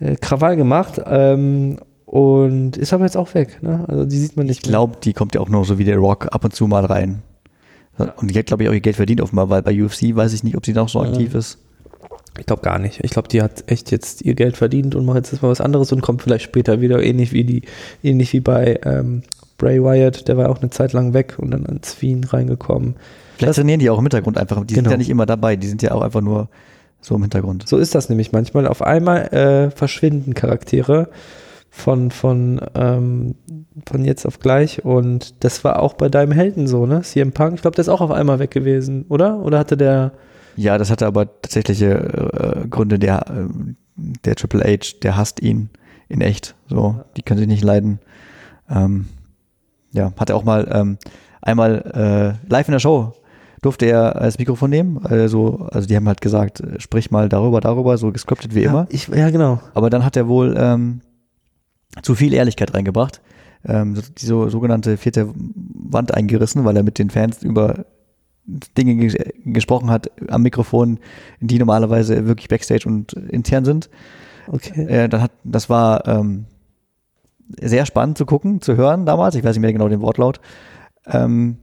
äh, 0.00 0.16
Krawall 0.20 0.56
gemacht 0.56 1.00
ähm, 1.06 1.78
und 2.06 2.76
ist 2.76 2.92
aber 2.92 3.04
jetzt 3.04 3.16
auch 3.16 3.34
weg. 3.34 3.62
Ne? 3.62 3.84
Also 3.88 4.04
die 4.04 4.18
sieht 4.18 4.36
man 4.36 4.46
Ich 4.46 4.50
nicht. 4.50 4.66
mehr. 4.66 4.70
glaube, 4.72 4.96
die 5.02 5.12
kommt 5.12 5.34
ja 5.34 5.40
auch 5.40 5.48
nur 5.48 5.64
so 5.64 5.78
wie 5.78 5.84
der 5.84 5.98
Rock 5.98 6.28
ab 6.32 6.44
und 6.44 6.54
zu 6.54 6.66
mal 6.66 6.84
rein. 6.84 7.22
Und 8.16 8.28
die 8.34 8.38
hat, 8.38 8.46
glaube 8.46 8.64
ich, 8.64 8.68
auch 8.68 8.72
ihr 8.74 8.80
Geld 8.80 8.96
verdient 8.96 9.20
offenbar, 9.20 9.50
weil 9.50 9.62
bei 9.62 9.70
UFC 9.80 10.16
weiß 10.16 10.32
ich 10.32 10.42
nicht, 10.42 10.56
ob 10.56 10.66
sie 10.66 10.72
noch 10.72 10.88
so 10.88 11.02
Ja. 11.02 11.08
aktiv 11.10 11.34
ist. 11.34 11.58
Ich 12.40 12.46
glaube 12.46 12.62
gar 12.62 12.80
nicht. 12.80 12.98
Ich 13.04 13.12
glaube, 13.12 13.28
die 13.28 13.40
hat 13.40 13.62
echt 13.70 13.92
jetzt 13.92 14.22
ihr 14.22 14.34
Geld 14.34 14.56
verdient 14.56 14.96
und 14.96 15.04
macht 15.06 15.16
jetzt 15.18 15.40
mal 15.40 15.48
was 15.50 15.60
anderes 15.60 15.92
und 15.92 16.00
kommt 16.00 16.20
vielleicht 16.20 16.42
später 16.44 16.80
wieder, 16.80 17.00
ähnlich 17.04 17.32
wie 17.32 17.44
die, 17.44 17.62
ähnlich 18.02 18.32
wie 18.32 18.40
bei 18.40 18.80
ähm, 18.84 19.22
Bray 19.58 19.80
Wyatt, 19.80 20.26
der 20.26 20.36
war 20.36 20.50
auch 20.50 20.60
eine 20.60 20.70
Zeit 20.70 20.92
lang 20.92 21.14
weg 21.14 21.36
und 21.38 21.52
dann 21.52 21.64
ins 21.66 22.02
Wien 22.02 22.24
reingekommen. 22.24 22.96
Vielleicht 23.36 23.50
Das- 23.50 23.56
trainieren 23.56 23.78
die 23.78 23.88
auch 23.90 23.98
im 23.98 24.04
Hintergrund 24.04 24.36
einfach. 24.38 24.56
Die 24.64 24.74
sind 24.74 24.82
Genau. 24.84 24.90
ja 24.94 24.96
nicht 24.98 25.10
immer 25.10 25.26
dabei, 25.26 25.54
die 25.54 25.68
sind 25.68 25.80
ja 25.82 25.92
auch 25.92 26.02
einfach 26.02 26.20
nur 26.22 26.48
so 27.04 27.14
im 27.16 27.22
Hintergrund. 27.22 27.68
So 27.68 27.76
ist 27.76 27.94
das 27.94 28.08
nämlich 28.08 28.32
manchmal. 28.32 28.66
Auf 28.66 28.80
einmal 28.80 29.26
äh, 29.26 29.70
verschwinden 29.70 30.32
Charaktere 30.32 31.10
von, 31.68 32.10
von, 32.10 32.60
ähm, 32.74 33.34
von 33.86 34.04
jetzt 34.04 34.24
auf 34.24 34.38
gleich. 34.38 34.84
Und 34.84 35.44
das 35.44 35.64
war 35.64 35.80
auch 35.80 35.94
bei 35.94 36.08
deinem 36.08 36.32
Helden 36.32 36.66
so, 36.66 36.86
ne? 36.86 37.02
CM 37.02 37.32
Punk. 37.32 37.56
Ich 37.56 37.62
glaube, 37.62 37.74
der 37.74 37.82
ist 37.82 37.90
auch 37.90 38.00
auf 38.00 38.10
einmal 38.10 38.38
weg 38.38 38.50
gewesen, 38.50 39.04
oder? 39.08 39.38
Oder 39.40 39.58
hatte 39.58 39.76
der. 39.76 40.12
Ja, 40.56 40.78
das 40.78 40.90
hatte 40.90 41.06
aber 41.06 41.26
tatsächliche 41.42 42.64
äh, 42.64 42.68
Gründe. 42.68 42.98
Der, 42.98 43.26
äh, 43.28 43.74
der 43.96 44.36
Triple 44.36 44.62
H, 44.64 44.96
der 45.02 45.16
hasst 45.16 45.42
ihn 45.42 45.68
in 46.08 46.22
echt. 46.22 46.54
So, 46.68 47.02
die 47.18 47.22
können 47.22 47.38
sich 47.38 47.48
nicht 47.48 47.64
leiden. 47.64 47.98
Ähm, 48.70 49.06
ja, 49.92 50.12
hat 50.18 50.30
er 50.30 50.36
auch 50.36 50.44
mal 50.44 50.66
ähm, 50.72 50.96
einmal 51.42 52.38
äh, 52.48 52.50
live 52.50 52.68
in 52.68 52.72
der 52.72 52.78
Show 52.78 53.12
durfte 53.64 53.86
er 53.86 54.12
das 54.12 54.38
Mikrofon 54.38 54.70
nehmen. 54.70 55.00
Also, 55.04 55.68
also 55.70 55.88
die 55.88 55.96
haben 55.96 56.06
halt 56.06 56.20
gesagt, 56.20 56.60
äh, 56.60 56.80
sprich 56.80 57.10
mal 57.10 57.28
darüber, 57.28 57.60
darüber, 57.60 57.96
so 57.96 58.12
gescriptet 58.12 58.54
wie 58.54 58.64
immer. 58.64 58.82
Ja, 58.82 58.86
ich, 58.90 59.08
ja, 59.08 59.30
genau. 59.30 59.60
Aber 59.72 59.88
dann 59.90 60.04
hat 60.04 60.16
er 60.16 60.28
wohl 60.28 60.54
ähm, 60.58 61.00
zu 62.02 62.14
viel 62.14 62.34
Ehrlichkeit 62.34 62.74
reingebracht. 62.74 63.22
Ähm, 63.66 63.96
die 64.18 64.26
so, 64.26 64.50
sogenannte 64.50 64.98
vierte 64.98 65.32
Wand 65.34 66.12
eingerissen, 66.12 66.64
weil 66.66 66.76
er 66.76 66.82
mit 66.82 66.98
den 66.98 67.08
Fans 67.08 67.42
über 67.42 67.86
Dinge 68.46 68.96
ges 68.96 69.16
gesprochen 69.46 69.88
hat 69.88 70.10
am 70.28 70.42
Mikrofon, 70.42 70.98
die 71.40 71.58
normalerweise 71.58 72.26
wirklich 72.26 72.48
Backstage 72.48 72.86
und 72.86 73.14
intern 73.14 73.64
sind. 73.64 73.88
Okay. 74.46 74.84
Äh, 74.84 75.08
dann 75.08 75.22
hat, 75.22 75.32
das 75.44 75.70
war 75.70 76.06
ähm, 76.06 76.44
sehr 77.58 77.86
spannend 77.86 78.18
zu 78.18 78.26
gucken, 78.26 78.60
zu 78.60 78.76
hören 78.76 79.06
damals. 79.06 79.34
Ich 79.34 79.42
weiß 79.42 79.56
nicht 79.56 79.62
mehr 79.62 79.72
genau 79.72 79.88
den 79.88 80.02
Wortlaut. 80.02 80.40
Ähm, 81.06 81.56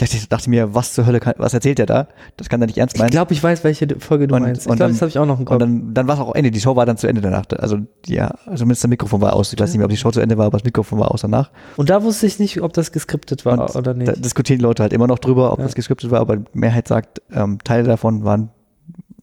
ich 0.00 0.28
dachte 0.28 0.50
mir, 0.50 0.74
was 0.74 0.92
zur 0.92 1.06
Hölle, 1.06 1.20
kann, 1.20 1.34
was 1.38 1.54
erzählt 1.54 1.78
er 1.78 1.86
da? 1.86 2.08
Das 2.36 2.48
kann 2.48 2.60
er 2.60 2.66
nicht 2.66 2.78
ernst 2.78 2.96
Ich 2.96 3.00
meinen. 3.00 3.10
glaube, 3.10 3.32
ich 3.32 3.42
weiß, 3.42 3.62
welche 3.64 3.86
Folge 4.00 4.26
du 4.26 4.34
Und- 4.34 4.42
meinst. 4.42 4.62
Ich 4.62 4.68
und 4.70 4.76
glaube, 4.76 4.92
das 4.92 5.00
habe 5.00 5.08
ich 5.08 5.18
auch 5.18 5.26
noch 5.26 5.34
im 5.36 5.40
Und 5.40 5.44
Kopf. 5.46 5.58
dann, 5.58 5.94
dann 5.94 6.08
war 6.08 6.14
es 6.16 6.20
auch 6.20 6.34
Ende. 6.34 6.50
Die 6.50 6.60
Show 6.60 6.74
war 6.74 6.84
dann 6.84 6.96
zu 6.96 7.06
Ende 7.06 7.20
danach. 7.20 7.44
Also, 7.58 7.78
ja, 8.06 8.28
also 8.46 8.62
zumindest 8.62 8.82
das 8.84 8.88
Mikrofon 8.88 9.20
war 9.20 9.34
aus. 9.34 9.52
Ich 9.52 9.58
weiß 9.60 9.70
nicht 9.70 9.78
mehr, 9.78 9.84
ob 9.86 9.90
die 9.90 9.96
Show 9.96 10.10
zu 10.10 10.20
Ende 10.20 10.36
war, 10.36 10.46
aber 10.46 10.58
das 10.58 10.64
Mikrofon 10.64 10.98
war 10.98 11.12
aus 11.12 11.20
danach. 11.22 11.50
Und 11.76 11.90
da 11.90 12.02
wusste 12.02 12.26
ich 12.26 12.38
nicht, 12.40 12.60
ob 12.60 12.72
das 12.72 12.90
geskriptet 12.92 13.44
war 13.46 13.58
Und 13.60 13.76
oder 13.76 13.94
nicht. 13.94 14.08
Da 14.08 14.12
diskutieren 14.12 14.58
die 14.58 14.64
Leute 14.64 14.82
halt 14.82 14.92
immer 14.92 15.06
noch 15.06 15.18
drüber, 15.20 15.52
ob 15.52 15.58
Ja. 15.60 15.64
das 15.64 15.74
gescriptet 15.76 16.10
war, 16.10 16.20
aber 16.20 16.38
die 16.38 16.44
Mehrheit 16.58 16.88
sagt, 16.88 17.22
ähm, 17.32 17.58
Teile 17.62 17.84
davon 17.84 18.24
waren 18.24 18.50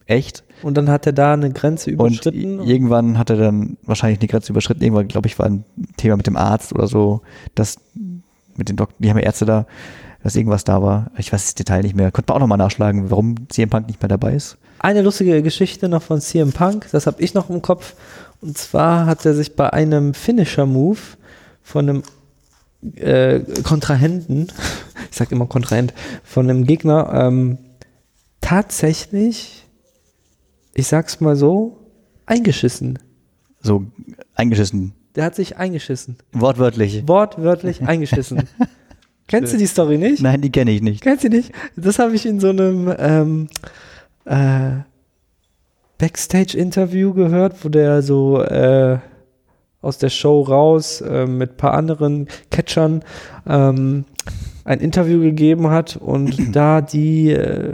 echt. 0.06 0.42
Und 0.62 0.76
dann 0.76 0.88
hat 0.90 1.06
er 1.06 1.12
da 1.12 1.34
eine 1.34 1.50
Grenze 1.52 1.90
Und 1.90 1.94
überschritten. 1.94 2.60
i- 2.62 2.70
irgendwann 2.70 3.18
hat 3.18 3.30
er 3.30 3.36
dann 3.36 3.76
wahrscheinlich 3.84 4.20
eine 4.20 4.28
Grenze 4.28 4.52
überschritten. 4.52 4.82
Irgendwann, 4.82 5.08
glaube 5.08 5.26
ich, 5.28 5.38
war 5.38 5.46
ein 5.46 5.64
Thema 5.96 6.16
mit 6.16 6.26
dem 6.26 6.36
Arzt 6.36 6.72
oder 6.72 6.86
so, 6.86 7.20
dass 7.54 7.76
mit 8.56 8.68
den 8.68 8.76
Doktoren, 8.76 9.02
die 9.02 9.10
haben 9.10 9.18
ja 9.18 9.24
Ärzte 9.24 9.44
da, 9.46 9.66
dass 10.22 10.36
irgendwas 10.36 10.64
da 10.64 10.82
war. 10.82 11.10
Ich 11.18 11.32
weiß 11.32 11.42
das 11.42 11.54
Detail 11.54 11.82
nicht 11.82 11.96
mehr. 11.96 12.10
Könnte 12.12 12.32
man 12.32 12.36
auch 12.36 12.40
nochmal 12.40 12.58
nachschlagen, 12.58 13.10
warum 13.10 13.48
CM 13.48 13.70
Punk 13.70 13.86
nicht 13.88 14.00
mehr 14.00 14.08
dabei 14.08 14.34
ist. 14.34 14.56
Eine 14.78 15.02
lustige 15.02 15.42
Geschichte 15.42 15.88
noch 15.88 16.02
von 16.02 16.20
CM 16.20 16.52
Punk, 16.52 16.88
das 16.92 17.06
habe 17.06 17.22
ich 17.22 17.34
noch 17.34 17.50
im 17.50 17.62
Kopf. 17.62 17.94
Und 18.40 18.58
zwar 18.58 19.06
hat 19.06 19.24
er 19.24 19.34
sich 19.34 19.54
bei 19.54 19.72
einem 19.72 20.14
Finisher-Move 20.14 20.98
von 21.62 21.88
einem 21.88 22.02
äh, 22.96 23.40
Kontrahenten, 23.62 24.48
ich 25.10 25.16
sage 25.16 25.34
immer 25.34 25.46
Kontrahent, 25.46 25.94
von 26.24 26.50
einem 26.50 26.66
Gegner 26.66 27.12
ähm, 27.14 27.58
tatsächlich, 28.40 29.64
ich 30.74 30.88
sag's 30.88 31.20
mal 31.20 31.36
so, 31.36 31.78
eingeschissen. 32.26 32.98
So 33.60 33.86
eingeschissen. 34.34 34.94
Der 35.14 35.24
hat 35.24 35.34
sich 35.36 35.58
eingeschissen. 35.58 36.16
Wortwörtlich. 36.32 37.06
Wortwörtlich 37.06 37.82
eingeschissen. 37.82 38.48
Kennst 39.32 39.54
du 39.54 39.56
die 39.56 39.66
Story 39.66 39.96
nicht? 39.96 40.22
Nein, 40.22 40.42
die 40.42 40.52
kenne 40.52 40.70
ich 40.70 40.82
nicht. 40.82 41.02
Kennst 41.02 41.24
du 41.24 41.30
nicht? 41.30 41.52
Das 41.74 41.98
habe 41.98 42.14
ich 42.14 42.26
in 42.26 42.38
so 42.38 42.50
einem 42.50 42.94
ähm, 42.98 43.48
äh, 44.26 44.82
Backstage-Interview 45.96 47.14
gehört, 47.14 47.64
wo 47.64 47.70
der 47.70 48.02
so 48.02 48.42
äh, 48.42 48.98
aus 49.80 49.96
der 49.96 50.10
Show 50.10 50.42
raus 50.42 51.00
äh, 51.00 51.26
mit 51.26 51.52
ein 51.52 51.56
paar 51.56 51.72
anderen 51.72 52.28
Catchern 52.50 53.02
ähm, 53.48 54.04
ein 54.64 54.80
Interview 54.80 55.20
gegeben 55.20 55.70
hat 55.70 55.96
und 55.96 56.36
da 56.54 56.82
die 56.82 57.30
äh, 57.30 57.72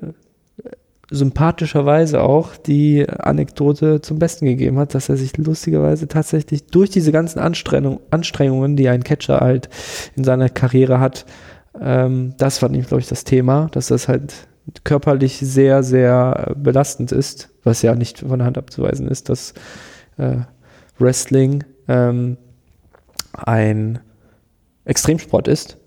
sympathischerweise 1.11 2.23
auch 2.23 2.57
die 2.57 3.09
Anekdote 3.09 4.01
zum 4.01 4.19
Besten 4.19 4.45
gegeben 4.47 4.79
hat, 4.79 4.95
dass 4.95 5.09
er 5.09 5.17
sich 5.17 5.37
lustigerweise 5.37 6.07
tatsächlich 6.07 6.67
durch 6.67 6.91
diese 6.91 7.13
ganzen 7.13 7.39
Anstrengung, 7.39 8.01
Anstrengungen, 8.11 8.77
die 8.77 8.89
ein 8.89 9.05
Catcher 9.05 9.41
halt 9.41 9.69
in 10.17 10.25
seiner 10.25 10.51
Karriere 10.51 11.01
hat, 11.01 11.25
ähm, 11.81 12.35
das 12.39 12.63
war 12.63 12.69
nämlich, 12.69 12.89
glaube 12.89 13.01
ich, 13.01 13.09
das 13.09 13.25
Thema, 13.25 13.69
dass 13.73 13.89
das 13.89 14.09
halt 14.09 14.49
körperlich 14.85 15.39
sehr, 15.39 15.83
sehr 15.83 16.55
belastend 16.57 17.13
ist, 17.13 17.51
was 17.65 17.83
ja 17.83 17.95
nicht 17.95 18.21
von 18.21 18.39
der 18.39 18.47
Hand 18.47 18.59
abzuweisen 18.59 19.09
ist, 19.09 19.29
dass 19.29 19.55
äh, 20.19 20.37
Wrestling 20.99 21.65
ähm, 21.89 22.37
ein 23.33 24.01
Extremsport 24.85 25.49
ist. 25.49 25.79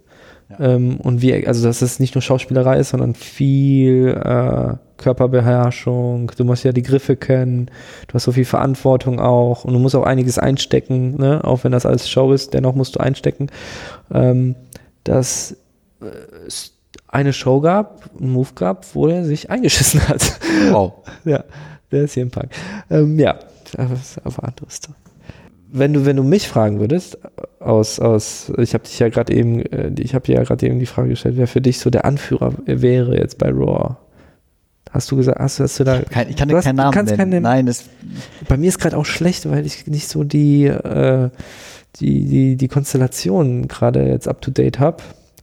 Ähm, 0.59 0.99
und 0.99 1.21
wie, 1.21 1.47
also 1.47 1.65
dass 1.65 1.81
es 1.81 1.99
nicht 1.99 2.15
nur 2.15 2.21
Schauspielerei 2.21 2.79
ist, 2.79 2.89
sondern 2.89 3.15
viel 3.15 4.09
äh, 4.09 4.75
Körperbeherrschung. 4.97 6.31
Du 6.35 6.43
musst 6.43 6.63
ja 6.63 6.71
die 6.71 6.81
Griffe 6.81 7.15
kennen. 7.15 7.69
Du 8.07 8.13
hast 8.13 8.23
so 8.23 8.31
viel 8.31 8.45
Verantwortung 8.45 9.19
auch. 9.19 9.65
Und 9.65 9.73
du 9.73 9.79
musst 9.79 9.95
auch 9.95 10.05
einiges 10.05 10.37
einstecken, 10.37 11.17
ne? 11.17 11.43
auch 11.43 11.63
wenn 11.63 11.71
das 11.71 11.85
alles 11.85 12.09
Show 12.09 12.33
ist. 12.33 12.53
Dennoch 12.53 12.75
musst 12.75 12.95
du 12.95 12.99
einstecken. 12.99 13.47
Ähm, 14.13 14.55
dass 15.03 15.51
äh, 15.51 15.55
es 15.55 15.57
eine 17.07 17.33
Show 17.33 17.61
gab, 17.61 18.09
einen 18.17 18.31
Move 18.31 18.49
gab, 18.55 18.95
wo 18.95 19.07
er 19.07 19.23
sich 19.25 19.49
eingeschissen 19.49 19.99
hat. 20.07 20.39
Wow. 20.69 20.93
ja, 21.25 21.43
der 21.91 22.03
ist 22.03 22.13
hier 22.13 22.23
im 22.23 22.31
Park. 22.31 22.49
Ähm, 22.89 23.19
ja, 23.19 23.39
das 23.73 23.91
ist 23.91 24.25
aber 24.25 24.43
anderes. 24.43 24.79
Wenn 25.73 25.93
du, 25.93 26.05
wenn 26.05 26.17
du 26.17 26.23
mich 26.23 26.47
fragen 26.49 26.79
würdest, 26.79 27.17
aus, 27.59 27.99
aus, 27.99 28.51
ich 28.57 28.73
habe 28.73 28.83
dich 28.83 28.99
ja 28.99 29.09
gerade 29.09 29.33
eben, 29.33 29.61
äh, 29.67 29.91
ich 29.99 30.13
habe 30.13 30.25
dir 30.25 30.35
ja 30.35 30.43
gerade 30.43 30.65
eben 30.65 30.79
die 30.79 30.85
Frage 30.85 31.09
gestellt, 31.09 31.37
wer 31.37 31.47
für 31.47 31.61
dich 31.61 31.79
so 31.79 31.89
der 31.89 32.05
Anführer 32.05 32.53
wäre 32.65 33.17
jetzt 33.17 33.37
bei 33.37 33.49
Raw. 33.49 33.95
Hast 34.91 35.09
du 35.09 35.15
gesagt, 35.15 35.39
hast, 35.39 35.61
hast 35.61 35.79
du 35.79 35.85
da. 35.85 36.01
Kein, 36.01 36.29
ich 36.29 36.35
kann 36.35 36.49
dir 36.49 36.59
keinen 36.59 36.75
Namen 36.75 36.91
kannst 36.91 37.11
nennen. 37.11 37.17
keinen 37.17 37.29
nennen. 37.29 37.43
Nein, 37.43 37.65
das, 37.65 37.85
Bei 38.49 38.57
mir 38.57 38.67
ist 38.67 38.79
gerade 38.79 38.97
auch 38.97 39.05
schlecht, 39.05 39.49
weil 39.49 39.65
ich 39.65 39.87
nicht 39.87 40.09
so 40.09 40.25
die, 40.25 40.65
äh, 40.65 41.29
die, 42.01 42.25
die, 42.25 42.57
die 42.57 42.67
Konstellation 42.67 43.69
gerade 43.69 44.05
jetzt 44.05 44.27
up 44.27 44.41
to 44.41 44.51
date 44.51 44.79
habe, 44.79 45.01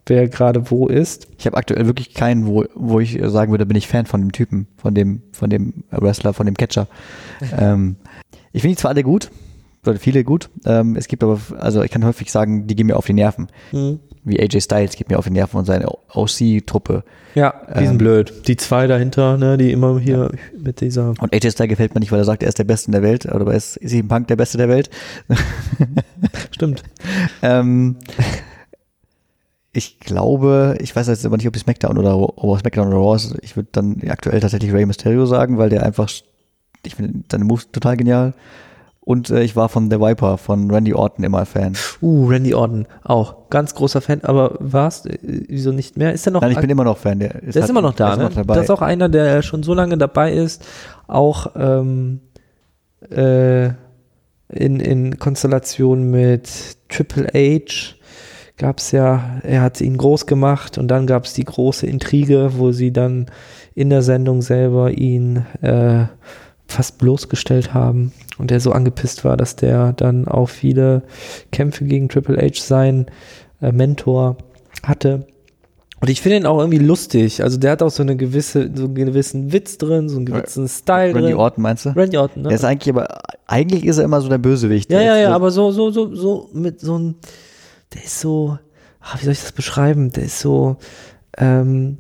wer 0.09 0.29
gerade 0.29 0.71
wo 0.71 0.87
ist. 0.87 1.29
ich 1.39 1.47
habe 1.47 1.57
aktuell 1.57 1.87
wirklich 1.87 2.15
keinen, 2.15 2.47
wo, 2.47 2.65
wo 2.75 3.01
ich 3.01 3.19
sagen 3.25 3.51
würde, 3.51 3.67
bin 3.67 3.77
ich 3.77 3.89
Fan 3.89 4.07
von 4.07 4.21
dem 4.21 4.33
Typen, 4.33 4.67
von 4.77 4.95
dem, 4.95 5.23
von 5.33 5.51
dem 5.51 5.85
Wrestler, 5.91 6.33
von 6.33 6.47
dem 6.47 6.57
Catcher. 6.57 6.87
ähm, 7.59 7.97
ich 8.53 8.63
finde 8.63 8.77
die 8.77 8.81
zwar 8.81 8.93
alle 8.93 9.03
gut, 9.03 9.31
oder 9.87 9.99
viele 9.99 10.25
gut. 10.25 10.51
Ähm, 10.65 10.97
es 10.97 11.09
gibt 11.09 11.23
aber, 11.23 11.41
also 11.59 11.83
ich 11.83 11.91
kann 11.91 12.05
häufig 12.05 12.31
sagen, 12.31 12.67
die 12.67 12.77
gehen 12.77 12.87
mir 12.87 12.97
auf 12.97 13.07
die 13.07 13.13
Nerven. 13.13 13.49
Wie 14.25 14.41
AJ 14.41 14.61
Styles 14.61 14.97
geht 14.97 15.09
mir 15.09 15.19
auf 15.19 15.25
die 15.25 15.33
Nerven 15.33 15.57
und 15.57 15.65
seine 15.65 15.89
OC-Truppe. 16.13 17.05
Ja, 17.35 17.55
die 17.79 17.85
sind 17.85 17.93
Ähm, 17.93 17.99
blöd. 17.99 18.49
Die 18.49 18.57
zwei 18.57 18.87
dahinter, 18.87 19.39
ne, 19.39 19.57
die 19.57 19.73
immer 19.73 19.99
hier 19.99 20.33
mit 20.59 20.81
dieser. 20.81 21.15
Und 21.21 21.33
AJ 21.33 21.53
Styles 21.53 21.71
gefällt 21.71 21.95
mir 21.95 22.01
nicht, 22.01 22.13
weil 22.13 22.19
er 22.19 22.25
sagt, 22.25 22.43
er 22.43 22.49
ist 22.49 22.59
der 22.59 22.65
Beste 22.65 22.89
in 22.89 22.93
der 22.93 23.03
Welt, 23.03 23.27
oder 23.27 23.51
ist 23.53 23.79
CM 23.87 24.09
Punk 24.09 24.29
der 24.29 24.37
Beste 24.37 24.59
der 24.59 24.69
Welt. 24.69 24.91
Stimmt. 26.51 26.83
ähm, 27.43 27.97
ich 29.73 30.01
glaube, 30.01 30.77
ich 30.81 30.95
weiß 30.97 31.07
jetzt 31.09 31.27
aber 31.27 31.37
nicht, 31.37 31.47
ob 31.47 31.53
die 31.53 31.59
SmackDown 31.59 31.99
oder 31.99 32.17
ob 32.19 32.59
SmackDown 32.59 32.89
oder 32.89 32.97
Raw 32.97 33.17
ist. 33.17 33.37
Ich 33.43 33.57
würde 33.57 33.69
dann 33.73 34.01
aktuell 34.09 34.41
tatsächlich 34.41 34.73
Rey 34.73 34.87
Mysterio 34.87 35.27
sagen, 35.27 35.59
weil 35.59 35.69
der 35.69 35.85
einfach, 35.85 36.11
ich 36.85 36.95
finde 36.95 37.25
seine 37.31 37.45
Moves 37.45 37.71
total 37.71 37.97
genial. 37.97 38.35
Und 39.01 39.31
äh, 39.31 39.43
ich 39.43 39.57
war 39.57 39.71
von 39.71 39.91
The 39.91 40.01
Viper, 40.01 40.37
von 40.37 40.71
Randy 40.71 40.93
Orton 40.93 41.25
immer 41.25 41.47
Fan. 41.47 41.75
Uh, 42.03 42.29
Randy 42.29 42.55
Orton, 42.55 42.87
auch. 43.05 43.49
Ganz 43.49 43.75
großer 43.75 44.03
Fan, 44.03 44.23
aber 44.23 44.57
warst, 44.61 45.07
äh, 45.07 45.19
wieso 45.23 45.73
nicht 45.73 45.97
mehr? 45.97 46.13
Ist 46.13 46.27
er 46.27 46.33
noch 46.33 46.43
Nein, 46.43 46.53
ich 46.53 46.61
bin 46.61 46.69
immer 46.69 46.85
noch 46.85 46.99
Fan. 46.99 47.19
Der 47.19 47.37
ist, 47.37 47.43
Der 47.43 47.49
ist 47.49 47.61
halt- 47.63 47.71
immer 47.71 47.81
noch 47.81 47.95
da, 47.95 48.17
ne? 48.17 48.25
noch 48.25 48.35
dabei. 48.35 48.57
Das 48.57 48.65
ist 48.65 48.71
auch 48.71 48.83
einer, 48.83 49.09
der 49.09 49.41
schon 49.41 49.63
so 49.63 49.73
lange 49.73 49.97
dabei 49.97 50.35
ist, 50.35 50.63
auch 51.07 51.53
ähm, 51.57 52.21
äh, 53.11 53.69
in, 54.51 54.81
in 54.81 55.19
Konstellation 55.19 56.11
mit 56.11 56.77
Triple 56.91 57.29
H 57.33 57.95
gab 58.59 58.79
es 58.79 58.93
ja, 58.93 59.39
er 59.43 59.63
hat 59.63 59.81
ihn 59.81 59.97
groß 59.97 60.27
gemacht 60.27 60.79
und 60.79 60.89
dann 60.89 61.07
gab 61.07 61.25
es 61.25 61.33
die 61.33 61.45
große 61.45 61.87
Intrige, 61.87 62.51
wo 62.57 62.73
sie 62.73 62.93
dann 62.93 63.27
in 63.75 63.91
der 63.91 64.03
Sendung 64.03 64.43
selber 64.43 64.91
ihn 64.91 65.47
äh, 65.63 66.07
fast 66.67 66.99
bloßgestellt 66.99 67.73
haben 67.73 68.13
und 68.39 68.51
er 68.51 68.61
so 68.61 68.73
angepisst 68.73 69.25
war, 69.25 69.37
dass 69.37 69.57
der 69.57 69.93
dann 69.93 70.29
auch 70.29 70.49
viele 70.49 71.03
Kämpfe 71.53 71.85
gegen 71.85 72.09
Triple 72.09 72.37
H 72.37 72.61
sein 72.63 73.07
äh, 73.63 73.73
Mentor 73.73 74.37
hatte. 74.83 75.27
Und 76.01 76.11
ich 76.11 76.21
finde 76.21 76.37
ihn 76.37 76.47
auch 76.47 76.59
irgendwie 76.59 76.79
lustig. 76.79 77.43
Also 77.43 77.59
der 77.59 77.73
hat 77.73 77.83
auch 77.83 77.91
so 77.91 78.03
eine 78.03 78.17
gewisse, 78.17 78.71
so 78.73 78.85
einen 78.85 78.95
gewissen 78.95 79.53
Witz 79.53 79.79
drin, 79.79 80.09
so 80.09 80.17
einen 80.17 80.27
gewissen 80.27 80.69
Style 80.69 81.15
Randy 81.15 81.31
drin. 81.31 81.35
Orton, 81.35 81.63
meinst 81.63 81.87
du? 81.87 81.91
Randy 81.91 82.17
Orton, 82.17 82.43
ne? 82.43 82.49
Der 82.51 82.57
ist 82.57 82.65
eigentlich 82.65 82.95
aber, 82.95 83.19
eigentlich 83.47 83.85
ist 83.85 83.99
er 83.99 84.05
immer 84.05 84.21
so 84.21 84.29
der 84.29 84.39
Bösewicht. 84.39 84.93
Ja, 84.93 85.01
ja, 85.01 85.17
ja, 85.17 85.35
aber 85.35 85.51
so, 85.51 85.73
so, 85.73 85.91
so, 85.91 86.15
so 86.15 86.51
mit 86.53 86.81
so 86.81 86.95
einem, 86.95 87.15
der 87.95 88.05
ist 88.05 88.21
so, 88.21 88.59
ah, 89.01 89.17
wie 89.19 89.25
soll 89.25 89.33
ich 89.33 89.43
das 89.43 89.53
beschreiben? 89.53 90.13
Der 90.13 90.25
ist 90.25 90.41
so, 90.41 90.77
ähm, 91.37 91.99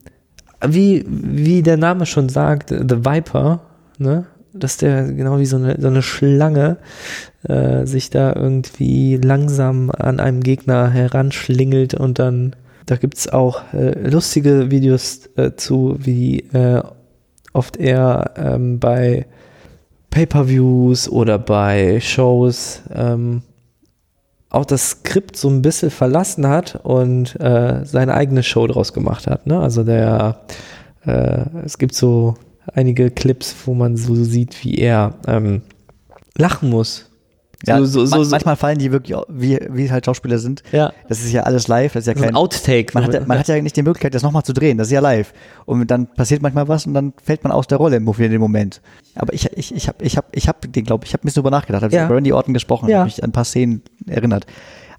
wie, 0.67 1.05
wie 1.09 1.63
der 1.63 1.77
Name 1.77 2.07
schon 2.07 2.29
sagt, 2.29 2.71
The 2.71 3.05
Viper, 3.05 3.61
ne? 3.99 4.27
Dass 4.53 4.77
der 4.77 5.13
genau 5.13 5.39
wie 5.39 5.47
so 5.47 5.57
eine, 5.57 5.77
so 5.81 5.89
eine 5.89 6.03
Schlange 6.03 6.79
äh, 7.45 7.87
sich 7.87 8.11
da 8.11 8.35
irgendwie 8.35 9.17
langsam 9.17 9.91
an 9.91 10.21
einem 10.21 10.43
Gegner 10.43 10.91
heranschlingelt 10.91 11.95
und 11.95 12.19
dann, 12.19 12.57
da 12.87 12.97
gibt's 12.97 13.29
auch 13.29 13.73
äh, 13.73 14.09
lustige 14.09 14.71
Videos 14.71 15.29
äh, 15.37 15.53
zu, 15.55 15.97
wie 16.01 16.41
äh, 16.53 16.83
oft 17.53 17.77
er 17.77 18.33
ähm, 18.37 18.81
bei 18.81 19.27
Pay-per-Views 20.11 21.09
oder 21.09 21.39
bei 21.39 22.01
Shows 22.01 22.83
ähm, 22.93 23.43
auch 24.51 24.65
das 24.65 24.91
Skript 24.91 25.37
so 25.37 25.49
ein 25.49 25.63
bisschen 25.63 25.91
verlassen 25.91 26.47
hat 26.49 26.81
und 26.83 27.39
äh, 27.41 27.85
seine 27.85 28.15
eigene 28.15 28.43
Show 28.43 28.67
draus 28.67 28.93
gemacht 28.93 29.27
hat. 29.27 29.47
Ne? 29.47 29.61
Also 29.61 29.85
der, 29.85 30.41
äh, 31.05 31.45
es 31.65 31.79
gibt 31.79 31.95
so 31.95 32.35
einige 32.73 33.11
Clips, 33.11 33.55
wo 33.67 33.75
man 33.75 33.97
so 33.97 34.15
sieht, 34.15 34.65
wie 34.65 34.77
er 34.77 35.15
ähm, 35.27 35.63
lachen 36.37 36.71
muss. 36.71 37.08
Ja, 37.67 37.79
so, 37.79 37.85
so, 37.87 38.07
so, 38.07 38.17
ma- 38.19 38.25
so, 38.25 38.31
manchmal 38.31 38.57
fallen 38.57 38.79
die 38.79 38.93
wirklich, 38.93 39.17
wie, 39.29 39.59
wie 39.71 39.91
halt 39.91 40.05
Schauspieler 40.07 40.39
sind. 40.39 40.63
ja, 40.71 40.93
Das 41.09 41.19
ist 41.21 41.33
ja 41.33 41.43
alles 41.43 41.67
live, 41.69 41.93
das 41.93 42.03
ist 42.03 42.07
ja 42.07 42.15
so 42.15 42.21
ein 42.23 42.27
kein, 42.31 42.37
Outtake. 42.37 42.93
man, 42.95 43.05
hat, 43.05 43.15
ja- 43.15 43.21
man 43.27 43.39
hat 43.39 43.49
ja 43.49 43.61
nicht 43.61 43.77
die 43.77 43.83
Möglichkeit, 43.83 44.15
das 44.15 44.23
nochmal 44.23 44.45
zu 44.45 44.53
drehen, 44.53 44.79
das 44.79 44.87
ist 44.89 44.93
ja 44.93 45.01
live. 45.01 45.33
Und 45.67 45.87
dann 45.91 46.07
passiert 46.07 46.41
manchmal 46.43 46.69
was 46.69 46.87
und 46.87 46.95
dann 46.95 47.13
fällt 47.23 47.43
man 47.43 47.53
aus 47.53 47.67
der 47.67 47.79
Rolle 47.79 47.97
im 47.97 48.07
in 48.09 48.31
dem 48.31 48.41
Moment. 48.41 48.81
Aber 49.17 49.33
ich, 49.35 49.51
ich, 49.57 49.75
ich 49.75 49.89
habe 49.89 49.99
ich 50.05 50.17
hab, 50.17 50.27
ich 50.37 50.47
hab 50.49 50.73
den, 50.73 50.85
glaube 50.85 51.05
ich, 51.05 51.13
habe 51.13 51.23
bisschen 51.25 51.43
drüber 51.43 51.51
nachgedacht, 51.51 51.83
habe 51.83 51.95
Ja. 51.95 52.07
über 52.07 52.17
Randy 52.17 52.33
Orton 52.33 52.55
gesprochen, 52.55 52.89
Ja. 52.89 52.99
habe 52.99 53.07
mich 53.07 53.23
an 53.25 53.31
ein 53.31 53.33
paar 53.33 53.45
Szenen 53.45 53.83
erinnert. 54.07 54.47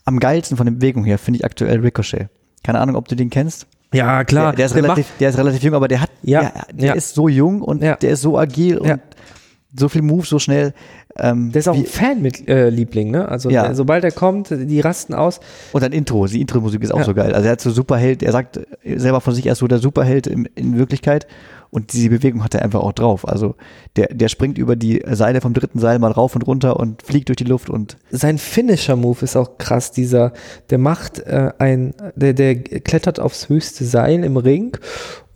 Am 0.06 0.20
geilsten 0.20 0.58
von 0.58 0.66
der 0.66 0.74
Bewegung 0.74 1.06
her 1.06 1.18
finde 1.18 1.38
ich 1.40 1.46
aktuell 1.46 1.80
Ricochet. 1.80 2.28
Keine 2.64 2.80
Ahnung, 2.80 2.96
ob 2.98 3.08
du 3.08 3.16
den 3.16 3.30
kennst. 3.30 3.68
ja, 3.94 4.24
klar. 4.24 4.52
Der, 4.52 4.58
der, 4.58 4.66
ist 4.68 4.76
der 4.76 4.84
relativ, 4.84 5.08
der 5.20 5.30
ist 5.30 5.38
relativ 5.38 5.64
jung, 5.64 5.74
aber 5.76 5.88
der 5.88 6.02
hat, 6.02 6.10
Ja, 6.22 6.42
der, 6.42 6.52
der 6.74 6.86
ja. 6.90 6.94
ist 6.94 7.16
so 7.16 7.28
jung 7.30 7.62
und 7.62 7.82
Ja. 7.82 7.96
der 7.96 8.12
ist 8.12 8.22
so 8.22 8.38
agil 8.38 8.78
und 8.80 8.88
Ja. 8.88 8.98
So 9.76 9.88
viel 9.90 10.02
Move, 10.02 10.26
so 10.26 10.40
schnell. 10.40 10.74
Ähm, 11.18 11.52
Der 11.52 11.60
ist 11.60 11.68
auch 11.68 11.76
wie, 11.76 11.80
ein 11.82 11.86
Fan-Liebling, 11.86 13.12
ne? 13.12 13.28
Also 13.30 13.50
Ja. 13.50 13.66
der, 13.68 13.76
sobald 13.76 14.04
er 14.04 14.12
kommt, 14.12 14.50
die 14.50 14.80
rasten 14.80 15.14
aus. 15.14 15.40
und 15.74 15.84
dann 15.84 15.92
Intro, 15.92 16.26
die 16.26 16.42
Intro-Musik 16.42 16.82
ist 16.84 16.92
auch 16.94 17.00
Ja. 17.00 17.04
so 17.06 17.14
geil. 17.14 17.34
Also 17.34 17.46
er 17.46 17.52
hat 17.52 17.62
so 17.62 17.70
Superheld, 17.70 18.24
er 18.24 18.32
sagt 18.32 18.60
selber 18.84 19.22
von 19.22 19.34
sich, 19.34 19.46
er 19.46 19.54
ist 19.54 19.60
so 19.60 19.68
der 19.68 19.80
Superheld 19.80 20.28
in, 20.28 20.46
in 20.56 20.78
Wirklichkeit 20.78 21.28
und 21.70 21.94
diese 21.94 22.10
Bewegung 22.10 22.44
hat 22.44 22.56
er 22.56 22.64
einfach 22.64 22.80
auch 22.80 22.94
drauf. 22.94 23.28
Also 23.28 23.56
der, 23.96 24.08
der 24.08 24.28
springt 24.28 24.58
über 24.58 24.76
die 24.76 25.04
Seile 25.12 25.40
vom 25.42 25.54
dritten 25.54 25.78
Seil 25.80 26.00
mal 26.00 26.12
rauf 26.12 26.36
und 26.36 26.48
runter 26.48 26.80
und 26.80 27.04
fliegt 27.04 27.30
durch 27.30 27.38
die 27.38 27.44
Luft 27.44 27.70
und 27.70 27.98
Sein 28.10 28.38
Finisher-Move 28.40 29.24
ist 29.24 29.36
auch 29.36 29.60
krass. 29.60 29.92
Dieser, 29.92 30.34
der 30.72 30.80
macht 30.80 31.20
äh, 31.20 31.52
ein, 31.60 31.94
der, 32.16 32.34
der 32.34 32.56
klettert 32.56 33.20
aufs 33.20 33.50
höchste 33.50 33.86
Seil 33.86 34.24
im 34.24 34.38
Ring 34.38 34.78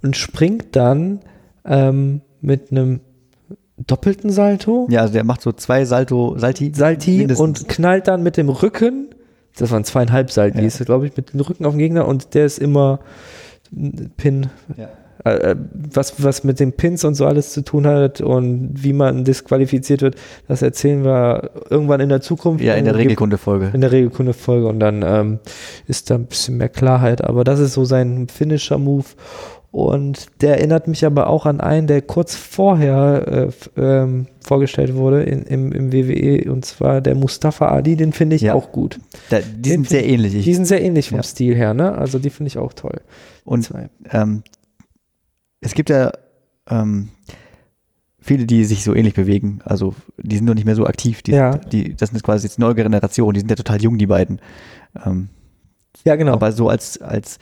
und 0.02 0.18
springt 0.18 0.76
dann 0.76 1.20
ähm, 1.66 2.22
mit 2.42 2.72
einem 2.72 3.02
doppelten 3.88 4.30
Salto, 4.30 4.88
ja, 4.90 5.02
also 5.02 5.14
der 5.14 5.24
macht 5.24 5.42
so 5.42 5.52
zwei 5.52 5.86
Salto, 5.86 6.36
Salti, 6.38 6.72
Salti 6.74 7.18
mindestens. 7.18 7.40
und 7.40 7.70
knallt 7.70 8.08
dann 8.08 8.24
mit 8.24 8.38
dem 8.38 8.50
Rücken, 8.50 9.10
das 9.58 9.72
waren 9.72 9.84
zweieinhalb 9.84 10.32
Saltis, 10.32 10.80
glaube 10.86 11.08
ich, 11.08 11.16
mit 11.16 11.34
dem 11.34 11.40
Rücken 11.42 11.66
auf 11.66 11.74
den 11.74 11.80
Gegner 11.80 12.08
und 12.08 12.34
der 12.34 12.46
ist 12.46 12.60
immer 12.60 13.00
Pin. 14.18 14.50
Ja. 14.78 14.90
Äh, 15.26 15.56
was, 15.72 16.22
was 16.22 16.44
mit 16.44 16.60
den 16.60 16.74
Pins 16.74 17.06
und 17.06 17.16
so 17.16 17.26
alles 17.26 17.54
zu 17.54 17.62
tun 17.62 17.88
hat 17.88 18.20
und 18.20 18.72
wie 18.84 18.92
man 18.92 19.24
disqualifiziert 19.24 20.02
wird, 20.02 20.16
das 20.48 20.62
erzählen 20.62 21.06
wir 21.06 21.52
irgendwann 21.70 22.02
in 22.02 22.10
der 22.10 22.20
Zukunft. 22.20 22.64
ja, 22.64 22.74
in 22.74 22.84
der 22.84 22.96
Regelkunde-Folge. 22.96 23.72
in 23.74 23.80
der 23.82 23.92
Regelkunde-Folge 23.92 24.68
und 24.68 24.80
dann 24.80 25.02
ähm, 25.02 25.40
ist 25.88 26.10
da 26.10 26.16
ein 26.16 26.26
bisschen 26.26 26.58
mehr 26.58 26.68
Klarheit. 26.68 27.24
Aber 27.24 27.44
das 27.46 27.60
ist 27.60 27.74
so 27.74 27.86
sein 27.86 28.28
Finisher-Move. 28.28 29.06
Und 29.74 30.28
der 30.42 30.58
erinnert 30.60 30.88
mich 30.88 31.04
aber 31.04 31.26
auch 31.26 31.48
an 31.48 31.60
einen, 31.60 31.88
der 31.88 32.04
kurz 32.04 32.36
vorher 32.36 33.50
äh, 33.76 33.82
ähm, 33.82 34.28
vorgestellt 34.46 34.94
wurde 34.94 35.24
in, 35.24 35.42
im, 35.44 35.72
im 35.72 35.92
WWE, 35.92 36.52
und 36.52 36.64
zwar 36.64 37.02
der 37.02 37.16
Mustafa 37.16 37.70
Ali, 37.70 37.96
den 37.96 38.14
finde 38.14 38.36
ich 38.36 38.44
Ja. 38.44 38.54
auch 38.54 38.72
gut. 38.72 39.00
Da, 39.32 39.40
die 39.40 39.62
Den 39.64 39.72
sind 39.72 39.90
sehr 39.90 40.06
ähnlich. 40.08 40.36
Ich, 40.36 40.44
Die 40.46 40.54
sind 40.54 40.66
sehr 40.66 40.84
ähnlich 40.84 41.10
vom 41.10 41.18
Ja. 41.18 41.24
Stil 41.24 41.56
her, 41.56 41.74
ne? 41.74 41.92
Also 41.98 42.20
die 42.20 42.30
finde 42.30 42.50
ich 42.50 42.60
auch 42.60 42.74
toll. 42.74 43.02
und 43.46 43.74
ähm, 44.12 44.44
es 45.60 45.74
gibt 45.74 45.90
ja 45.90 46.12
ähm, 46.70 47.10
viele, 48.20 48.46
die 48.46 48.66
sich 48.66 48.84
so 48.84 48.94
ähnlich 48.94 49.16
bewegen. 49.16 49.60
Also 49.66 49.96
die 50.22 50.36
sind 50.36 50.46
noch 50.46 50.54
nicht 50.54 50.66
mehr 50.66 50.76
so 50.76 50.86
aktiv. 50.86 51.24
Die, 51.24 51.32
Ja. 51.32 51.58
die, 51.58 51.96
das 51.96 52.12
sind 52.12 52.22
quasi 52.22 52.46
jetzt 52.46 52.60
neue 52.60 52.76
Generation. 52.76 53.34
Die 53.34 53.40
sind 53.40 53.50
ja 53.50 53.56
total 53.56 53.82
jung, 53.82 53.98
die 53.98 54.06
beiden. 54.06 54.40
Ähm, 55.04 55.30
Ja, 56.06 56.16
genau. 56.16 56.34
Aber 56.34 56.52
so 56.52 56.70
als, 56.70 57.02
als 57.02 57.40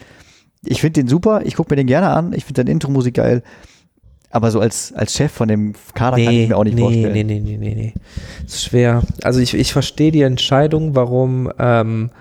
ich 0.66 0.82
finde 0.82 1.02
den 1.02 1.08
super, 1.08 1.42
ich 1.46 1.56
gucke 1.56 1.72
mir 1.72 1.78
den 1.78 1.88
gerne 1.88 2.10
an, 2.10 2.34
ich 2.34 2.46
finde 2.46 2.64
deine 2.64 2.72
Intro-Musik 2.72 3.16
geil. 3.16 3.44
Aber 4.30 4.50
so 4.50 4.62
als, 4.62 4.94
als 4.94 5.14
Chef 5.14 5.32
von 5.32 5.50
dem 5.50 5.74
Kader 5.94 6.16
kann 6.24 6.34
ich 6.34 6.48
mir 6.48 6.58
auch 6.58 6.64
nicht 6.64 6.76
nee, 6.76 6.82
vorstellen. 6.82 7.14
Nee, 7.14 7.24
nee, 7.24 7.40
nee, 7.40 7.58
nee, 7.58 7.76
nee. 7.76 7.94
Das 8.44 8.56
ist 8.56 8.64
schwer. 8.64 9.04
Also 9.24 9.42
ich, 9.42 9.54
ich 9.54 9.74
verstehe 9.74 10.12
die 10.12 10.22
Entscheidung, 10.22 10.96
warum 10.96 11.52
ähm, 11.60 12.12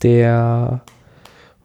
der 0.00 0.82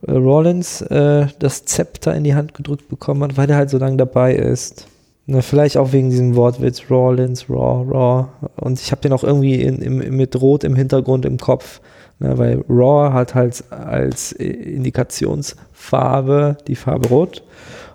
äh, 0.05 0.11
Rollins 0.11 0.82
äh, 0.82 1.28
das 1.39 1.63
Zepter 1.63 2.13
in 2.15 2.26
die 2.26 2.36
Hand 2.36 2.53
gedrückt 2.53 2.89
bekommen 2.89 3.24
hat, 3.24 3.38
weil 3.38 3.49
er 3.49 3.55
halt 3.55 3.70
so 3.70 3.78
lange 3.78 3.95
dabei 3.95 4.36
ist. 4.36 4.88
Ne, 5.26 5.41
vielleicht 5.41 5.78
auch 5.78 5.91
wegen 5.91 6.09
diesem 6.09 6.36
Wortwitz 6.36 6.89
Rollins, 6.89 7.49
Raw, 7.49 7.86
Raw. 7.89 8.28
Und 8.55 8.80
ich 8.80 8.91
habe 8.91 9.01
den 9.01 9.13
auch 9.13 9.24
irgendwie 9.24 9.61
in, 9.61 9.82
im, 9.82 10.15
mit 10.15 10.39
Rot 10.39 10.63
im 10.63 10.76
Hintergrund 10.76 11.26
im 11.26 11.38
Kopf, 11.38 11.82
ne, 12.20 12.38
weil 12.38 12.63
Raw 12.70 13.11
hat 13.13 13.36
halt 13.36 13.63
als 13.72 14.32
Indikationsfarbe 14.32 16.57
die 16.68 16.76
Farbe 16.76 17.09
Rot 17.09 17.43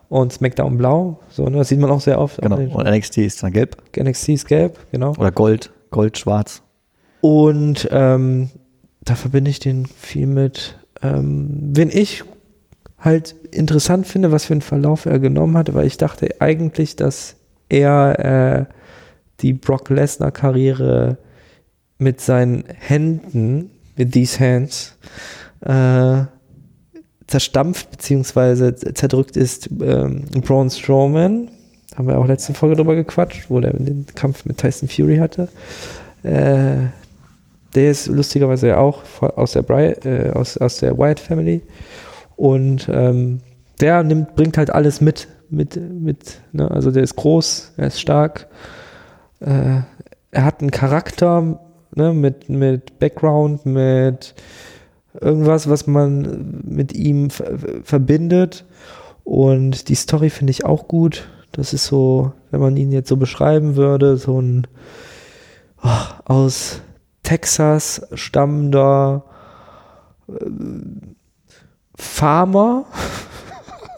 und 0.09 0.33
SmackDown 0.33 0.77
blau. 0.77 1.20
So, 1.31 1.49
ne, 1.49 1.59
das 1.59 1.68
sieht 1.68 1.79
man 1.79 1.91
auch 1.91 2.01
sehr 2.01 2.20
oft. 2.20 2.41
Genau. 2.41 2.57
Und 2.57 2.87
NXT 2.87 3.18
ist 3.18 3.43
dann 3.43 3.53
gelb. 3.53 3.77
NXT 3.97 4.29
ist 4.31 4.47
gelb, 4.47 4.79
genau. 4.91 5.11
Oder 5.18 5.33
Gold, 5.33 5.70
Gold, 5.91 6.18
schwarz. 6.18 6.62
Und 7.20 7.89
ähm, 7.91 8.51
da 9.05 9.14
verbinde 9.14 9.51
ich 9.51 9.59
den 9.59 9.87
viel 9.87 10.27
mit, 10.27 10.79
ähm, 11.03 11.70
wenn 11.75 11.91
ich 11.91 12.25
halt 12.99 13.35
interessant 13.51 14.07
finde, 14.07 14.33
was 14.33 14.45
für 14.45 14.55
einen 14.55 14.62
Verlauf 14.62 15.07
er 15.07 15.18
genommen 15.18 15.57
hat, 15.57 15.75
weil 15.75 15.87
ich 15.87 15.97
dachte 15.97 16.41
eigentlich, 16.41 16.97
dass 16.97 17.37
er 17.68 18.68
äh, 18.68 18.73
die 19.41 19.53
Brock 19.53 19.91
Lesnar-Karriere 19.91 21.18
mit 21.99 22.20
seinen 22.20 22.64
Händen, 22.79 23.72
mit 23.97 24.12
these 24.12 24.38
hands, 24.40 24.97
äh, 25.61 26.24
zerstampft 27.26 27.90
bzw. 27.90 28.74
zerdrückt 28.95 29.36
ist 29.36 29.68
ähm, 29.80 30.24
Braun 30.43 30.70
Strowman. 30.70 31.49
Haben 31.97 32.09
wir 32.09 32.18
auch 32.18 32.26
letzte 32.26 32.55
Folge 32.55 32.76
drüber 32.76 32.95
gequatscht, 32.95 33.51
wo 33.51 33.61
der 33.61 33.72
den 33.72 34.07
Kampf 34.14 34.45
mit 34.45 34.59
Tyson 34.59 34.88
Fury 34.88 35.18
hatte. 35.18 35.49
Äh, 36.22 36.88
der 37.74 37.90
ist 37.90 38.07
lustigerweise 38.07 38.68
ja 38.68 38.78
auch 38.78 39.03
aus 39.20 39.53
der, 39.53 39.62
Bri 39.62 39.93
äh, 40.05 40.30
aus, 40.30 40.57
aus 40.59 40.78
der 40.78 40.97
Wyatt 40.97 41.20
Family. 41.20 41.62
Und 42.36 42.88
ähm, 42.93 43.40
der 43.80 44.03
nimmt, 44.03 44.34
bringt 44.36 44.59
halt 44.59 44.70
alles 44.70 45.01
mit. 45.01 45.28
mit, 45.49 45.76
mit 45.76 46.40
ne? 46.53 46.70
Also 46.70 46.90
der 46.90 47.03
ist 47.03 47.16
groß, 47.16 47.72
er 47.76 47.86
ist 47.88 48.01
stark. 48.01 48.49
Äh, 49.40 49.80
er 50.30 50.45
hat 50.45 50.61
einen 50.61 50.70
Charakter 50.70 51.61
ne? 51.95 52.12
mit, 52.12 52.49
mit 52.49 52.99
Background, 52.99 53.66
mit 53.66 54.34
irgendwas, 55.20 55.68
was 55.68 55.86
man 55.86 56.62
mit 56.64 56.93
ihm 56.93 57.30
verbindet. 57.30 58.64
Und 59.24 59.88
die 59.88 59.95
Story 59.95 60.30
finde 60.30 60.51
ich 60.51 60.64
auch 60.64 60.88
gut. 60.88 61.28
Das 61.53 61.72
ist 61.72 61.86
so, 61.86 62.32
wenn 62.51 62.61
man 62.61 62.76
ihn 62.76 62.93
jetzt 62.93 63.09
so 63.09 63.16
beschreiben 63.16 63.76
würde, 63.76 64.16
so 64.16 64.40
ein 64.40 64.66
oh, 65.82 65.88
aus 66.24 66.80
Texas 67.22 68.07
stammender 68.14 69.24
äh, 70.28 70.47
Farmer, 71.95 72.86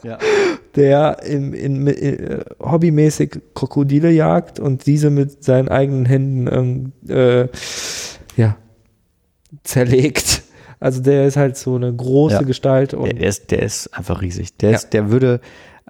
ja. 0.03 0.19
der 0.75 1.23
im, 1.23 1.53
in, 1.53 1.87
in, 1.87 2.19
äh, 2.19 2.45
hobbymäßig 2.59 3.39
Krokodile 3.53 4.11
jagt 4.11 4.59
und 4.59 4.85
diese 4.85 5.09
mit 5.09 5.43
seinen 5.43 5.69
eigenen 5.69 6.05
Händen 6.05 6.93
äh, 7.09 7.47
ja, 8.35 8.57
zerlegt. 9.63 10.43
Also 10.79 11.01
der 11.01 11.25
ist 11.25 11.37
halt 11.37 11.57
so 11.57 11.75
eine 11.75 11.93
große 11.93 12.35
ja. 12.35 12.41
Gestalt. 12.41 12.93
Und 12.93 13.19
der, 13.19 13.27
ist, 13.27 13.51
der 13.51 13.63
ist 13.63 13.87
einfach 13.97 14.21
riesig. 14.21 14.57
Der, 14.57 14.71
ist, 14.71 14.89
der 14.89 15.09
würde 15.09 15.39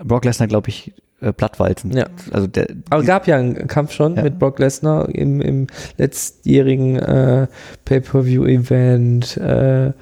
Brock 0.02 0.26
Lesnar, 0.26 0.48
glaube 0.48 0.70
ich, 0.70 0.94
äh, 1.22 1.34
plattwalzen. 1.34 1.92
Ja. 1.92 2.08
Also 2.32 2.48
der, 2.48 2.68
Aber 2.90 3.02
es 3.02 3.08
gab 3.08 3.28
ja 3.28 3.38
einen 3.38 3.68
Kampf 3.68 3.92
schon 3.92 4.16
ja. 4.16 4.24
mit 4.24 4.38
Brock 4.38 4.60
Lesnar 4.60 5.10
im, 5.10 5.42
im 5.42 5.68
letztjährigen 5.98 6.98
äh, 6.98 7.48
Pay-Per-View-Event. 7.86 9.38
Äh, 9.38 9.94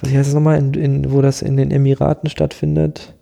was 0.00 0.12
heißt 0.12 0.28
das 0.28 0.34
nochmal, 0.34 0.58
in, 0.58 0.74
in, 0.74 1.12
wo 1.12 1.22
das 1.22 1.42
in 1.42 1.56
den 1.56 1.70
Emiraten 1.70 2.30
stattfindet? 2.30 3.14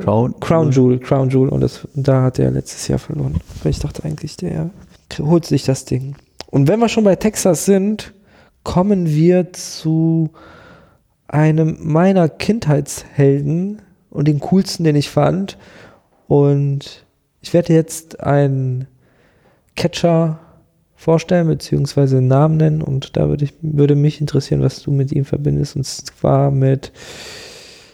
Crown, 0.00 0.38
Crown 0.40 0.70
Jewel, 0.70 0.98
Crown 0.98 1.30
Jewel. 1.30 1.48
Und 1.48 1.60
das, 1.60 1.86
da 1.94 2.22
hat 2.22 2.38
er 2.38 2.50
letztes 2.50 2.88
Jahr 2.88 2.98
verloren. 2.98 3.40
Weil 3.62 3.70
ich 3.70 3.78
dachte 3.78 4.04
eigentlich, 4.04 4.36
der 4.36 4.70
holt 5.20 5.44
sich 5.44 5.64
das 5.64 5.84
Ding. 5.84 6.16
Und 6.46 6.68
wenn 6.68 6.80
wir 6.80 6.88
schon 6.88 7.04
bei 7.04 7.16
Texas 7.16 7.64
sind, 7.64 8.14
kommen 8.64 9.06
wir 9.06 9.52
zu 9.52 10.30
einem 11.26 11.76
meiner 11.80 12.28
Kindheitshelden 12.28 13.82
und 14.10 14.28
den 14.28 14.40
coolsten, 14.40 14.84
den 14.84 14.96
ich 14.96 15.10
fand. 15.10 15.58
Und 16.26 17.04
ich 17.40 17.52
werde 17.54 17.72
jetzt 17.72 18.20
einen 18.20 18.86
Catcher 19.76 20.40
vorstellen, 20.96 21.46
beziehungsweise 21.46 22.18
einen 22.18 22.28
Namen 22.28 22.56
nennen. 22.56 22.82
Und 22.82 23.16
da 23.16 23.28
würde, 23.28 23.44
ich, 23.44 23.54
würde 23.62 23.94
mich 23.94 24.20
interessieren, 24.20 24.62
was 24.62 24.82
du 24.82 24.90
mit 24.90 25.12
ihm 25.12 25.24
verbindest. 25.24 25.76
Und 25.76 25.86
zwar 25.86 26.50
mit 26.50 26.92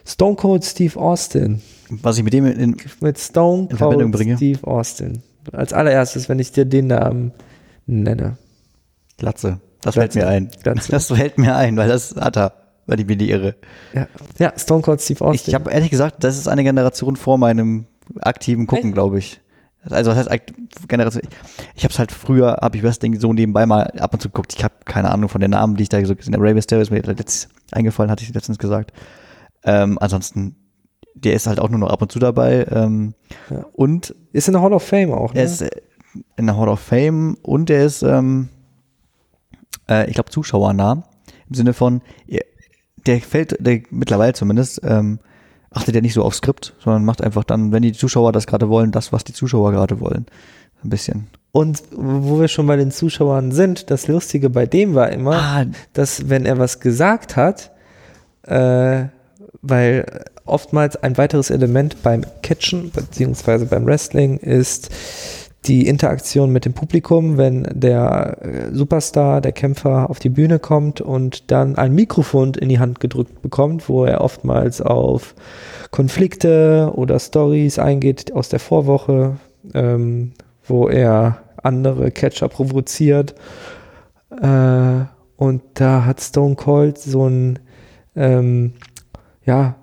Stone 0.06 0.36
Cold 0.36 0.64
Steve 0.64 0.98
Austin. 0.98 1.60
Was 2.02 2.18
ich 2.18 2.24
mit 2.24 2.32
dem 2.32 2.46
in, 2.46 2.76
mit 3.00 3.18
Stone 3.18 3.68
in 3.70 3.76
Cold 3.76 4.12
bringe. 4.12 4.36
Steve 4.36 4.66
Austin. 4.66 5.22
Als 5.52 5.72
allererstes, 5.72 6.28
wenn 6.28 6.38
ich 6.38 6.52
dir 6.52 6.64
den 6.64 6.88
Namen 6.88 7.32
nenne. 7.86 8.38
Glatze. 9.18 9.60
Das 9.82 9.94
Glatze. 9.94 10.00
fällt 10.00 10.14
mir 10.14 10.28
ein. 10.28 10.50
Glatze. 10.62 10.90
Das 10.90 11.06
fällt 11.08 11.38
mir 11.38 11.54
ein, 11.56 11.76
weil 11.76 11.88
das 11.88 12.16
hat 12.16 12.36
er, 12.36 12.52
weil 12.86 13.00
ich 13.00 13.06
bin 13.06 13.18
die 13.18 13.30
irre. 13.30 13.56
Ja, 13.92 14.08
ja 14.38 14.52
Stone 14.56 14.82
Cold 14.82 15.00
Steve 15.00 15.24
Austin. 15.24 15.50
Ich 15.50 15.54
habe 15.54 15.70
ehrlich 15.70 15.90
gesagt, 15.90 16.24
das 16.24 16.38
ist 16.38 16.48
eine 16.48 16.64
Generation 16.64 17.16
vor 17.16 17.38
meinem 17.38 17.86
aktiven 18.20 18.66
Gucken, 18.66 18.92
glaube 18.92 19.18
ich. 19.18 19.40
Also 19.90 20.10
was 20.10 20.16
heißt 20.16 20.30
Generation? 20.88 21.22
Ich 21.74 21.84
habe 21.84 21.92
es 21.92 21.98
halt 21.98 22.10
früher, 22.10 22.58
habe 22.62 22.76
ich 22.76 22.82
Wrestling 22.82 23.18
so 23.20 23.32
nebenbei 23.32 23.66
mal 23.66 23.82
ab 23.98 24.14
und 24.14 24.20
zu 24.20 24.28
geguckt. 24.28 24.54
Ich 24.56 24.64
habe 24.64 24.74
keine 24.84 25.10
Ahnung 25.10 25.28
von 25.28 25.40
den 25.40 25.50
Namen, 25.50 25.76
die 25.76 25.82
ich 25.82 25.88
da 25.90 26.02
so 26.04 26.16
gesehen 26.16 26.34
habe. 26.34 26.44
Ray 26.44 26.54
Mysterio 26.54 26.82
ist 26.82 26.90
mir 26.90 27.02
letztens 27.02 27.48
eingefallen, 27.70 28.10
hatte 28.10 28.24
ich 28.24 28.32
letztens 28.32 28.58
gesagt. 28.58 28.92
Ähm, 29.64 29.98
ansonsten, 30.00 30.56
der 31.14 31.34
ist 31.34 31.46
halt 31.46 31.60
auch 31.60 31.68
nur 31.68 31.78
noch 31.78 31.90
ab 31.90 32.02
und 32.02 32.12
zu 32.12 32.18
dabei. 32.18 32.66
Ähm, 32.70 33.14
ja. 33.50 33.64
Und 33.72 34.14
ist 34.32 34.48
in 34.48 34.54
der 34.54 34.62
Hall 34.62 34.72
of 34.72 34.82
Fame 34.82 35.12
auch. 35.12 35.32
Ne? 35.34 35.40
Er 35.40 35.46
ist 35.46 35.62
äh, 35.62 35.70
in 36.36 36.46
der 36.46 36.56
Hall 36.56 36.68
of 36.68 36.80
Fame 36.80 37.36
und 37.42 37.70
er 37.70 37.84
ist, 37.84 38.02
ähm, 38.02 38.48
äh, 39.88 40.08
ich 40.08 40.14
glaube, 40.14 40.30
zuschauernah 40.30 41.04
im 41.48 41.54
Sinne 41.54 41.72
von, 41.72 42.00
der 43.06 43.20
fällt, 43.20 43.56
der 43.60 43.82
mittlerweile 43.90 44.32
zumindest. 44.32 44.80
Ähm, 44.84 45.18
achtet 45.70 45.94
ja 45.94 46.00
nicht 46.00 46.14
so 46.14 46.22
auf 46.22 46.34
Skript, 46.34 46.74
sondern 46.78 47.04
macht 47.04 47.22
einfach 47.22 47.44
dann, 47.44 47.72
wenn 47.72 47.82
die 47.82 47.92
Zuschauer 47.92 48.32
das 48.32 48.46
gerade 48.46 48.68
wollen, 48.68 48.92
das, 48.92 49.12
was 49.12 49.24
die 49.24 49.32
Zuschauer 49.32 49.72
gerade 49.72 50.00
wollen. 50.00 50.26
Ein 50.82 50.90
bisschen. 50.90 51.26
Und 51.52 51.82
wo 51.90 52.40
wir 52.40 52.48
schon 52.48 52.66
bei 52.66 52.76
den 52.76 52.90
Zuschauern 52.90 53.52
sind, 53.52 53.90
das 53.90 54.06
Lustige 54.08 54.50
bei 54.50 54.66
dem 54.66 54.94
war 54.94 55.10
immer, 55.10 55.36
ah. 55.36 55.64
dass 55.92 56.28
wenn 56.28 56.46
er 56.46 56.58
was 56.58 56.80
gesagt 56.80 57.36
hat, 57.36 57.72
äh, 58.42 59.06
weil 59.62 60.24
oftmals 60.46 60.96
ein 60.96 61.16
weiteres 61.16 61.50
Element 61.50 62.02
beim 62.02 62.22
Catchen 62.42 62.90
beziehungsweise 62.90 63.66
beim 63.66 63.86
Wrestling 63.86 64.38
ist 64.38 64.90
die 65.66 65.86
Interaktion 65.86 66.50
mit 66.50 66.66
dem 66.66 66.74
Publikum, 66.74 67.38
wenn 67.38 67.66
der 67.72 68.36
äh, 68.42 68.74
Superstar, 68.74 69.40
der 69.40 69.52
Kämpfer 69.52 70.10
auf 70.10 70.18
die 70.18 70.28
Bühne 70.28 70.58
kommt 70.58 71.00
und 71.00 71.50
dann 71.50 71.76
ein 71.76 71.94
Mikrofon 71.94 72.52
in 72.54 72.68
die 72.68 72.78
Hand 72.78 73.00
gedrückt 73.00 73.40
bekommt, 73.40 73.88
wo 73.88 74.04
er 74.04 74.20
oftmals 74.20 74.82
auf 74.82 75.34
Konflikte 75.90 76.92
oder 76.94 77.18
Stories 77.18 77.78
eingeht 77.78 78.34
aus 78.34 78.50
der 78.50 78.60
Vorwoche, 78.60 79.36
ähm, 79.72 80.32
wo 80.66 80.88
er 80.88 81.38
andere 81.62 82.10
Catcher 82.10 82.48
provoziert. 82.48 83.34
Äh, 84.30 85.04
und 85.36 85.62
da 85.74 86.04
hat 86.04 86.20
Stone 86.20 86.56
Cold 86.56 86.98
so 86.98 87.26
ein, 87.26 87.58
ähm, 88.16 88.74
ja, 89.46 89.76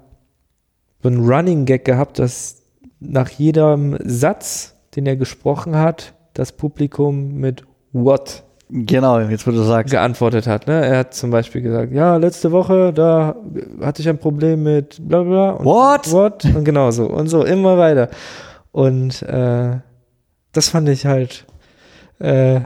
so 1.02 1.10
ein 1.10 1.20
Running 1.20 1.66
Gag 1.66 1.86
gehabt, 1.86 2.20
dass 2.20 2.62
nach 3.00 3.30
jedem 3.30 3.98
Satz 4.04 4.76
den 4.96 5.06
er 5.06 5.16
gesprochen 5.16 5.76
hat, 5.78 6.14
das 6.34 6.52
Publikum 6.52 7.36
mit 7.36 7.64
What 7.94 8.44
Genau, 8.74 9.20
jetzt 9.20 9.46
wo 9.46 9.52
du 9.52 9.64
sagst. 9.64 9.92
Geantwortet 9.92 10.48
hat. 10.48 10.66
Ne? 10.66 10.86
Er 10.86 11.00
hat 11.00 11.14
zum 11.14 11.30
Beispiel 11.30 11.62
gesagt, 11.62 11.92
ja, 11.92 12.16
letzte 12.16 12.54
Woche, 12.54 12.94
da 12.94 13.36
hatte 13.82 14.02
ich 14.02 14.08
ein 14.08 14.18
Problem 14.18 14.64
mit 14.64 14.98
bla 15.06 15.24
bla. 15.24 15.50
Und 15.52 15.66
What? 15.66 16.12
What? 16.14 16.46
Und 16.46 16.64
genau 16.64 16.90
so. 16.92 17.08
Und 17.08 17.28
so 17.28 17.44
immer 17.44 17.78
weiter. 17.78 18.08
Und 18.72 19.24
äh, 19.24 19.80
das 20.54 20.70
fand 20.70 20.88
ich 20.88 21.06
halt, 21.06 21.46
äh, 22.20 22.62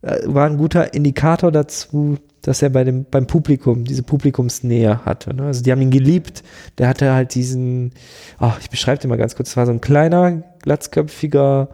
war 0.00 0.46
ein 0.46 0.56
guter 0.56 0.94
Indikator 0.94 1.52
dazu, 1.52 2.16
dass 2.42 2.62
er 2.62 2.70
bei 2.70 2.84
dem, 2.84 3.04
beim 3.04 3.26
Publikum 3.26 3.84
diese 3.84 4.02
Publikumsnähe 4.02 5.04
hatte. 5.04 5.34
Ne? 5.34 5.44
Also 5.44 5.62
die 5.62 5.72
haben 5.72 5.82
ihn 5.82 5.90
geliebt. 5.90 6.42
Der 6.78 6.88
hatte 6.88 7.12
halt 7.12 7.34
diesen, 7.34 7.92
ach, 8.38 8.60
ich 8.60 8.70
beschreibe 8.70 9.00
den 9.00 9.10
mal 9.10 9.18
ganz 9.18 9.36
kurz, 9.36 9.50
es 9.50 9.56
war 9.56 9.66
so 9.66 9.72
ein 9.72 9.80
kleiner, 9.80 10.42
glatzköpfiger, 10.62 11.68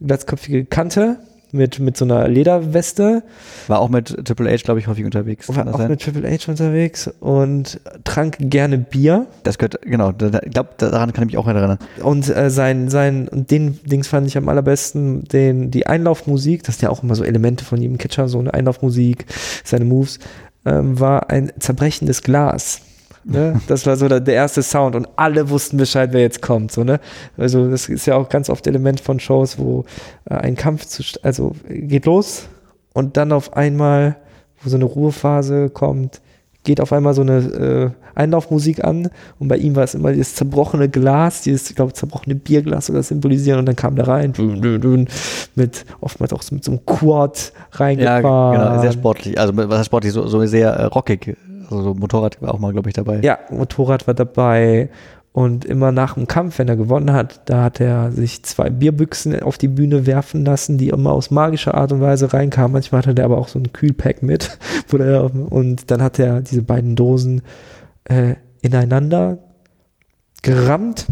glatzköpfige 0.00 0.64
Kante 0.64 1.18
mit, 1.52 1.78
mit 1.78 1.96
so 1.96 2.04
einer 2.04 2.28
Lederweste. 2.28 3.22
War 3.66 3.80
auch 3.80 3.88
mit 3.88 4.26
Triple 4.26 4.50
H, 4.50 4.62
glaube 4.64 4.80
ich, 4.80 4.86
häufig 4.86 5.04
unterwegs. 5.04 5.48
War 5.48 5.66
auch 5.66 5.78
sein? 5.78 5.90
mit 5.90 6.02
Triple 6.02 6.28
H 6.30 6.50
unterwegs 6.50 7.10
und 7.20 7.80
trank 8.04 8.36
gerne 8.38 8.78
Bier. 8.78 9.26
Das 9.42 9.58
gehört, 9.58 9.80
genau, 9.82 10.10
ich 10.10 10.50
glaube, 10.50 10.70
daran 10.78 11.12
kann 11.12 11.24
ich 11.24 11.34
mich 11.34 11.38
auch 11.38 11.46
erinnern. 11.46 11.78
Und 12.02 12.28
äh, 12.34 12.50
sein, 12.50 12.88
sein, 12.88 13.28
und 13.28 13.50
den 13.50 13.78
Dings 13.84 14.08
fand 14.08 14.26
ich 14.26 14.36
am 14.36 14.48
allerbesten, 14.48 15.24
den, 15.24 15.70
die 15.70 15.86
Einlaufmusik, 15.86 16.62
das 16.64 16.76
sind 16.76 16.82
ja 16.82 16.90
auch 16.90 17.02
immer 17.02 17.14
so 17.14 17.24
Elemente 17.24 17.64
von 17.64 17.80
jedem 17.80 17.98
Catcher, 17.98 18.28
so 18.28 18.38
eine 18.38 18.52
Einlaufmusik, 18.52 19.26
seine 19.64 19.84
Moves, 19.84 20.18
ähm, 20.64 20.98
war 20.98 21.30
ein 21.30 21.52
zerbrechendes 21.58 22.22
Glas. 22.22 22.80
Ne? 23.28 23.60
Das 23.66 23.86
war 23.86 23.96
so 23.96 24.06
der, 24.08 24.20
der 24.20 24.34
erste 24.34 24.62
Sound 24.62 24.94
und 24.94 25.08
alle 25.16 25.50
wussten 25.50 25.76
Bescheid, 25.78 26.10
wer 26.12 26.20
jetzt 26.20 26.42
kommt. 26.42 26.70
So, 26.70 26.84
ne? 26.84 27.00
Also 27.36 27.68
das 27.68 27.88
ist 27.88 28.06
ja 28.06 28.14
auch 28.16 28.28
ganz 28.28 28.48
oft 28.48 28.66
Element 28.68 29.00
von 29.00 29.18
Shows, 29.18 29.58
wo 29.58 29.84
äh, 30.30 30.34
ein 30.34 30.54
Kampf 30.54 30.86
zu, 30.86 31.02
also 31.22 31.56
geht 31.68 32.06
los 32.06 32.48
und 32.94 33.16
dann 33.16 33.32
auf 33.32 33.54
einmal, 33.56 34.16
wo 34.62 34.70
so 34.70 34.76
eine 34.76 34.84
Ruhephase 34.84 35.70
kommt, 35.70 36.20
geht 36.62 36.80
auf 36.80 36.92
einmal 36.92 37.14
so 37.14 37.22
eine 37.22 37.36
äh, 37.38 37.90
Einlaufmusik 38.14 38.82
an 38.84 39.10
und 39.38 39.48
bei 39.48 39.56
ihm 39.56 39.74
war 39.76 39.84
es 39.84 39.94
immer 39.94 40.12
dieses 40.12 40.34
zerbrochene 40.36 40.88
Glas, 40.88 41.42
dieses, 41.42 41.68
ich 41.68 41.76
glaube, 41.76 41.92
zerbrochene 41.92 42.34
Bierglas 42.36 42.88
oder 42.90 43.02
symbolisieren 43.02 43.58
und 43.58 43.66
dann 43.66 43.76
kam 43.76 43.96
der 43.96 44.08
rein 44.08 44.32
mit 45.54 45.84
oftmals 46.00 46.32
auch 46.32 46.42
so 46.42 46.54
mit 46.54 46.64
so 46.64 46.72
einem 46.72 46.86
Quad 46.86 47.52
Ja, 47.54 47.78
reingefahren. 47.78 48.60
genau, 48.60 48.80
sehr 48.80 48.92
sportlich. 48.92 49.38
Also 49.38 49.52
was 49.54 49.86
sportlich, 49.86 50.12
so, 50.12 50.26
so 50.28 50.44
sehr 50.46 50.70
äh, 50.70 50.84
rockig. 50.84 51.36
Also 51.70 51.82
so 51.82 51.94
Motorrad 51.94 52.40
war 52.40 52.54
auch 52.54 52.58
mal, 52.58 52.72
glaube 52.72 52.88
ich, 52.88 52.94
dabei. 52.94 53.20
Ja, 53.20 53.38
Motorrad 53.50 54.06
war 54.06 54.14
dabei. 54.14 54.90
Und 55.32 55.66
immer 55.66 55.92
nach 55.92 56.14
dem 56.14 56.26
Kampf, 56.26 56.58
wenn 56.58 56.68
er 56.68 56.76
gewonnen 56.76 57.12
hat, 57.12 57.42
da 57.50 57.64
hat 57.64 57.78
er 57.78 58.10
sich 58.10 58.42
zwei 58.42 58.70
Bierbüchsen 58.70 59.38
auf 59.42 59.58
die 59.58 59.68
Bühne 59.68 60.06
werfen 60.06 60.46
lassen, 60.46 60.78
die 60.78 60.88
immer 60.88 61.12
aus 61.12 61.30
magischer 61.30 61.74
Art 61.74 61.92
und 61.92 62.00
Weise 62.00 62.32
reinkamen. 62.32 62.72
Manchmal 62.72 63.00
hatte 63.00 63.14
der 63.14 63.26
aber 63.26 63.36
auch 63.36 63.48
so 63.48 63.58
ein 63.58 63.70
Kühlpack 63.70 64.22
mit. 64.22 64.58
Und 64.90 65.90
dann 65.90 66.02
hat 66.02 66.18
er 66.18 66.40
diese 66.40 66.62
beiden 66.62 66.96
Dosen 66.96 67.42
äh, 68.04 68.36
ineinander 68.62 69.36
gerammt, 70.40 71.06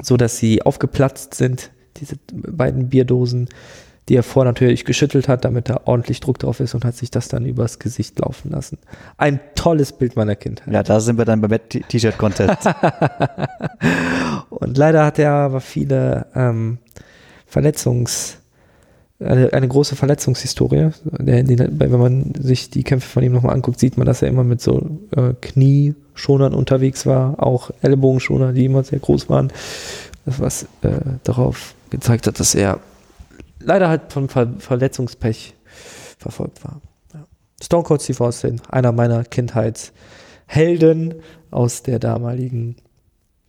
so 0.00 0.16
dass 0.16 0.38
sie 0.38 0.62
aufgeplatzt 0.62 1.34
sind, 1.34 1.70
diese 1.98 2.16
beiden 2.30 2.88
Bierdosen, 2.88 3.50
die 4.08 4.16
er 4.16 4.22
vorher 4.22 4.50
natürlich 4.50 4.84
geschüttelt 4.84 5.28
hat, 5.28 5.44
damit 5.44 5.68
da 5.70 5.80
ordentlich 5.84 6.20
Druck 6.20 6.38
drauf 6.38 6.60
ist 6.60 6.74
und 6.74 6.84
hat 6.84 6.94
sich 6.94 7.10
das 7.10 7.28
dann 7.28 7.46
übers 7.46 7.78
Gesicht 7.78 8.18
laufen 8.18 8.50
lassen. 8.50 8.78
Ein 9.16 9.40
tolles 9.54 9.92
Bild 9.92 10.14
meiner 10.16 10.36
Kindheit. 10.36 10.72
Ja, 10.72 10.82
da 10.82 11.00
sind 11.00 11.16
wir 11.16 11.24
dann 11.24 11.40
beim 11.40 11.58
T-Shirt-Contest. 11.68 12.66
Und 14.50 14.76
leider 14.76 15.04
hat 15.04 15.18
er 15.18 15.32
aber 15.32 15.60
viele 15.60 16.26
ähm, 16.34 16.78
Verletzungs, 17.46 18.36
eine, 19.20 19.52
eine 19.52 19.68
große 19.68 19.96
Verletzungshistorie. 19.96 20.90
Wenn 21.04 21.90
man 21.90 22.34
sich 22.38 22.68
die 22.68 22.82
Kämpfe 22.82 23.08
von 23.08 23.22
ihm 23.22 23.32
nochmal 23.32 23.54
anguckt, 23.54 23.80
sieht 23.80 23.96
man, 23.96 24.06
dass 24.06 24.20
er 24.20 24.28
immer 24.28 24.44
mit 24.44 24.60
so 24.60 25.00
äh, 25.16 25.32
Knieschonern 25.40 26.52
unterwegs 26.52 27.06
war, 27.06 27.42
auch 27.42 27.70
Ellenbogenschoner, 27.80 28.52
die 28.52 28.66
immer 28.66 28.84
sehr 28.84 28.98
groß 28.98 29.30
waren, 29.30 29.50
was 30.26 30.64
äh, 30.82 30.98
darauf 31.22 31.74
gezeigt 31.90 32.26
hat, 32.26 32.38
dass 32.38 32.54
er 32.54 32.80
leider 33.64 33.88
halt 33.88 34.12
von 34.12 34.28
Ver 34.28 34.54
Verletzungspech 34.58 35.54
verfolgt 36.18 36.64
war. 36.64 36.80
Ja. 37.12 37.24
Stone 37.62 37.84
Cold 37.84 38.02
Steve 38.02 38.24
Austin, 38.24 38.60
einer 38.68 38.92
meiner 38.92 39.24
Kindheitshelden 39.24 41.14
aus 41.50 41.82
der 41.82 41.98
damaligen 41.98 42.76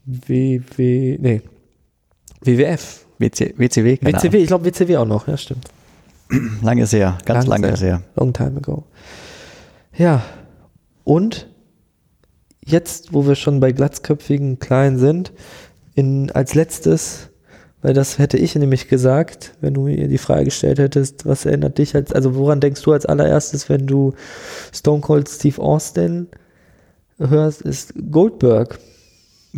WW, 0.06 1.18
nee, 1.20 1.42
WWF. 2.42 3.06
WC, 3.18 3.54
WCW, 3.58 3.98
keine 3.98 4.18
WCW, 4.18 4.38
ich 4.40 4.48
glaube 4.48 4.66
WCW 4.66 4.98
auch 4.98 5.06
noch, 5.06 5.28
ja, 5.28 5.38
stimmt. 5.38 5.70
Lange 6.62 6.84
ist 6.84 6.94
her, 6.94 7.18
ganz 7.26 7.46
Lang 7.48 7.62
lange 7.62 7.74
ist 7.74 7.82
ist 7.82 7.88
her. 7.88 8.02
Long 8.16 8.34
time 8.34 8.58
ago. 8.58 8.84
Ja, 9.98 10.22
und 11.06 11.48
jetzt, 12.66 13.14
wo 13.14 13.26
wir 13.26 13.36
schon 13.36 13.60
bei 13.60 13.72
glatzköpfigen 13.72 14.60
Kleinen 14.60 14.98
sind, 14.98 15.32
in, 15.94 16.30
als 16.32 16.56
letztes, 16.56 17.30
weil 17.86 17.94
das 17.94 18.18
hätte 18.18 18.38
ich 18.38 18.56
nämlich 18.56 18.88
gesagt, 18.88 19.54
wenn 19.62 19.76
du 19.76 19.82
mir 19.82 20.08
die 20.08 20.18
Frage 20.18 20.46
gestellt 20.46 20.80
hättest, 20.80 21.28
was 21.28 21.46
erinnert 21.46 21.78
dich 21.78 21.94
als, 21.94 22.12
also 22.12 22.34
woran 22.36 22.60
denkst 22.60 22.82
du 22.82 22.92
als 22.94 23.06
allererstes, 23.06 23.70
wenn 23.70 23.86
du 23.86 24.14
Stone 24.74 25.02
Cold 25.02 25.30
Steve 25.30 25.62
Austin 25.62 26.28
hörst, 27.20 27.62
ist 27.62 27.94
Goldberg. 28.12 28.80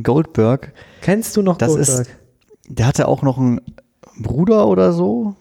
Goldberg, 0.03 0.73
Kennst 1.01 1.37
du 1.37 1.41
noch 1.41 1.57
Das 1.57 1.73
ist- 1.75 1.95
Goldberg? 1.95 2.17
der 2.67 2.87
hatte 2.87 3.07
auch 3.07 3.21
noch 3.23 3.37
einen 3.37 3.61
Bruder 4.19 4.67
oder 4.67 4.91
so. 4.91 5.35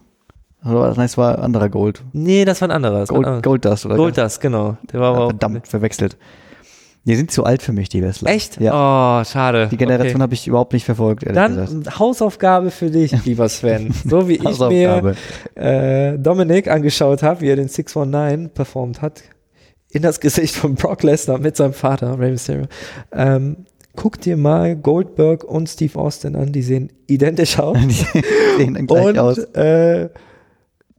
Oder 0.64 0.94
nein, 0.96 1.06
es 1.06 1.18
war 1.18 1.36
ein 1.38 1.42
anderer 1.44 1.68
Gold. 1.68 2.04
nee, 2.12 2.44
das 2.44 2.60
war 2.60 2.68
ein 2.68 2.72
anderer. 2.72 3.00
das 3.00 3.08
war 3.10 3.16
ein 3.16 3.22
Gold, 3.22 3.26
anderer. 3.26 3.42
Goldust 3.42 3.86
oder 3.86 3.96
Goldust, 3.96 4.40
genau. 4.40 4.76
Der 4.92 5.00
war 5.00 5.12
Ja, 5.18 5.26
verdammt 5.26 5.66
verwechselt. 5.66 6.16
Die 7.06 7.14
sind 7.14 7.30
zu 7.30 7.44
alt 7.44 7.62
für 7.62 7.72
mich, 7.72 7.88
die 7.88 8.02
Wrestler. 8.02 8.30
Echt? 8.30 8.60
Ja. 8.60 9.20
Oh, 9.20 9.24
schade. 9.24 9.68
Die 9.70 9.76
Generation 9.76 10.16
Okay. 10.16 10.22
habe 10.22 10.34
ich 10.34 10.48
überhaupt 10.48 10.72
nicht 10.72 10.84
verfolgt, 10.84 11.24
Dann 11.24 11.56
gesagt. 11.56 11.98
Hausaufgabe 12.00 12.70
für 12.72 12.90
dich, 12.90 13.12
lieber 13.24 13.48
Sven. 13.48 13.94
So 14.04 14.28
wie 14.28 14.34
ich 14.34 14.58
mir 14.58 15.14
äh, 15.54 16.18
Dominik 16.18 16.68
angeschaut 16.68 17.22
habe, 17.22 17.40
wie 17.42 17.48
er 17.48 17.56
den 17.56 17.68
619 17.68 18.50
performt 18.50 19.02
hat, 19.02 19.22
in 19.90 20.02
das 20.02 20.18
Gesicht 20.18 20.56
von 20.56 20.74
Brock 20.74 21.04
Lesnar 21.04 21.38
mit 21.38 21.56
seinem 21.56 21.74
Vater, 21.74 22.18
Rey 22.18 22.32
Mysterio. 22.32 22.66
Ähm, 23.12 23.58
guck 23.94 24.20
dir 24.20 24.36
mal 24.36 24.74
Goldberg 24.74 25.44
und 25.44 25.68
Steve 25.68 25.96
Austin 25.98 26.34
an, 26.34 26.50
die 26.52 26.62
sehen 26.62 26.90
identisch 27.06 27.58
aus. 27.60 27.78
Die 27.78 28.22
sehen 28.58 28.74
dann 28.74 28.86
gleich 28.88 29.06
und 29.06 29.18
aus. 29.18 29.38
Äh, 29.38 30.08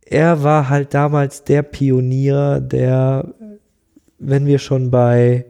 er 0.05 0.41
war 0.41 0.69
halt 0.69 0.93
damals 0.93 1.43
der 1.43 1.63
Pionier, 1.63 2.61
der, 2.61 3.25
wenn 4.19 4.45
wir 4.45 4.57
schon 4.57 4.89
bei, 4.89 5.45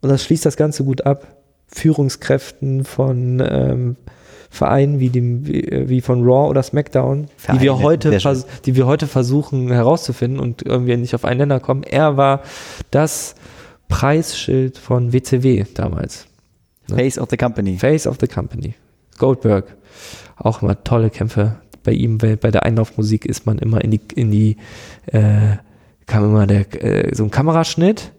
und 0.00 0.08
das 0.08 0.24
schließt 0.24 0.46
das 0.46 0.56
Ganze 0.56 0.84
gut 0.84 1.06
ab, 1.06 1.26
Führungskräften 1.66 2.84
von 2.84 3.42
ähm, 3.46 3.96
Vereinen 4.50 4.98
wie, 4.98 5.10
dem, 5.10 5.46
wie, 5.46 5.62
äh, 5.62 5.88
wie 5.88 6.00
von 6.00 6.24
Raw 6.24 6.48
oder 6.48 6.62
SmackDown, 6.62 7.28
die 7.52 7.60
wir, 7.60 7.76
Vereine, 7.76 7.84
heute 7.84 8.38
die 8.66 8.74
wir 8.74 8.86
heute 8.86 9.06
versuchen 9.06 9.70
herauszufinden 9.70 10.40
und 10.40 10.62
irgendwie 10.62 10.96
nicht 10.96 11.14
auf 11.14 11.24
einen 11.24 11.38
Nenner 11.38 11.60
kommen. 11.60 11.84
Er 11.84 12.16
war 12.16 12.42
das 12.90 13.36
Preisschild 13.88 14.76
von 14.76 15.12
WCW 15.12 15.64
damals. 15.74 16.26
Face 16.88 17.18
of 17.18 17.28
the 17.30 17.36
Company. 17.36 17.76
Face 17.76 18.06
of 18.08 18.16
the 18.20 18.26
Company. 18.26 18.74
Goldberg. 19.18 19.76
Auch 20.36 20.62
immer 20.62 20.82
tolle 20.82 21.10
Kämpfe. 21.10 21.56
Bei 21.84 21.92
ihm, 21.92 22.18
bei 22.18 22.34
bei 22.34 22.50
der 22.50 22.64
Einlaufmusik 22.64 23.26
ist 23.26 23.46
man 23.46 23.58
immer 23.58 23.82
in 23.82 23.92
die, 23.92 24.00
in 24.14 24.30
die, 24.32 24.56
äh, 25.06 25.56
kam 26.06 26.24
immer 26.24 26.46
der, 26.48 26.82
äh, 26.82 27.14
so 27.14 27.22
ein 27.22 27.30
Kameraschnitt 27.30 28.12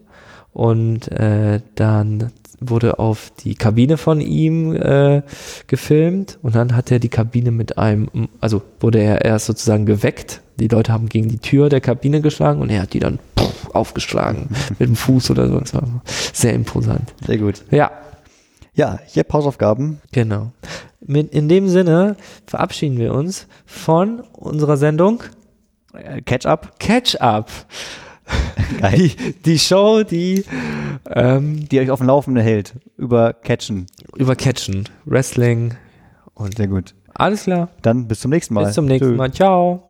und 0.52 1.10
äh, 1.12 1.60
dann 1.74 2.32
wurde 2.60 2.98
auf 2.98 3.32
die 3.40 3.54
Kabine 3.54 3.96
von 3.96 4.20
ihm 4.20 4.74
äh, 4.76 5.22
gefilmt 5.66 6.38
und 6.42 6.54
dann 6.54 6.76
hat 6.76 6.90
er 6.90 6.98
die 6.98 7.08
Kabine 7.08 7.50
mit 7.50 7.78
einem, 7.78 8.08
also 8.40 8.62
wurde 8.80 9.00
er 9.00 9.24
erst 9.24 9.46
sozusagen 9.46 9.86
geweckt. 9.86 10.40
Die 10.60 10.68
Leute 10.68 10.92
haben 10.92 11.08
gegen 11.08 11.28
die 11.28 11.38
Tür 11.38 11.68
der 11.68 11.80
Kabine 11.80 12.20
geschlagen 12.20 12.60
und 12.60 12.70
er 12.70 12.82
hat 12.82 12.92
die 12.92 13.00
dann 13.00 13.18
puff, 13.34 13.70
aufgeschlagen 13.72 14.48
mit 14.78 14.88
dem 14.88 14.96
Fuß 14.96 15.30
oder 15.30 15.48
so. 15.48 15.58
Das 15.58 15.74
war 15.74 16.02
sehr 16.32 16.52
imposant. 16.54 17.12
Sehr 17.26 17.38
gut. 17.38 17.64
Ja, 17.70 17.90
Ja, 18.74 19.00
hier 19.06 19.24
Hausaufgaben. 19.32 20.00
Genau. 20.12 20.52
Mit, 21.04 21.32
in 21.32 21.48
dem 21.48 21.68
Sinne 21.68 22.16
verabschieden 22.46 22.96
wir 22.98 23.12
uns 23.12 23.48
von 23.66 24.20
unserer 24.32 24.76
Sendung 24.76 25.22
Äh, 25.94 26.22
Catch 26.22 26.46
up. 26.46 26.78
Catch 26.78 27.16
Up. 27.20 27.50
Geil. 28.80 28.96
Die, 28.96 29.32
die 29.44 29.58
Show, 29.58 30.02
die 30.02 30.44
ähm, 31.10 31.68
Die 31.68 31.80
euch 31.80 31.90
auf 31.90 31.98
dem 32.00 32.06
Laufenden 32.06 32.42
hält. 32.42 32.74
Über 32.96 33.32
Catchen. 33.32 33.86
über 34.16 34.36
Catchen, 34.36 34.88
Wrestling 35.04 35.74
und 36.34 36.56
Sehr 36.56 36.68
gut. 36.68 36.94
alles 37.14 37.44
klar. 37.44 37.68
Dann 37.82 38.06
bis 38.08 38.20
zum 38.20 38.30
nächsten 38.30 38.54
Mal. 38.54 38.66
Bis 38.66 38.74
zum 38.74 38.86
nächsten 38.86 39.10
Tschö. 39.10 39.16
Mal. 39.16 39.32
Ciao. 39.32 39.80